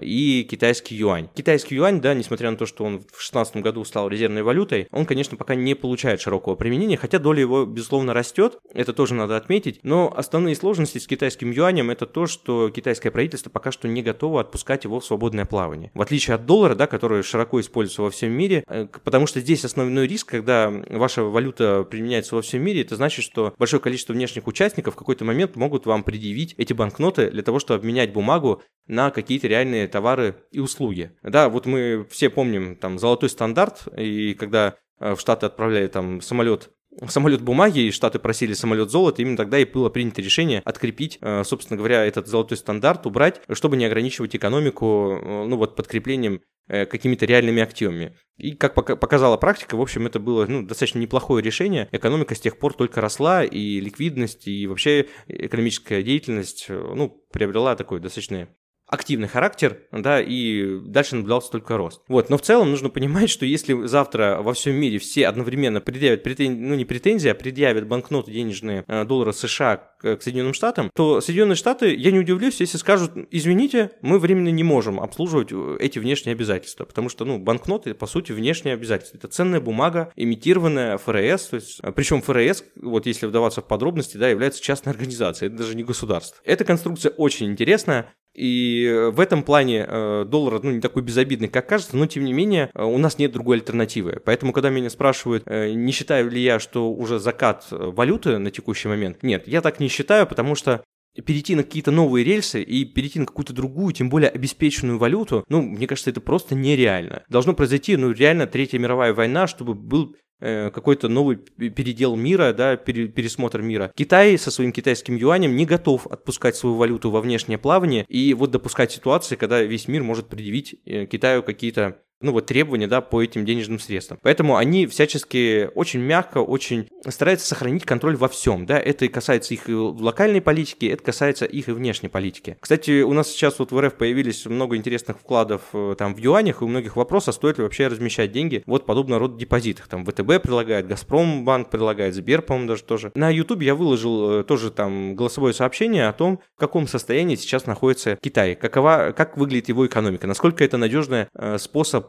и 0.00 0.46
китайский 0.48 0.94
юань. 0.94 1.28
Китайский 1.34 1.76
юань, 1.76 2.00
да, 2.00 2.14
несмотря 2.14 2.50
на 2.50 2.56
то, 2.56 2.66
что 2.66 2.84
он 2.84 2.98
в 2.98 3.06
2016 3.06 3.56
году 3.56 3.84
стал 3.84 4.08
резервной 4.08 4.42
валютой, 4.42 4.86
он, 4.90 5.06
конечно, 5.06 5.36
пока 5.36 5.54
не 5.54 5.74
получает 5.74 6.20
широкого 6.20 6.54
применения, 6.54 6.96
хотя 6.96 7.18
доля 7.18 7.40
его, 7.40 7.64
безусловно, 7.64 8.14
растет, 8.14 8.58
это 8.72 8.92
тоже 8.92 9.14
надо 9.14 9.36
отметить, 9.36 9.80
но 9.82 10.12
основные 10.14 10.54
сложности 10.54 10.98
с 10.98 11.06
китайским 11.06 11.50
юанем 11.50 11.90
это 11.90 12.06
то, 12.06 12.26
что 12.26 12.70
китайское 12.70 13.10
правительство 13.10 13.50
пока 13.50 13.72
что 13.72 13.88
не 13.88 14.02
готово 14.02 14.40
отпускать 14.40 14.84
его 14.84 15.00
в 15.00 15.04
свободное 15.04 15.44
плавание. 15.44 15.90
В 15.94 16.02
отличие 16.02 16.34
от 16.34 16.46
доллара, 16.46 16.74
да, 16.74 16.86
который 16.86 17.22
широко 17.22 17.60
используется 17.60 18.02
во 18.02 18.10
всем 18.10 18.32
мире, 18.32 18.64
э, 18.68 18.86
потому 19.04 19.26
что 19.26 19.40
здесь 19.40 19.64
основной 19.64 20.06
риск, 20.06 20.28
когда 20.28 20.70
ваша 20.70 21.22
валюта 21.22 21.84
применяется 21.84 22.34
во 22.34 22.42
всем 22.42 22.62
мире, 22.62 22.82
это 22.82 22.96
значит, 22.96 23.24
что 23.24 23.54
большое 23.58 23.80
количество 23.80 24.12
внешних 24.12 24.46
участников 24.46 24.94
в 24.94 24.96
какой-то 24.96 25.24
момент 25.24 25.56
могут 25.56 25.86
вам 25.86 26.02
предъявить 26.02 26.54
эти 26.58 26.72
банкноты 26.72 27.30
для 27.30 27.42
того, 27.42 27.58
чтобы 27.58 27.80
обменять 27.80 28.12
бумагу 28.12 28.62
на 28.86 29.10
какие-то 29.10 29.46
реальные 29.46 29.79
товары 29.86 30.36
и 30.50 30.60
услуги. 30.60 31.12
Да, 31.22 31.48
вот 31.48 31.66
мы 31.66 32.06
все 32.10 32.30
помним 32.30 32.76
там 32.76 32.98
золотой 32.98 33.28
стандарт, 33.28 33.88
и 33.96 34.34
когда 34.34 34.76
э, 35.00 35.14
в 35.14 35.20
Штаты 35.20 35.46
отправляли 35.46 35.88
там 35.88 36.20
самолет 36.20 36.70
самолет 37.08 37.40
бумаги, 37.40 37.80
и 37.80 37.90
Штаты 37.92 38.18
просили 38.18 38.52
самолет 38.52 38.90
золота, 38.90 39.22
именно 39.22 39.36
тогда 39.36 39.58
и 39.58 39.64
было 39.64 39.90
принято 39.90 40.20
решение 40.20 40.60
открепить, 40.64 41.18
э, 41.20 41.44
собственно 41.44 41.76
говоря, 41.76 42.04
этот 42.04 42.26
золотой 42.26 42.58
стандарт, 42.58 43.06
убрать, 43.06 43.40
чтобы 43.52 43.76
не 43.76 43.84
ограничивать 43.84 44.34
экономику, 44.34 45.18
э, 45.22 45.44
ну 45.46 45.56
вот 45.56 45.76
подкреплением 45.76 46.42
какими-то 46.68 47.26
реальными 47.26 47.60
активами. 47.60 48.16
И 48.36 48.52
как 48.52 48.74
показала 48.74 49.36
практика, 49.36 49.74
в 49.74 49.80
общем, 49.80 50.06
это 50.06 50.20
было 50.20 50.46
ну, 50.46 50.62
достаточно 50.62 51.00
неплохое 51.00 51.42
решение. 51.42 51.88
Экономика 51.90 52.36
с 52.36 52.40
тех 52.40 52.60
пор 52.60 52.74
только 52.74 53.00
росла, 53.00 53.42
и 53.42 53.80
ликвидность, 53.80 54.46
и 54.46 54.68
вообще 54.68 55.08
экономическая 55.26 56.00
деятельность 56.04 56.66
ну, 56.68 57.24
приобрела 57.32 57.74
такой 57.74 57.98
достаточно 57.98 58.48
активный 58.90 59.28
характер, 59.28 59.78
да, 59.92 60.20
и 60.20 60.80
дальше 60.80 61.16
наблюдался 61.16 61.52
только 61.52 61.76
рост. 61.76 62.02
Вот, 62.08 62.28
но 62.28 62.36
в 62.36 62.42
целом 62.42 62.70
нужно 62.70 62.90
понимать, 62.90 63.30
что 63.30 63.46
если 63.46 63.86
завтра 63.86 64.40
во 64.42 64.52
всем 64.52 64.74
мире 64.74 64.98
все 64.98 65.28
одновременно 65.28 65.80
предъявят 65.80 66.22
претензии, 66.22 66.58
ну 66.58 66.74
не 66.74 66.84
претензии, 66.84 67.28
а 67.28 67.34
предъявят 67.34 67.86
банкноты 67.86 68.32
денежные 68.32 68.84
э, 68.88 69.04
доллара 69.04 69.32
США 69.32 69.76
к, 69.76 70.20
Соединенным 70.20 70.54
Штатам, 70.54 70.90
то 70.94 71.20
Соединенные 71.20 71.56
Штаты, 71.56 71.94
я 71.94 72.10
не 72.10 72.18
удивлюсь, 72.18 72.60
если 72.60 72.78
скажут, 72.78 73.12
извините, 73.30 73.92
мы 74.02 74.18
временно 74.18 74.48
не 74.48 74.64
можем 74.64 75.00
обслуживать 75.00 75.52
э, 75.52 75.76
эти 75.80 75.98
внешние 75.98 76.34
обязательства, 76.34 76.84
потому 76.84 77.08
что, 77.08 77.24
ну, 77.24 77.38
банкноты, 77.38 77.94
по 77.94 78.06
сути, 78.06 78.32
внешние 78.32 78.74
обязательства. 78.74 79.18
Это 79.18 79.28
ценная 79.28 79.60
бумага, 79.60 80.12
имитированная 80.16 80.98
ФРС, 80.98 81.46
то 81.46 81.56
есть, 81.56 81.78
э, 81.82 81.92
причем 81.92 82.22
ФРС, 82.22 82.64
вот 82.76 83.06
если 83.06 83.26
вдаваться 83.26 83.60
в 83.60 83.66
подробности, 83.66 84.16
да, 84.16 84.28
является 84.28 84.60
частной 84.60 84.92
организацией, 84.92 85.48
это 85.48 85.58
даже 85.58 85.76
не 85.76 85.84
государство. 85.84 86.40
Эта 86.44 86.64
конструкция 86.64 87.10
очень 87.10 87.46
интересная, 87.46 88.12
и 88.34 89.10
в 89.12 89.18
этом 89.20 89.42
плане 89.42 89.84
э, 89.86 90.24
доллар 90.26 90.62
ну, 90.62 90.70
не 90.70 90.80
такой 90.80 91.02
безобидный, 91.02 91.48
как 91.48 91.68
кажется, 91.68 91.96
но 91.96 92.06
тем 92.06 92.24
не 92.24 92.32
менее 92.32 92.70
э, 92.74 92.84
у 92.84 92.96
нас 92.98 93.18
нет 93.18 93.32
другой 93.32 93.56
альтернативы. 93.56 94.20
Поэтому, 94.24 94.52
когда 94.52 94.70
меня 94.70 94.88
спрашивают, 94.88 95.42
э, 95.46 95.72
не 95.72 95.92
считаю 95.92 96.30
ли 96.30 96.40
я, 96.40 96.60
что 96.60 96.92
уже 96.92 97.18
закат 97.18 97.66
валюты 97.70 98.38
на 98.38 98.50
текущий 98.50 98.88
момент, 98.88 99.22
нет, 99.22 99.48
я 99.48 99.60
так 99.60 99.80
не 99.80 99.88
считаю, 99.88 100.26
потому 100.26 100.54
что 100.54 100.84
перейти 101.26 101.56
на 101.56 101.64
какие-то 101.64 101.90
новые 101.90 102.24
рельсы 102.24 102.62
и 102.62 102.84
перейти 102.84 103.18
на 103.18 103.26
какую-то 103.26 103.52
другую, 103.52 103.92
тем 103.92 104.08
более 104.08 104.30
обеспеченную 104.30 104.98
валюту, 104.98 105.44
ну, 105.48 105.60
мне 105.62 105.88
кажется, 105.88 106.10
это 106.10 106.20
просто 106.20 106.54
нереально. 106.54 107.24
Должно 107.28 107.52
произойти, 107.52 107.96
ну, 107.96 108.12
реально 108.12 108.46
Третья 108.46 108.78
мировая 108.78 109.12
война, 109.12 109.48
чтобы 109.48 109.74
был 109.74 110.14
Э, 110.14 110.29
какой-то 110.40 111.08
новый 111.08 111.36
передел 111.36 112.16
мира, 112.16 112.52
да, 112.52 112.76
пересмотр 112.76 113.62
мира. 113.62 113.92
Китай 113.94 114.38
со 114.38 114.50
своим 114.50 114.72
китайским 114.72 115.16
юанем 115.16 115.54
не 115.54 115.66
готов 115.66 116.06
отпускать 116.06 116.56
свою 116.56 116.76
валюту 116.76 117.10
во 117.10 117.20
внешнее 117.20 117.58
плавание 117.58 118.04
и 118.08 118.34
вот 118.34 118.50
допускать 118.50 118.92
ситуации, 118.92 119.36
когда 119.36 119.62
весь 119.62 119.88
мир 119.88 120.02
может 120.02 120.28
предъявить 120.28 120.76
э, 120.84 121.06
Китаю 121.06 121.42
какие-то 121.42 121.98
ну 122.20 122.32
вот 122.32 122.46
требования, 122.46 122.86
да, 122.86 123.00
по 123.00 123.22
этим 123.22 123.44
денежным 123.44 123.78
средствам. 123.78 124.18
Поэтому 124.22 124.56
они 124.56 124.86
всячески 124.86 125.70
очень 125.74 126.00
мягко, 126.00 126.38
очень 126.38 126.88
стараются 127.08 127.46
сохранить 127.46 127.84
контроль 127.84 128.16
во 128.16 128.28
всем, 128.28 128.66
да, 128.66 128.78
это 128.78 129.08
касается 129.08 129.54
их 129.54 129.62
локальной 129.68 130.40
политики, 130.40 130.86
это 130.86 131.02
касается 131.02 131.46
их 131.46 131.68
и 131.68 131.72
внешней 131.72 132.08
политики. 132.08 132.56
Кстати, 132.60 133.02
у 133.02 133.12
нас 133.12 133.28
сейчас 133.28 133.58
вот 133.58 133.72
в 133.72 133.80
РФ 133.80 133.94
появились 133.94 134.46
много 134.46 134.76
интересных 134.76 135.18
вкладов 135.18 135.62
э, 135.72 135.94
там 135.98 136.14
в 136.14 136.18
юанях, 136.18 136.60
и 136.60 136.64
у 136.64 136.68
многих 136.68 136.96
вопрос, 136.96 137.28
а 137.28 137.32
стоит 137.32 137.58
ли 137.58 137.64
вообще 137.64 137.86
размещать 137.86 138.32
деньги 138.32 138.62
вот 138.66 138.86
подобного 138.86 139.20
рода 139.20 139.38
депозитах. 139.38 139.88
Там 139.88 140.04
ВТБ 140.04 140.42
предлагает, 140.42 140.86
Газпром 140.86 141.44
банк 141.44 141.70
предлагает, 141.70 142.14
Сбер, 142.14 142.42
по-моему, 142.42 142.68
даже 142.68 142.84
тоже. 142.84 143.12
На 143.14 143.30
YouTube 143.30 143.62
я 143.62 143.74
выложил 143.74 144.40
э, 144.40 144.44
тоже 144.44 144.70
там 144.70 145.14
голосовое 145.14 145.54
сообщение 145.54 146.08
о 146.08 146.12
том, 146.12 146.40
в 146.56 146.60
каком 146.60 146.86
состоянии 146.86 147.36
сейчас 147.36 147.66
находится 147.66 148.16
Китай, 148.16 148.54
какова, 148.54 149.12
как 149.16 149.36
выглядит 149.36 149.68
его 149.68 149.86
экономика, 149.86 150.26
насколько 150.26 150.64
это 150.64 150.76
надежный 150.76 151.26
э, 151.34 151.58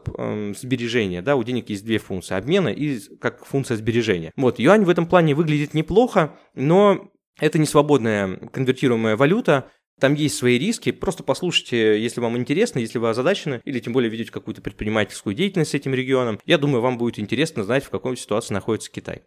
способ 0.02 0.14
э, 0.18 0.52
сбережения, 0.56 1.22
да, 1.22 1.36
у 1.36 1.44
денег 1.44 1.68
есть 1.70 1.84
две 1.84 1.98
функции, 1.98 2.36
обмена 2.36 2.68
и 2.68 2.98
как 3.20 3.44
функция 3.44 3.76
сбережения. 3.76 4.32
Вот, 4.36 4.58
юань 4.58 4.84
в 4.84 4.88
этом 4.88 5.06
плане 5.06 5.34
выглядит 5.34 5.74
неплохо, 5.74 6.36
но 6.54 7.10
это 7.40 7.58
не 7.58 7.66
свободная 7.66 8.36
конвертируемая 8.52 9.16
валюта, 9.16 9.70
там 10.00 10.14
есть 10.14 10.36
свои 10.36 10.58
риски. 10.58 10.90
Просто 10.90 11.22
послушайте, 11.22 12.02
если 12.02 12.20
вам 12.20 12.36
интересно, 12.36 12.80
если 12.80 12.98
вы 12.98 13.10
озадачены, 13.10 13.60
или 13.64 13.78
тем 13.78 13.92
более 13.92 14.10
ведете 14.10 14.32
какую-то 14.32 14.60
предпринимательскую 14.60 15.34
деятельность 15.34 15.70
с 15.70 15.74
этим 15.74 15.94
регионом. 15.94 16.40
Я 16.44 16.58
думаю, 16.58 16.80
вам 16.80 16.98
будет 16.98 17.18
интересно 17.18 17.62
знать, 17.62 17.84
в 17.84 17.90
какой 17.90 18.16
ситуации 18.16 18.54
находится 18.54 18.90
Китай. 18.90 19.22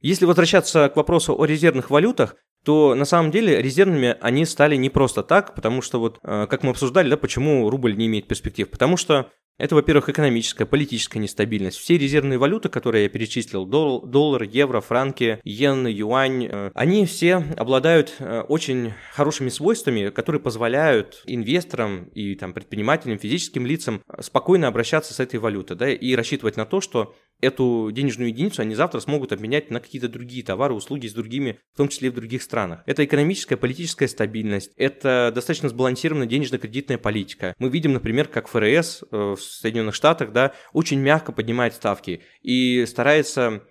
Если 0.00 0.24
возвращаться 0.24 0.88
к 0.88 0.96
вопросу 0.96 1.38
о 1.38 1.44
резервных 1.44 1.90
валютах, 1.90 2.36
то 2.64 2.94
на 2.94 3.04
самом 3.04 3.30
деле 3.30 3.60
резервными 3.60 4.16
они 4.20 4.44
стали 4.44 4.76
не 4.76 4.90
просто 4.90 5.22
так, 5.22 5.54
потому 5.54 5.82
что 5.82 5.98
вот, 5.98 6.18
э, 6.22 6.46
как 6.48 6.62
мы 6.62 6.70
обсуждали, 6.70 7.08
да, 7.08 7.16
почему 7.16 7.68
рубль 7.70 7.96
не 7.96 8.06
имеет 8.06 8.28
перспектив. 8.28 8.68
Потому 8.68 8.96
что 8.96 9.30
это, 9.60 9.74
во-первых, 9.74 10.08
экономическая, 10.08 10.64
политическая 10.64 11.18
нестабильность. 11.18 11.76
Все 11.76 11.98
резервные 11.98 12.38
валюты, 12.38 12.70
которые 12.70 13.02
я 13.04 13.08
перечислил, 13.10 13.66
дол- 13.66 14.06
доллар, 14.06 14.44
евро, 14.44 14.80
франки, 14.80 15.38
иен, 15.44 15.86
юань, 15.86 16.46
э, 16.46 16.70
они 16.74 17.04
все 17.04 17.44
обладают 17.58 18.14
э, 18.20 18.40
очень 18.48 18.94
хорошими 19.12 19.50
свойствами, 19.50 20.08
которые 20.08 20.40
позволяют 20.40 21.22
инвесторам 21.26 22.04
и 22.14 22.36
там, 22.36 22.54
предпринимателям, 22.54 23.18
физическим 23.18 23.66
лицам 23.66 24.02
спокойно 24.20 24.66
обращаться 24.66 25.12
с 25.12 25.20
этой 25.20 25.38
валютой 25.38 25.76
да, 25.76 25.90
и 25.90 26.14
рассчитывать 26.14 26.56
на 26.56 26.64
то, 26.64 26.80
что 26.80 27.14
эту 27.40 27.90
денежную 27.92 28.28
единицу 28.28 28.62
они 28.62 28.74
завтра 28.74 29.00
смогут 29.00 29.32
обменять 29.32 29.70
на 29.70 29.80
какие-то 29.80 30.08
другие 30.08 30.44
товары, 30.44 30.74
услуги 30.74 31.06
с 31.06 31.12
другими, 31.12 31.58
в 31.74 31.76
том 31.76 31.88
числе 31.88 32.08
и 32.08 32.10
в 32.10 32.14
других 32.14 32.42
странах. 32.42 32.82
Это 32.86 33.04
экономическая, 33.04 33.56
политическая 33.56 34.08
стабильность, 34.08 34.72
это 34.76 35.32
достаточно 35.34 35.68
сбалансированная 35.68 36.26
денежно-кредитная 36.26 36.98
политика. 36.98 37.54
Мы 37.58 37.68
видим, 37.68 37.92
например, 37.92 38.28
как 38.28 38.48
ФРС 38.48 39.02
э, 39.02 39.16
в 39.16 39.40
Соединенных 39.40 39.94
Штатах 39.94 40.32
да, 40.32 40.52
очень 40.72 41.00
мягко 41.00 41.32
поднимает 41.32 41.74
ставки 41.74 42.22
и 42.42 42.84
старается 42.86 43.62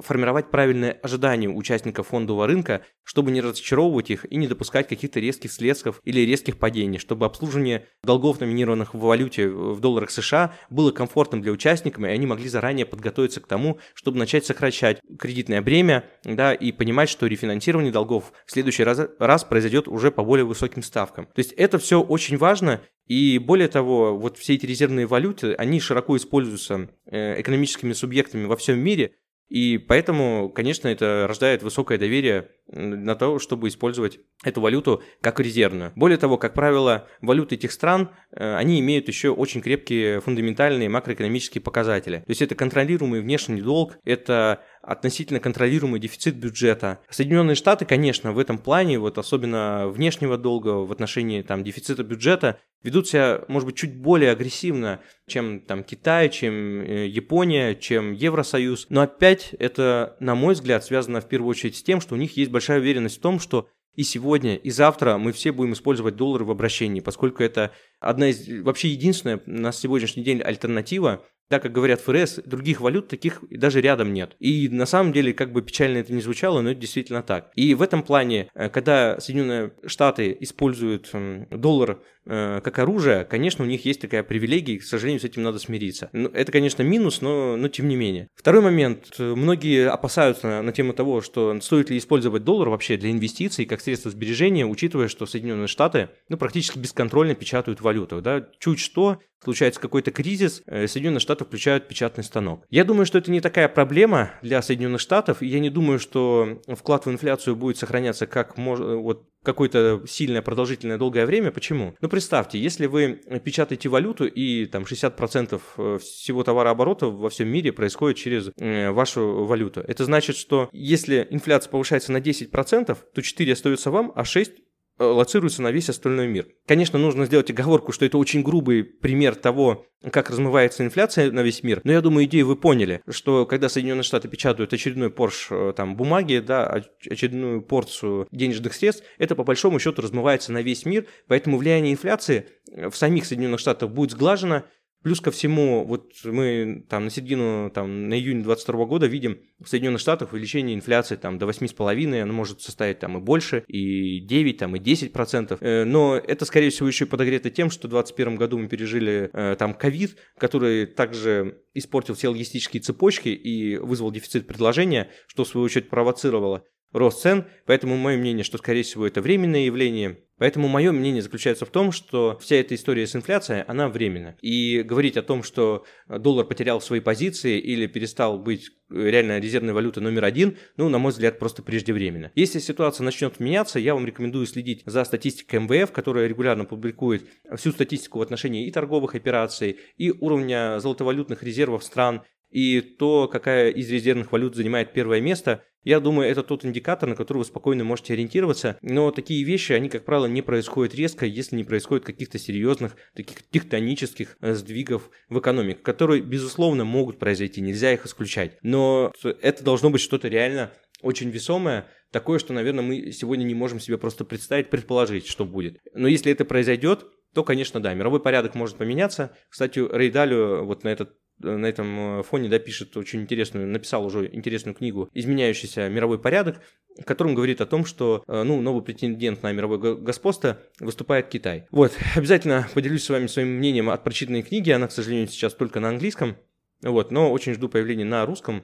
формировать 0.00 0.50
правильные 0.50 0.92
ожидания 0.92 1.48
участников 1.48 2.08
фондового 2.08 2.46
рынка, 2.46 2.82
чтобы 3.02 3.30
не 3.30 3.40
разочаровывать 3.40 4.10
их 4.10 4.30
и 4.30 4.36
не 4.36 4.46
допускать 4.46 4.88
каких-то 4.88 5.20
резких 5.20 5.52
следствий 5.52 5.92
или 6.04 6.20
резких 6.20 6.58
падений, 6.58 6.98
чтобы 6.98 7.26
обслуживание 7.26 7.86
долгов, 8.02 8.40
номинированных 8.40 8.94
в 8.94 8.98
валюте 8.98 9.48
в 9.48 9.80
долларах 9.80 10.10
США, 10.10 10.54
было 10.70 10.90
комфортным 10.90 11.42
для 11.42 11.52
участников, 11.52 12.04
и 12.04 12.08
они 12.08 12.26
могли 12.26 12.48
заранее 12.48 12.86
подготовиться 12.86 13.40
к 13.40 13.46
тому, 13.46 13.78
чтобы 13.94 14.18
начать 14.18 14.46
сокращать 14.46 15.00
кредитное 15.18 15.62
бремя 15.62 16.04
да, 16.24 16.54
и 16.54 16.72
понимать, 16.72 17.08
что 17.08 17.26
рефинансирование 17.26 17.92
долгов 17.92 18.32
в 18.46 18.52
следующий 18.52 18.84
раз, 18.84 19.00
раз 19.18 19.44
произойдет 19.44 19.88
уже 19.88 20.10
по 20.10 20.24
более 20.24 20.44
высоким 20.44 20.82
ставкам. 20.82 21.26
То 21.26 21.38
есть 21.38 21.52
это 21.52 21.78
все 21.78 22.00
очень 22.00 22.36
важно, 22.36 22.80
и 23.06 23.38
более 23.38 23.68
того, 23.68 24.16
вот 24.16 24.38
все 24.38 24.54
эти 24.54 24.64
резервные 24.64 25.06
валюты, 25.06 25.54
они 25.54 25.78
широко 25.80 26.16
используются 26.16 26.88
э, 27.06 27.40
экономическими 27.40 27.92
субъектами 27.92 28.46
во 28.46 28.56
всем 28.56 28.78
мире, 28.78 29.12
и 29.48 29.78
поэтому, 29.78 30.50
конечно, 30.50 30.88
это 30.88 31.26
рождает 31.28 31.62
высокое 31.62 31.98
доверие 31.98 32.50
на 32.66 33.14
то, 33.14 33.38
чтобы 33.38 33.68
использовать 33.68 34.20
эту 34.42 34.60
валюту 34.60 35.02
как 35.20 35.40
резервную. 35.40 35.92
Более 35.96 36.18
того, 36.18 36.38
как 36.38 36.54
правило, 36.54 37.06
валюты 37.20 37.56
этих 37.56 37.72
стран, 37.72 38.10
э, 38.32 38.56
они 38.56 38.80
имеют 38.80 39.08
еще 39.08 39.30
очень 39.30 39.60
крепкие 39.60 40.20
фундаментальные 40.20 40.88
макроэкономические 40.88 41.62
показатели. 41.62 42.18
То 42.18 42.30
есть 42.30 42.42
это 42.42 42.54
контролируемый 42.54 43.20
внешний 43.20 43.60
долг, 43.60 43.98
это 44.04 44.62
относительно 44.82 45.40
контролируемый 45.40 46.00
дефицит 46.00 46.36
бюджета. 46.36 47.00
Соединенные 47.08 47.54
Штаты, 47.54 47.84
конечно, 47.84 48.32
в 48.32 48.38
этом 48.38 48.58
плане, 48.58 48.98
вот 48.98 49.18
особенно 49.18 49.88
внешнего 49.88 50.36
долга 50.36 50.84
в 50.84 50.92
отношении 50.92 51.42
там, 51.42 51.64
дефицита 51.64 52.02
бюджета, 52.02 52.58
ведут 52.82 53.08
себя, 53.08 53.40
может 53.48 53.66
быть, 53.66 53.76
чуть 53.76 53.96
более 53.96 54.30
агрессивно, 54.30 55.00
чем 55.26 55.60
там 55.60 55.82
Китай, 55.82 56.28
чем 56.28 56.82
э, 56.82 57.06
Япония, 57.06 57.74
чем 57.74 58.12
Евросоюз. 58.12 58.86
Но 58.90 59.00
опять 59.00 59.54
это, 59.58 60.16
на 60.20 60.34
мой 60.34 60.54
взгляд, 60.54 60.84
связано 60.84 61.20
в 61.20 61.28
первую 61.28 61.50
очередь 61.50 61.76
с 61.76 61.82
тем, 61.82 62.00
что 62.00 62.14
у 62.14 62.18
них 62.18 62.36
есть 62.36 62.50
большая 62.54 62.80
уверенность 62.80 63.18
в 63.18 63.20
том, 63.20 63.38
что 63.38 63.68
и 63.94 64.02
сегодня, 64.02 64.56
и 64.56 64.70
завтра 64.70 65.18
мы 65.18 65.32
все 65.32 65.52
будем 65.52 65.74
использовать 65.74 66.16
доллары 66.16 66.44
в 66.44 66.50
обращении, 66.50 67.00
поскольку 67.00 67.42
это 67.42 67.72
одна 68.00 68.30
из, 68.30 68.48
вообще 68.62 68.88
единственная 68.88 69.40
на 69.46 69.70
сегодняшний 69.72 70.24
день 70.24 70.40
альтернатива 70.40 71.24
так 71.48 71.62
как 71.62 71.72
говорят 71.72 72.00
ФРС, 72.00 72.40
других 72.46 72.80
валют 72.80 73.08
таких 73.08 73.42
даже 73.50 73.80
рядом 73.80 74.12
нет. 74.12 74.34
И 74.38 74.68
на 74.68 74.86
самом 74.86 75.12
деле, 75.12 75.34
как 75.34 75.52
бы 75.52 75.62
печально 75.62 75.98
это 75.98 76.12
ни 76.12 76.20
звучало, 76.20 76.62
но 76.62 76.70
это 76.70 76.80
действительно 76.80 77.22
так. 77.22 77.50
И 77.54 77.74
в 77.74 77.82
этом 77.82 78.02
плане, 78.02 78.48
э, 78.54 78.68
когда 78.70 79.20
Соединенные 79.20 79.72
Штаты 79.86 80.36
используют 80.40 81.10
доллар 81.50 81.90
э, 81.90 81.96
как 82.26 82.78
оружие, 82.78 83.24
конечно, 83.24 83.64
у 83.64 83.68
них 83.68 83.84
есть 83.84 84.00
такая 84.00 84.22
привилегия, 84.22 84.74
и, 84.74 84.78
к 84.78 84.84
сожалению, 84.84 85.20
с 85.20 85.24
этим 85.24 85.42
надо 85.42 85.58
смириться. 85.58 86.08
Ну, 86.12 86.28
это, 86.28 86.50
конечно, 86.52 86.82
минус, 86.82 87.20
но, 87.20 87.56
но 87.56 87.68
тем 87.68 87.88
не 87.88 87.96
менее. 87.96 88.28
Второй 88.34 88.62
момент. 88.62 89.18
Многие 89.18 89.88
опасаются 89.88 90.46
на, 90.46 90.62
на 90.62 90.72
тему 90.72 90.92
того, 90.92 91.20
что 91.20 91.58
стоит 91.60 91.90
ли 91.90 91.98
использовать 91.98 92.44
доллар 92.44 92.68
вообще 92.68 92.96
для 92.96 93.10
инвестиций 93.10 93.66
как 93.66 93.80
средство 93.80 94.10
сбережения, 94.10 94.66
учитывая, 94.66 95.08
что 95.08 95.26
Соединенные 95.26 95.68
Штаты 95.68 96.10
ну, 96.28 96.36
практически 96.36 96.78
бесконтрольно 96.78 97.34
печатают 97.34 97.80
валюту. 97.80 98.20
Да? 98.20 98.46
Чуть 98.58 98.80
что, 98.80 99.18
случается 99.42 99.80
какой-то 99.80 100.10
кризис, 100.10 100.62
э, 100.66 100.88
Соединенные 100.88 101.20
Штаты 101.20 101.44
включают 101.44 101.86
печатный 101.86 102.24
станок. 102.24 102.64
Я 102.70 102.84
думаю, 102.84 103.06
что 103.06 103.18
это 103.18 103.30
не 103.30 103.40
такая 103.40 103.68
проблема 103.68 104.32
для 104.42 104.60
Соединенных 104.62 105.00
Штатов, 105.00 105.42
и 105.42 105.46
я 105.46 105.60
не 105.60 105.70
думаю, 105.70 105.98
что 105.98 106.60
вклад 106.66 107.06
в 107.06 107.10
инфляцию 107.10 107.56
будет 107.56 107.76
сохраняться 107.76 108.26
как 108.26 108.56
мож... 108.56 108.80
вот 108.80 109.28
какое-то 109.44 110.02
сильное, 110.08 110.42
продолжительное, 110.42 110.98
долгое 110.98 111.26
время. 111.26 111.52
Почему? 111.52 111.94
Ну, 112.00 112.08
представьте, 112.14 112.60
если 112.60 112.86
вы 112.86 113.20
печатаете 113.44 113.88
валюту, 113.88 114.24
и 114.24 114.66
там 114.66 114.84
60% 114.84 115.60
э, 115.76 115.98
всего 115.98 116.44
товарооборота 116.44 117.06
во 117.06 117.28
всем 117.28 117.48
мире 117.48 117.72
происходит 117.72 118.18
через 118.18 118.52
э, 118.56 118.92
вашу 118.92 119.44
валюту. 119.44 119.80
Это 119.80 120.04
значит, 120.04 120.36
что 120.36 120.68
если 120.72 121.26
инфляция 121.30 121.72
повышается 121.72 122.12
на 122.12 122.18
10%, 122.18 122.96
то 123.12 123.20
4 123.20 123.52
остается 123.52 123.90
вам, 123.90 124.12
а 124.14 124.24
6 124.24 124.52
Э, 124.52 124.63
лоцируется 124.98 125.62
на 125.62 125.70
весь 125.70 125.88
остальной 125.88 126.28
мир. 126.28 126.46
Конечно, 126.66 126.98
нужно 126.98 127.26
сделать 127.26 127.50
оговорку, 127.50 127.92
что 127.92 128.04
это 128.04 128.18
очень 128.18 128.42
грубый 128.42 128.84
пример 128.84 129.34
того, 129.34 129.86
как 130.10 130.30
размывается 130.30 130.84
инфляция 130.84 131.32
на 131.32 131.42
весь 131.42 131.62
мир. 131.62 131.80
Но 131.84 131.92
я 131.92 132.00
думаю, 132.00 132.26
идею 132.26 132.46
вы 132.46 132.56
поняли, 132.56 133.00
что 133.08 133.46
когда 133.46 133.68
Соединенные 133.68 134.02
Штаты 134.02 134.28
печатают 134.28 134.72
очередной 134.72 135.10
порш 135.10 135.48
э, 135.50 135.72
там, 135.76 135.96
бумаги, 135.96 136.42
да, 136.46 136.82
очередную 137.10 137.62
порцию 137.62 138.28
денежных 138.30 138.74
средств, 138.74 139.04
это 139.18 139.34
по 139.34 139.44
большому 139.44 139.78
счету 139.78 140.02
размывается 140.02 140.52
на 140.52 140.62
весь 140.62 140.84
мир, 140.84 141.06
поэтому 141.26 141.56
влияние 141.56 141.92
инфляции 141.92 142.46
в 142.66 142.94
самих 142.94 143.24
Соединенных 143.24 143.60
Штатах 143.60 143.90
будет 143.90 144.12
сглажено, 144.12 144.64
Плюс 145.04 145.20
ко 145.20 145.30
всему, 145.30 145.84
вот 145.84 146.12
мы 146.24 146.82
там 146.88 147.04
на 147.04 147.10
середину, 147.10 147.70
там 147.70 148.08
на 148.08 148.14
июнь 148.14 148.42
2022 148.42 148.86
года 148.86 149.06
видим 149.06 149.38
в 149.60 149.68
Соединенных 149.68 150.00
Штатах 150.00 150.32
увеличение 150.32 150.74
инфляции 150.74 151.16
там 151.16 151.38
до 151.38 151.44
8,5, 151.44 152.22
оно 152.22 152.32
может 152.32 152.62
составить 152.62 153.00
там 153.00 153.18
и 153.18 153.20
больше, 153.20 153.64
и 153.68 154.20
9, 154.20 154.56
там 154.56 154.76
и 154.76 154.78
10 154.78 155.12
процентов. 155.12 155.58
Э, 155.60 155.84
но 155.84 156.16
это, 156.16 156.46
скорее 156.46 156.70
всего, 156.70 156.88
еще 156.88 157.04
и 157.04 157.08
подогрето 157.08 157.50
тем, 157.50 157.68
что 157.70 157.86
в 157.86 157.90
2021 157.90 158.36
году 158.36 158.56
мы 158.56 158.66
пережили 158.66 159.28
э, 159.30 159.56
там 159.58 159.74
ковид, 159.74 160.16
который 160.38 160.86
также 160.86 161.60
испортил 161.74 162.14
все 162.14 162.28
логистические 162.28 162.80
цепочки 162.80 163.28
и 163.28 163.76
вызвал 163.76 164.10
дефицит 164.10 164.46
предложения, 164.46 165.10
что 165.26 165.44
в 165.44 165.48
свою 165.48 165.66
очередь 165.66 165.90
провоцировало 165.90 166.64
рост 166.94 167.20
цен, 167.20 167.44
поэтому 167.66 167.98
мое 167.98 168.16
мнение, 168.16 168.44
что, 168.44 168.56
скорее 168.56 168.84
всего, 168.84 169.06
это 169.06 169.20
временное 169.20 169.66
явление. 169.66 170.20
Поэтому 170.38 170.68
мое 170.68 170.90
мнение 170.92 171.22
заключается 171.22 171.64
в 171.64 171.70
том, 171.70 171.92
что 171.92 172.38
вся 172.40 172.56
эта 172.56 172.74
история 172.74 173.06
с 173.06 173.14
инфляцией, 173.14 173.62
она 173.62 173.88
временна. 173.88 174.36
И 174.40 174.82
говорить 174.82 175.16
о 175.16 175.22
том, 175.22 175.42
что 175.42 175.84
доллар 176.08 176.44
потерял 176.44 176.80
свои 176.80 177.00
позиции 177.00 177.58
или 177.58 177.86
перестал 177.86 178.38
быть 178.38 178.70
реально 178.90 179.38
резервной 179.38 179.72
валютой 179.72 180.02
номер 180.02 180.24
один, 180.24 180.56
ну, 180.76 180.88
на 180.88 180.98
мой 180.98 181.12
взгляд, 181.12 181.38
просто 181.38 181.62
преждевременно. 181.62 182.32
Если 182.34 182.58
ситуация 182.58 183.04
начнет 183.04 183.40
меняться, 183.40 183.78
я 183.78 183.94
вам 183.94 184.06
рекомендую 184.06 184.46
следить 184.46 184.82
за 184.86 185.04
статистикой 185.04 185.60
МВФ, 185.60 185.92
которая 185.92 186.26
регулярно 186.26 186.64
публикует 186.64 187.24
всю 187.56 187.72
статистику 187.72 188.18
в 188.18 188.22
отношении 188.22 188.66
и 188.66 188.72
торговых 188.72 189.14
операций, 189.14 189.78
и 189.96 190.10
уровня 190.10 190.78
золотовалютных 190.80 191.42
резервов 191.42 191.84
стран, 191.84 192.22
и 192.54 192.80
то, 192.80 193.28
какая 193.28 193.70
из 193.70 193.90
резервных 193.90 194.32
валют 194.32 194.56
занимает 194.56 194.92
первое 194.94 195.20
место– 195.20 195.62
я 195.84 196.00
думаю, 196.00 196.30
это 196.30 196.42
тот 196.42 196.64
индикатор, 196.64 197.08
на 197.08 197.14
который 197.14 197.38
вы 197.38 197.44
спокойно 197.44 197.84
можете 197.84 198.14
ориентироваться, 198.14 198.78
но 198.80 199.10
такие 199.10 199.44
вещи, 199.44 199.72
они, 199.72 199.90
как 199.90 200.06
правило, 200.06 200.24
не 200.24 200.40
происходят 200.40 200.94
резко, 200.94 201.26
если 201.26 201.56
не 201.56 201.64
происходит 201.64 202.06
каких-то 202.06 202.38
серьезных 202.38 202.96
таких 203.14 203.42
тектонических 203.50 204.38
э, 204.40 204.54
сдвигов 204.54 205.10
в 205.28 205.38
экономике, 205.38 205.80
которые, 205.80 206.22
безусловно, 206.22 206.84
могут 206.84 207.18
произойти, 207.18 207.60
нельзя 207.60 207.92
их 207.92 208.06
исключать. 208.06 208.56
Но 208.62 209.12
это 209.22 209.62
должно 209.62 209.90
быть 209.90 210.00
что-то 210.00 210.28
реально 210.28 210.72
очень 211.02 211.28
весомое, 211.28 211.86
такое, 212.10 212.38
что, 212.38 212.54
наверное, 212.54 212.82
мы 212.82 213.12
сегодня 213.12 213.44
не 213.44 213.54
можем 213.54 213.78
себе 213.78 213.98
просто 213.98 214.24
представить, 214.24 214.70
предположить, 214.70 215.26
что 215.26 215.44
будет. 215.44 215.80
Но 215.92 216.08
если 216.08 216.32
это 216.32 216.46
произойдет, 216.46 217.04
то, 217.34 217.44
конечно, 217.44 217.80
да, 217.80 217.92
мировой 217.94 218.20
порядок 218.20 218.54
может 218.54 218.76
поменяться. 218.76 219.36
Кстати, 219.48 219.78
Рейдалю 219.78 220.64
вот 220.64 220.84
на 220.84 220.88
этот 220.88 221.16
на 221.40 221.66
этом 221.66 222.20
э, 222.20 222.22
фоне 222.22 222.48
да, 222.48 222.60
пишет 222.60 222.96
очень 222.96 223.22
интересную, 223.22 223.66
написал 223.66 224.06
уже 224.06 224.30
интересную 224.32 224.74
книгу 224.74 225.10
«Изменяющийся 225.12 225.88
мировой 225.88 226.20
порядок», 226.20 226.60
в 226.96 227.04
котором 227.04 227.34
говорит 227.34 227.60
о 227.60 227.66
том, 227.66 227.84
что 227.84 228.22
э, 228.26 228.42
ну, 228.44 228.60
новый 228.60 228.82
претендент 228.82 229.42
на 229.42 229.52
мировое 229.52 229.96
господство 229.96 230.60
выступает 230.78 231.28
Китай. 231.28 231.66
Вот, 231.72 231.92
обязательно 232.14 232.68
поделюсь 232.72 233.04
с 233.04 233.10
вами 233.10 233.26
своим 233.26 233.48
мнением 233.48 233.90
от 233.90 234.04
прочитанной 234.04 234.42
книги, 234.42 234.70
она, 234.70 234.86
к 234.86 234.92
сожалению, 234.92 235.26
сейчас 235.26 235.54
только 235.54 235.80
на 235.80 235.88
английском, 235.88 236.36
вот, 236.82 237.10
но 237.10 237.32
очень 237.32 237.54
жду 237.54 237.68
появления 237.68 238.04
на 238.04 238.24
русском, 238.26 238.62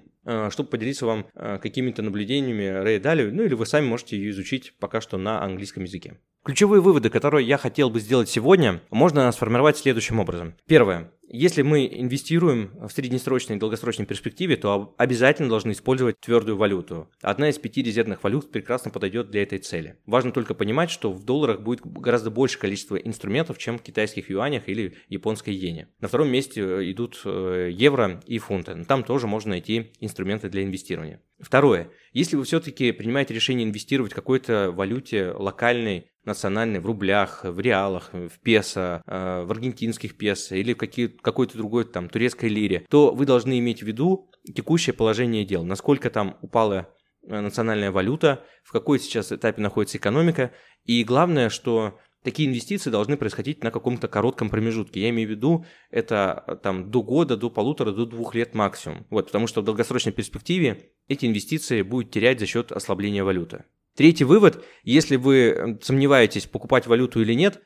чтобы 0.51 0.69
поделиться 0.69 1.07
вам 1.07 1.27
какими-то 1.35 2.03
наблюдениями 2.03 2.67
Рэя 2.67 3.01
Дали, 3.01 3.31
ну 3.31 3.43
или 3.43 3.55
вы 3.55 3.67
сами 3.67 3.87
можете 3.87 4.17
ее 4.17 4.31
изучить 4.31 4.75
пока 4.79 5.01
что 5.01 5.19
на 5.19 5.43
английском 5.43 5.85
языке. 5.85 6.19
Ключевые 6.45 6.81
выводы, 6.81 7.11
которые 7.11 7.47
я 7.47 7.59
хотел 7.59 7.91
бы 7.91 8.01
сделать 8.01 8.29
сегодня, 8.31 8.81
можно 8.91 9.31
сформировать 9.33 9.77
следующим 9.77 10.21
образом. 10.21 10.55
Первое. 10.67 11.13
Если 11.33 11.63
мы 11.63 11.87
инвестируем 11.87 12.73
в 12.75 12.91
среднесрочной 12.91 13.55
и 13.55 13.59
долгосрочной 13.61 14.05
перспективе, 14.05 14.57
то 14.57 14.97
обязательно 14.99 15.49
должны 15.49 15.71
использовать 15.71 16.19
твердую 16.19 16.57
валюту. 16.57 17.09
Одна 17.23 17.51
из 17.51 17.57
пяти 17.57 17.85
резервных 17.85 18.25
валют 18.25 18.51
прекрасно 18.51 18.91
подойдет 18.91 19.31
для 19.31 19.45
этой 19.45 19.61
цели. 19.61 19.97
Важно 20.07 20.33
только 20.33 20.55
понимать, 20.55 20.91
что 20.91 21.13
в 21.13 21.25
долларах 21.25 21.61
будет 21.61 21.83
гораздо 21.87 22.33
больше 22.33 22.59
количество 22.59 22.97
инструментов, 22.97 23.59
чем 23.59 23.79
в 23.79 23.83
китайских 23.83 24.29
юанях 24.29 24.69
или 24.69 24.97
японской 25.09 25.51
иене. 25.51 25.87
На 26.01 26.09
втором 26.09 26.33
месте 26.33 26.63
э, 26.63 26.91
идут 26.91 27.21
э, 27.25 27.71
евро 27.73 28.21
и 28.27 28.39
фунты. 28.39 28.85
Там 28.85 29.05
тоже 29.05 29.29
можно 29.29 29.51
найти 29.51 29.93
инструменты 30.01 30.49
для 30.49 30.65
инвестирования. 30.65 31.21
Второе. 31.39 31.91
Если 32.13 32.37
вы 32.37 32.45
все-таки 32.45 32.93
принимаете 32.93 33.35
решение 33.35 33.67
инвестировать 33.67 34.13
в 34.13 34.17
какой-то 34.17 34.73
валюте 34.73 35.31
локальной, 35.31 36.10
национальной, 36.31 36.81
в 36.81 36.87
рублях, 36.87 37.45
в 37.45 37.61
реалах, 37.61 38.11
в 38.13 38.39
песо, 38.43 39.03
э, 39.07 39.43
в 39.45 39.51
аргентинских 39.51 40.17
песо 40.17 40.57
или 40.57 40.73
в 40.75 40.77
какой-то 41.23 41.57
другой 41.57 41.85
там 41.85 42.09
турецкой 42.09 42.49
лире, 42.49 42.87
то 42.89 43.13
вы 43.13 43.27
должны 43.27 43.59
иметь 43.59 43.83
в 43.83 43.87
виду 43.87 44.31
текущее 44.45 44.95
положение 44.95 45.45
дел, 45.45 45.65
насколько 45.65 46.11
там 46.11 46.37
упала 46.41 46.89
э, 47.27 47.41
национальная 47.41 47.91
валюта, 47.91 48.45
в 48.65 48.73
какой 48.73 48.99
сейчас 48.99 49.33
этапе 49.33 49.61
находится 49.61 49.99
экономика, 49.99 50.53
и 50.85 51.05
главное, 51.05 51.51
что 51.51 51.99
такие 52.23 52.49
инвестиции 52.49 52.91
должны 52.91 53.17
происходить 53.17 53.63
на 53.63 53.71
каком-то 53.71 54.09
коротком 54.09 54.51
промежутке. 54.51 55.01
Я 55.01 55.11
имею 55.11 55.29
в 55.29 55.31
виду, 55.31 55.65
это 55.91 56.45
э, 56.47 56.57
там 56.57 56.91
до 56.91 57.03
года, 57.03 57.37
до 57.37 57.51
полутора, 57.51 57.93
до 57.93 58.07
двух 58.07 58.35
лет 58.35 58.55
максимум. 58.55 59.07
Вот, 59.11 59.27
потому 59.27 59.47
что 59.47 59.63
в 59.63 59.65
долгосрочной 59.65 60.13
перспективе 60.13 60.91
эти 61.09 61.27
инвестиции 61.27 61.83
будут 61.83 62.11
терять 62.11 62.41
за 62.41 62.47
счет 62.47 62.73
ослабления 62.73 63.25
валюты. 63.25 63.65
Третий 64.01 64.25
вывод, 64.25 64.65
если 64.83 65.17
вы 65.17 65.79
сомневаетесь, 65.83 66.47
покупать 66.47 66.87
валюту 66.87 67.21
или 67.21 67.35
нет, 67.35 67.61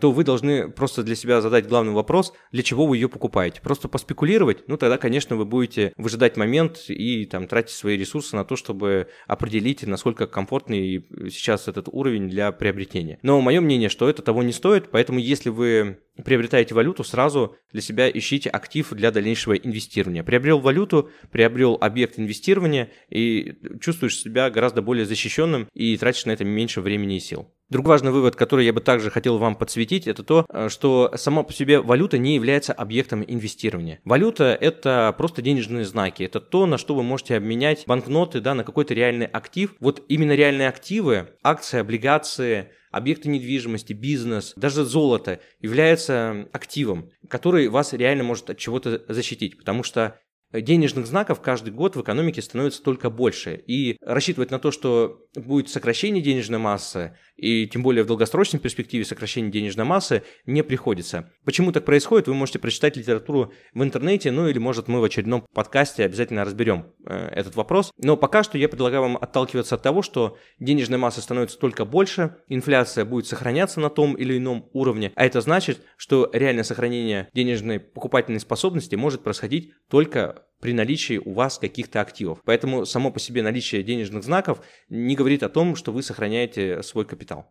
то 0.00 0.12
вы 0.12 0.24
должны 0.24 0.68
просто 0.70 1.02
для 1.02 1.14
себя 1.14 1.40
задать 1.40 1.68
главный 1.68 1.92
вопрос, 1.92 2.32
для 2.50 2.62
чего 2.62 2.86
вы 2.86 2.96
ее 2.96 3.08
покупаете. 3.08 3.60
Просто 3.60 3.88
поспекулировать, 3.88 4.68
ну 4.68 4.76
тогда, 4.76 4.98
конечно, 4.98 5.36
вы 5.36 5.44
будете 5.44 5.92
выжидать 5.96 6.36
момент 6.36 6.84
и 6.88 7.24
там 7.26 7.46
тратить 7.46 7.74
свои 7.74 7.96
ресурсы 7.96 8.36
на 8.36 8.44
то, 8.44 8.56
чтобы 8.56 9.08
определить, 9.26 9.86
насколько 9.86 10.26
комфортный 10.26 11.06
сейчас 11.30 11.68
этот 11.68 11.88
уровень 11.90 12.28
для 12.28 12.52
приобретения. 12.52 13.18
Но 13.22 13.40
мое 13.40 13.60
мнение, 13.60 13.88
что 13.88 14.08
это 14.08 14.22
того 14.22 14.42
не 14.42 14.52
стоит, 14.52 14.90
поэтому 14.90 15.18
если 15.18 15.48
вы 15.48 15.98
приобретаете 16.24 16.74
валюту, 16.74 17.04
сразу 17.04 17.56
для 17.72 17.80
себя 17.80 18.10
ищите 18.10 18.50
актив 18.50 18.90
для 18.92 19.10
дальнейшего 19.10 19.54
инвестирования. 19.54 20.22
Приобрел 20.22 20.60
валюту, 20.60 21.10
приобрел 21.30 21.78
объект 21.80 22.18
инвестирования 22.18 22.90
и 23.08 23.54
чувствуешь 23.80 24.18
себя 24.18 24.50
гораздо 24.50 24.82
более 24.82 25.06
защищенным 25.06 25.68
и 25.72 25.96
тратишь 25.96 26.26
на 26.26 26.32
это 26.32 26.44
меньше 26.44 26.80
времени 26.80 27.16
и 27.16 27.20
сил. 27.20 27.48
Другой 27.72 27.92
важный 27.92 28.12
вывод, 28.12 28.36
который 28.36 28.66
я 28.66 28.74
бы 28.74 28.82
также 28.82 29.10
хотел 29.10 29.38
вам 29.38 29.56
подсветить, 29.56 30.06
это 30.06 30.22
то, 30.22 30.44
э, 30.50 30.68
что 30.68 31.10
сама 31.16 31.42
по 31.42 31.54
себе 31.54 31.80
валюта 31.80 32.18
не 32.18 32.34
является 32.34 32.74
объектом 32.74 33.24
инвестирования. 33.26 33.98
Валюта– 34.04 34.54
это 34.60 35.14
просто 35.16 35.40
денежные 35.40 35.86
знаки, 35.86 36.22
это 36.22 36.38
то, 36.38 36.66
на 36.66 36.76
что 36.76 36.94
вы 36.94 37.02
можете 37.02 37.34
обменять 37.34 37.84
банкноты 37.86 38.42
да, 38.42 38.52
на 38.52 38.62
какой-то 38.62 38.92
реальный 38.92 39.24
актив. 39.24 39.74
Вот 39.80 40.02
именно 40.08 40.32
реальные 40.32 40.68
активы, 40.68 41.28
акции, 41.42 41.78
облигации, 41.80 42.68
объекты 42.90 43.30
недвижимости, 43.30 43.94
бизнес, 43.94 44.52
даже 44.54 44.84
золото 44.84 45.40
является 45.60 46.48
активом, 46.52 47.08
который 47.26 47.68
вас 47.68 47.94
реально 47.94 48.24
может 48.24 48.50
от 48.50 48.58
чего-то 48.58 49.02
защитить, 49.08 49.56
потому 49.56 49.82
что 49.82 50.20
денежных 50.52 51.06
знаков 51.06 51.40
каждый 51.40 51.72
год 51.72 51.96
в 51.96 52.02
экономике 52.02 52.42
становится 52.42 52.82
только 52.82 53.10
больше. 53.10 53.54
И 53.66 53.96
рассчитывать 54.00 54.50
на 54.50 54.58
то, 54.58 54.70
что 54.70 55.26
будет 55.34 55.68
сокращение 55.68 56.22
денежной 56.22 56.58
массы, 56.58 57.16
и 57.36 57.66
тем 57.66 57.82
более 57.82 58.04
в 58.04 58.06
долгосрочной 58.06 58.60
перспективе 58.60 59.04
сокращение 59.04 59.50
денежной 59.50 59.84
массы, 59.84 60.22
не 60.46 60.62
приходится. 60.62 61.32
Почему 61.44 61.72
так 61.72 61.84
происходит, 61.84 62.28
вы 62.28 62.34
можете 62.34 62.58
прочитать 62.58 62.96
литературу 62.96 63.52
в 63.72 63.82
интернете, 63.82 64.30
ну 64.30 64.46
или, 64.48 64.58
может, 64.58 64.88
мы 64.88 65.00
в 65.00 65.04
очередном 65.04 65.46
подкасте 65.54 66.04
обязательно 66.04 66.44
разберем 66.44 66.92
э, 67.06 67.28
этот 67.28 67.56
вопрос. 67.56 67.92
Но 67.96 68.16
пока 68.16 68.42
что 68.42 68.58
я 68.58 68.68
предлагаю 68.68 69.02
вам 69.02 69.16
отталкиваться 69.16 69.76
от 69.76 69.82
того, 69.82 70.02
что 70.02 70.36
денежная 70.60 70.98
масса 70.98 71.22
становится 71.22 71.58
только 71.58 71.84
больше, 71.84 72.36
инфляция 72.48 73.04
будет 73.04 73.26
сохраняться 73.26 73.80
на 73.80 73.90
том 73.90 74.14
или 74.14 74.36
ином 74.36 74.68
уровне, 74.72 75.12
а 75.14 75.24
это 75.24 75.40
значит, 75.40 75.80
что 75.96 76.30
реальное 76.32 76.64
сохранение 76.64 77.28
денежной 77.32 77.80
покупательной 77.80 78.40
способности 78.40 78.94
может 78.94 79.22
происходить 79.22 79.72
только 79.88 80.41
при 80.60 80.72
наличии 80.72 81.18
у 81.18 81.32
вас 81.32 81.58
каких-то 81.58 82.00
активов. 82.00 82.40
Поэтому 82.44 82.86
само 82.86 83.10
по 83.10 83.18
себе 83.18 83.42
наличие 83.42 83.82
денежных 83.82 84.22
знаков 84.22 84.60
не 84.88 85.16
говорит 85.16 85.42
о 85.42 85.48
том, 85.48 85.74
что 85.76 85.92
вы 85.92 86.02
сохраняете 86.02 86.82
свой 86.82 87.04
капитал. 87.04 87.50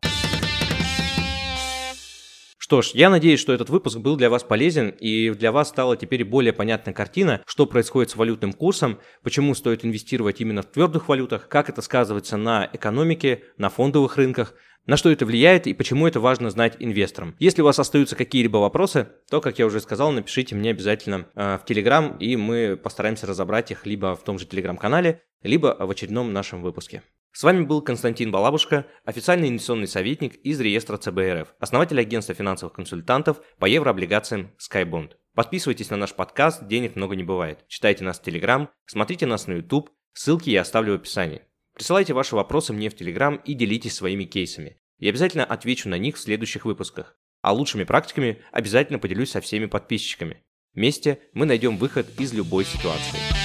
Что 2.72 2.82
ж, 2.82 2.92
я 2.94 3.10
надеюсь, 3.10 3.42
что 3.42 3.52
этот 3.52 3.70
выпуск 3.70 3.98
был 3.98 4.16
для 4.16 4.30
вас 4.30 4.46
полезен 4.46 4.96
и 4.98 5.32
для 5.32 5.52
вас 5.52 5.68
стала 5.68 5.98
теперь 5.98 6.24
более 6.24 6.54
понятна 6.54 6.94
картина, 6.94 7.42
что 7.46 7.66
происходит 7.66 8.12
с 8.12 8.16
валютным 8.16 8.54
курсом, 8.54 9.00
почему 9.24 9.54
стоит 9.56 9.84
инвестировать 9.84 10.40
именно 10.40 10.62
в 10.62 10.68
твердых 10.68 11.10
валютах, 11.10 11.50
как 11.50 11.68
это 11.68 11.82
сказывается 11.82 12.38
на 12.38 12.70
экономике, 12.72 13.44
на 13.58 13.70
фондовых 13.70 14.16
рынках, 14.16 14.54
на 14.86 14.96
что 14.96 15.12
это 15.12 15.26
влияет 15.26 15.68
и 15.68 15.74
почему 15.74 16.08
это 16.08 16.22
важно 16.22 16.50
знать 16.50 16.78
инвесторам. 16.80 17.36
Если 17.40 17.62
у 17.62 17.66
вас 17.66 17.78
остаются 17.78 18.16
какие-либо 18.16 18.56
вопросы, 18.60 19.10
то, 19.30 19.42
как 19.42 19.60
я 19.60 19.66
уже 19.66 19.82
сказал, 19.82 20.14
напишите 20.14 20.56
мне 20.56 20.70
обязательно 20.70 21.28
э, 21.36 21.58
в 21.62 21.66
Телеграм, 21.66 22.16
и 22.20 22.38
мы 22.38 22.80
постараемся 22.82 23.28
разобрать 23.28 23.72
их 23.72 23.86
либо 23.86 24.16
в 24.16 24.24
том 24.24 24.40
же 24.40 24.46
Телеграм-канале, 24.46 25.22
либо 25.44 25.76
в 25.78 25.92
очередном 25.92 26.32
нашем 26.32 26.62
выпуске. 26.62 27.04
С 27.34 27.44
вами 27.44 27.64
был 27.64 27.82
Константин 27.82 28.30
Балабушка, 28.30 28.88
официальный 29.06 29.48
инвестиционный 29.48 29.88
советник 29.88 30.36
из 30.36 30.60
реестра 30.60 30.98
ЦБРФ, 30.98 31.56
основатель 31.60 32.00
агентства 32.00 32.36
финансовых 32.36 32.74
консультантов 32.74 33.42
по 33.58 33.68
еврооблигациям 33.68 34.52
SkyBond. 34.60 35.12
Подписывайтесь 35.34 35.90
на 35.90 35.96
наш 35.96 36.14
подкаст 36.14 36.68
«Денег 36.68 36.98
много 36.98 37.16
не 37.16 37.24
бывает». 37.24 37.66
Читайте 37.70 38.04
нас 38.04 38.20
в 38.20 38.24
Телеграм, 38.24 38.70
смотрите 38.86 39.26
нас 39.28 39.48
на 39.48 39.54
YouTube, 39.54 39.92
ссылки 40.12 40.50
я 40.50 40.62
оставлю 40.62 40.92
в 40.92 40.96
описании. 40.98 41.44
Присылайте 41.74 42.14
ваши 42.14 42.36
вопросы 42.36 42.74
мне 42.74 42.90
в 42.90 42.98
Телеграм 42.98 43.38
и 43.38 43.54
делитесь 43.54 43.96
своими 43.96 44.26
кейсами. 44.26 44.78
Я 44.98 45.12
обязательно 45.12 45.46
отвечу 45.46 45.88
на 45.88 45.98
них 45.98 46.18
в 46.18 46.20
следующих 46.20 46.66
выпусках. 46.66 47.16
А 47.42 47.54
лучшими 47.54 47.86
практиками 47.86 48.42
обязательно 48.52 49.00
поделюсь 49.00 49.32
со 49.32 49.40
всеми 49.40 49.68
подписчиками. 49.68 50.44
Вместе 50.74 51.20
мы 51.34 51.46
найдем 51.46 51.78
выход 51.78 52.08
из 52.20 52.34
любой 52.34 52.66
ситуации. 52.66 53.41